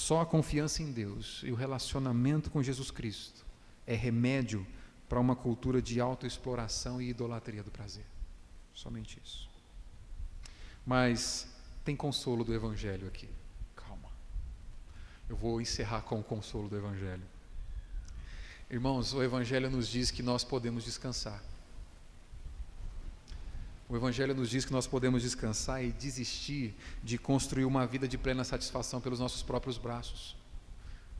Só 0.00 0.22
a 0.22 0.26
confiança 0.26 0.82
em 0.82 0.90
Deus 0.90 1.42
e 1.44 1.52
o 1.52 1.54
relacionamento 1.54 2.50
com 2.50 2.62
Jesus 2.62 2.90
Cristo 2.90 3.44
é 3.86 3.94
remédio 3.94 4.66
para 5.06 5.20
uma 5.20 5.36
cultura 5.36 5.82
de 5.82 6.00
autoexploração 6.00 7.02
e 7.02 7.10
idolatria 7.10 7.62
do 7.62 7.70
prazer. 7.70 8.06
Somente 8.72 9.20
isso. 9.22 9.46
Mas 10.86 11.48
tem 11.84 11.94
consolo 11.94 12.44
do 12.44 12.54
Evangelho 12.54 13.06
aqui. 13.06 13.28
Calma. 13.76 14.08
Eu 15.28 15.36
vou 15.36 15.60
encerrar 15.60 16.00
com 16.00 16.18
o 16.18 16.24
consolo 16.24 16.66
do 16.66 16.78
Evangelho. 16.78 17.26
Irmãos, 18.70 19.12
o 19.12 19.22
Evangelho 19.22 19.68
nos 19.68 19.86
diz 19.86 20.10
que 20.10 20.22
nós 20.22 20.42
podemos 20.42 20.82
descansar. 20.82 21.42
O 23.90 23.96
Evangelho 23.96 24.36
nos 24.36 24.48
diz 24.48 24.64
que 24.64 24.72
nós 24.72 24.86
podemos 24.86 25.20
descansar 25.20 25.84
e 25.84 25.90
desistir 25.90 26.76
de 27.02 27.18
construir 27.18 27.64
uma 27.64 27.84
vida 27.84 28.06
de 28.06 28.16
plena 28.16 28.44
satisfação 28.44 29.00
pelos 29.00 29.18
nossos 29.18 29.42
próprios 29.42 29.76
braços. 29.76 30.36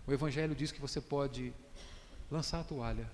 O 0.06 0.12
Evangelho 0.12 0.54
diz 0.54 0.70
que 0.70 0.80
você 0.80 1.00
pode 1.00 1.52
lançar 2.30 2.60
a 2.60 2.64
toalha 2.64 3.10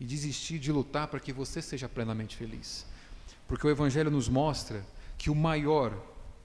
e 0.00 0.06
desistir 0.06 0.58
de 0.58 0.72
lutar 0.72 1.06
para 1.08 1.20
que 1.20 1.34
você 1.34 1.60
seja 1.60 1.86
plenamente 1.86 2.34
feliz. 2.34 2.86
Porque 3.46 3.66
o 3.66 3.70
Evangelho 3.70 4.10
nos 4.10 4.26
mostra 4.26 4.82
que 5.18 5.28
o 5.28 5.34
maior, 5.34 5.94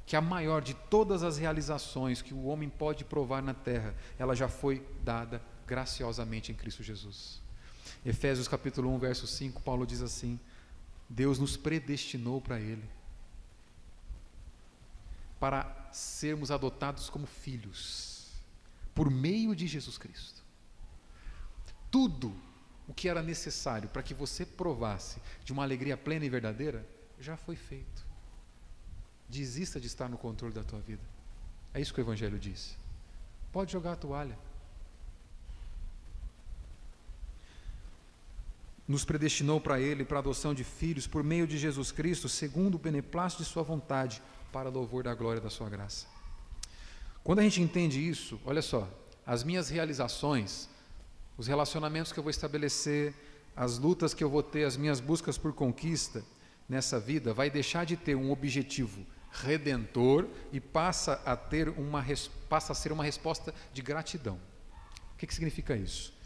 que 0.05 0.17
a 0.17 0.21
maior 0.21 0.61
de 0.61 0.73
todas 0.73 1.23
as 1.23 1.37
realizações 1.37 2.21
que 2.21 2.33
o 2.33 2.43
homem 2.47 2.67
pode 2.67 3.05
provar 3.05 3.41
na 3.41 3.53
terra, 3.53 3.95
ela 4.17 4.35
já 4.35 4.49
foi 4.49 4.85
dada 5.01 5.41
graciosamente 5.65 6.51
em 6.51 6.55
Cristo 6.55 6.83
Jesus. 6.83 7.41
Efésios 8.05 8.49
capítulo 8.49 8.93
1, 8.95 8.99
verso 8.99 9.25
5, 9.25 9.61
Paulo 9.61 9.87
diz 9.87 10.01
assim: 10.01 10.37
Deus 11.09 11.39
nos 11.39 11.57
predestinou 11.57 12.39
para 12.39 12.59
Ele, 12.59 12.87
para 15.39 15.89
sermos 15.91 16.51
adotados 16.51 17.09
como 17.09 17.25
filhos, 17.25 18.31
por 18.93 19.09
meio 19.09 19.55
de 19.55 19.67
Jesus 19.67 19.97
Cristo. 19.97 20.43
Tudo 21.89 22.35
o 22.87 22.93
que 22.93 23.07
era 23.07 23.21
necessário 23.21 23.87
para 23.89 24.01
que 24.01 24.15
você 24.15 24.45
provasse 24.45 25.21
de 25.43 25.53
uma 25.53 25.63
alegria 25.63 25.95
plena 25.95 26.25
e 26.25 26.29
verdadeira, 26.29 26.87
já 27.19 27.37
foi 27.37 27.55
feito. 27.55 28.05
Desista 29.27 29.79
de 29.79 29.85
estar 29.85 30.09
no 30.09 30.17
controle 30.17 30.53
da 30.53 30.63
tua 30.63 30.79
vida. 30.79 31.03
É 31.71 31.79
isso 31.79 31.93
que 31.93 32.01
o 32.01 32.03
Evangelho 32.03 32.39
diz. 32.39 32.75
Pode 33.51 33.71
jogar 33.71 33.93
a 33.93 33.95
toalha. 33.95 34.37
Nos 38.89 39.05
predestinou 39.05 39.61
para 39.61 39.79
Ele, 39.79 40.03
para 40.03 40.17
a 40.17 40.19
adoção 40.19 40.51
de 40.51 40.63
filhos, 40.63 41.05
por 41.05 41.23
meio 41.23 41.45
de 41.45 41.59
Jesus 41.59 41.91
Cristo, 41.91 42.27
segundo 42.27 42.73
o 42.73 42.79
beneplácito 42.79 43.43
de 43.43 43.47
Sua 43.47 43.61
vontade, 43.61 44.19
para 44.51 44.67
louvor 44.67 45.03
da 45.03 45.13
glória 45.13 45.39
da 45.39 45.49
Sua 45.51 45.69
graça. 45.69 46.07
Quando 47.23 47.37
a 47.37 47.43
gente 47.43 47.61
entende 47.61 47.99
isso, 47.99 48.41
olha 48.43 48.63
só, 48.63 48.89
as 49.27 49.43
minhas 49.43 49.69
realizações, 49.69 50.67
os 51.37 51.45
relacionamentos 51.45 52.11
que 52.11 52.17
eu 52.17 52.23
vou 52.23 52.31
estabelecer, 52.31 53.13
as 53.55 53.77
lutas 53.77 54.15
que 54.15 54.23
eu 54.23 54.29
vou 54.29 54.41
ter, 54.41 54.63
as 54.63 54.75
minhas 54.75 54.99
buscas 54.99 55.37
por 55.37 55.53
conquista 55.53 56.23
nessa 56.67 56.99
vida, 56.99 57.31
vai 57.31 57.51
deixar 57.51 57.85
de 57.85 57.95
ter 57.95 58.15
um 58.15 58.31
objetivo 58.31 59.05
redentor 59.31 60.27
e 60.51 60.59
passa 60.59 61.21
a 61.23 61.35
ter 61.35 61.69
uma 61.69 62.03
passa 62.49 62.71
a 62.71 62.75
ser 62.75 62.91
uma 62.91 63.03
resposta 63.03 63.53
de 63.71 63.83
gratidão. 63.83 64.39
O 65.13 65.17
que, 65.17 65.27
que 65.27 65.33
significa 65.35 65.77
isso? 65.77 66.17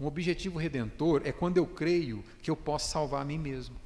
Um 0.00 0.06
objetivo 0.06 0.58
redentor 0.58 1.22
é 1.24 1.32
quando 1.32 1.56
eu 1.56 1.66
creio 1.66 2.24
que 2.42 2.50
eu 2.50 2.56
posso 2.56 2.90
salvar 2.90 3.22
a 3.22 3.24
mim 3.24 3.38
mesmo. 3.38 3.76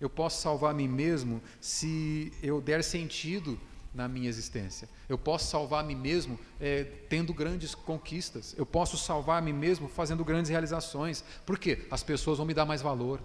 Eu 0.00 0.08
posso 0.08 0.40
salvar 0.40 0.70
a 0.70 0.74
mim 0.74 0.86
mesmo 0.86 1.42
se 1.60 2.32
eu 2.42 2.60
der 2.60 2.84
sentido 2.84 3.58
na 3.92 4.06
minha 4.06 4.28
existência. 4.28 4.88
Eu 5.08 5.18
posso 5.18 5.50
salvar 5.50 5.82
a 5.82 5.86
mim 5.86 5.96
mesmo 5.96 6.38
é, 6.60 6.84
tendo 7.08 7.34
grandes 7.34 7.74
conquistas. 7.74 8.54
Eu 8.56 8.64
posso 8.64 8.96
salvar 8.96 9.38
a 9.38 9.40
mim 9.40 9.52
mesmo 9.52 9.88
fazendo 9.88 10.24
grandes 10.24 10.50
realizações. 10.50 11.24
Por 11.44 11.58
quê? 11.58 11.86
As 11.90 12.04
pessoas 12.04 12.38
vão 12.38 12.46
me 12.46 12.54
dar 12.54 12.64
mais 12.64 12.80
valor. 12.80 13.20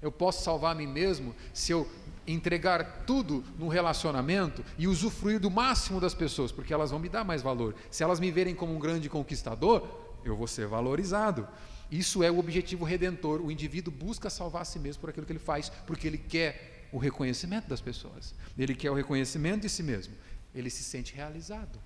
Eu 0.00 0.10
posso 0.10 0.42
salvar 0.42 0.72
a 0.72 0.74
mim 0.74 0.86
mesmo 0.86 1.34
se 1.52 1.72
eu 1.72 1.86
entregar 2.26 3.04
tudo 3.06 3.44
no 3.58 3.68
relacionamento 3.68 4.64
e 4.78 4.88
usufruir 4.88 5.38
do 5.38 5.50
máximo 5.50 6.00
das 6.00 6.14
pessoas, 6.14 6.50
porque 6.50 6.72
elas 6.72 6.90
vão 6.90 6.98
me 6.98 7.08
dar 7.08 7.24
mais 7.24 7.42
valor. 7.42 7.74
Se 7.90 8.02
elas 8.02 8.18
me 8.18 8.30
verem 8.30 8.54
como 8.54 8.74
um 8.74 8.78
grande 8.78 9.08
conquistador, 9.08 9.86
eu 10.28 10.36
vou 10.36 10.46
ser 10.46 10.66
valorizado. 10.66 11.46
Isso 11.90 12.22
é 12.22 12.30
o 12.30 12.38
objetivo 12.38 12.84
redentor. 12.84 13.40
O 13.40 13.50
indivíduo 13.50 13.92
busca 13.92 14.28
salvar 14.28 14.62
a 14.62 14.64
si 14.64 14.78
mesmo 14.78 15.00
por 15.00 15.10
aquilo 15.10 15.26
que 15.26 15.32
ele 15.32 15.38
faz, 15.38 15.68
porque 15.86 16.06
ele 16.06 16.18
quer 16.18 16.88
o 16.92 16.98
reconhecimento 16.98 17.68
das 17.68 17.80
pessoas. 17.80 18.34
Ele 18.58 18.74
quer 18.74 18.90
o 18.90 18.94
reconhecimento 18.94 19.62
de 19.62 19.68
si 19.68 19.82
mesmo. 19.82 20.14
Ele 20.54 20.70
se 20.70 20.82
sente 20.82 21.14
realizado. 21.14 21.78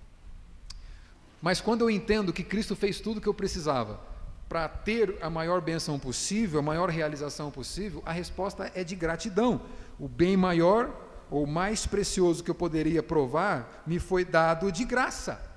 Mas 1.42 1.60
quando 1.60 1.82
eu 1.82 1.90
entendo 1.90 2.32
que 2.32 2.42
Cristo 2.42 2.76
fez 2.76 3.00
tudo 3.00 3.18
o 3.18 3.20
que 3.20 3.28
eu 3.28 3.34
precisava 3.34 4.00
para 4.48 4.68
ter 4.68 5.16
a 5.22 5.30
maior 5.30 5.60
bênção 5.60 5.98
possível, 5.98 6.60
a 6.60 6.62
maior 6.62 6.90
realização 6.90 7.50
possível, 7.50 8.02
a 8.04 8.12
resposta 8.12 8.70
é 8.74 8.84
de 8.84 8.94
gratidão. 8.94 9.62
O 9.98 10.08
bem 10.08 10.36
maior 10.36 11.08
ou 11.30 11.46
mais 11.46 11.86
precioso 11.86 12.42
que 12.42 12.50
eu 12.50 12.54
poderia 12.54 13.02
provar 13.02 13.84
me 13.86 13.98
foi 13.98 14.24
dado 14.24 14.70
de 14.72 14.84
graça. 14.84 15.49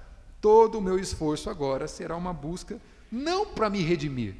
Todo 0.44 0.80
o 0.80 0.82
meu 0.82 1.00
esforço 1.00 1.50
agora 1.50 1.88
será 1.88 2.18
uma 2.18 2.34
busca 2.34 2.78
não 3.10 3.46
para 3.46 3.70
me 3.70 3.82
redimir, 3.82 4.36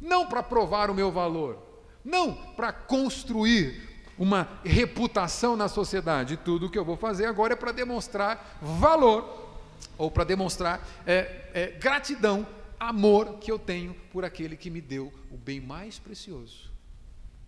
não 0.00 0.28
para 0.28 0.44
provar 0.44 0.88
o 0.90 0.94
meu 0.94 1.10
valor, 1.10 1.60
não 2.04 2.32
para 2.54 2.72
construir 2.72 3.82
uma 4.16 4.60
reputação 4.64 5.56
na 5.56 5.66
sociedade. 5.66 6.36
Tudo 6.36 6.66
o 6.66 6.70
que 6.70 6.78
eu 6.78 6.84
vou 6.84 6.96
fazer 6.96 7.26
agora 7.26 7.54
é 7.54 7.56
para 7.56 7.72
demonstrar 7.72 8.60
valor 8.62 9.58
ou 9.98 10.08
para 10.08 10.22
demonstrar 10.22 10.86
é, 11.04 11.50
é, 11.52 11.66
gratidão 11.80 12.46
amor 12.78 13.38
que 13.40 13.50
eu 13.50 13.58
tenho 13.58 13.92
por 14.12 14.24
aquele 14.24 14.56
que 14.56 14.70
me 14.70 14.80
deu 14.80 15.12
o 15.32 15.36
bem 15.36 15.60
mais 15.60 15.98
precioso, 15.98 16.70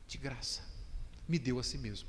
de 0.09 0.19
graça, 0.19 0.61
me 1.29 1.39
deu 1.39 1.61
a 1.61 1.63
si 1.63 1.79
mesmo. 1.79 2.09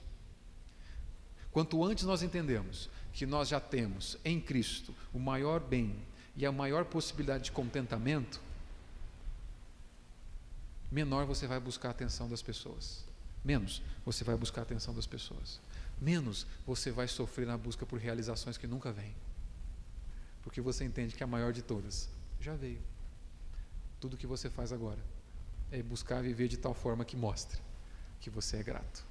Quanto 1.51 1.83
antes 1.83 2.03
nós 2.03 2.23
entendemos 2.23 2.89
que 3.17 3.25
nós 3.25 3.49
já 3.49 3.59
temos 3.59 4.15
em 4.23 4.39
Cristo 4.39 4.93
o 5.11 5.17
maior 5.17 5.59
bem 5.59 5.99
e 6.35 6.45
a 6.45 6.51
maior 6.51 6.85
possibilidade 6.85 7.45
de 7.45 7.51
contentamento, 7.51 8.39
menor 10.91 11.25
você 11.25 11.47
vai 11.47 11.59
buscar 11.59 11.87
a 11.87 11.91
atenção 11.91 12.29
das 12.29 12.43
pessoas. 12.43 13.03
Menos 13.43 13.81
você 14.05 14.23
vai 14.23 14.37
buscar 14.37 14.61
a 14.61 14.63
atenção 14.65 14.93
das 14.93 15.07
pessoas. 15.07 15.59
Menos 15.99 16.45
você 16.63 16.91
vai 16.91 17.07
sofrer 17.07 17.47
na 17.47 17.57
busca 17.57 17.87
por 17.87 17.97
realizações 17.97 18.55
que 18.55 18.67
nunca 18.67 18.91
vêm. 18.91 19.15
Porque 20.43 20.61
você 20.61 20.85
entende 20.85 21.15
que 21.15 21.23
a 21.23 21.27
maior 21.27 21.51
de 21.51 21.63
todas 21.63 22.07
já 22.39 22.53
veio. 22.53 22.83
Tudo 23.99 24.15
que 24.15 24.27
você 24.27 24.47
faz 24.47 24.71
agora 24.71 25.03
é 25.71 25.81
buscar 25.81 26.21
viver 26.21 26.47
de 26.47 26.57
tal 26.57 26.75
forma 26.75 27.03
que 27.03 27.17
mostre 27.17 27.59
que 28.21 28.29
você 28.29 28.57
é 28.57 28.63
grato 28.63 29.03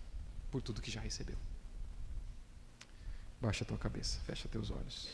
por 0.49 0.63
tudo 0.63 0.81
que 0.81 0.93
já 0.93 1.01
recebeu. 1.01 1.37
Baixa 3.41 3.65
a 3.65 3.67
tua 3.67 3.79
cabeça, 3.79 4.19
fecha 4.21 4.49
teus 4.49 4.71
olhos. 4.71 5.09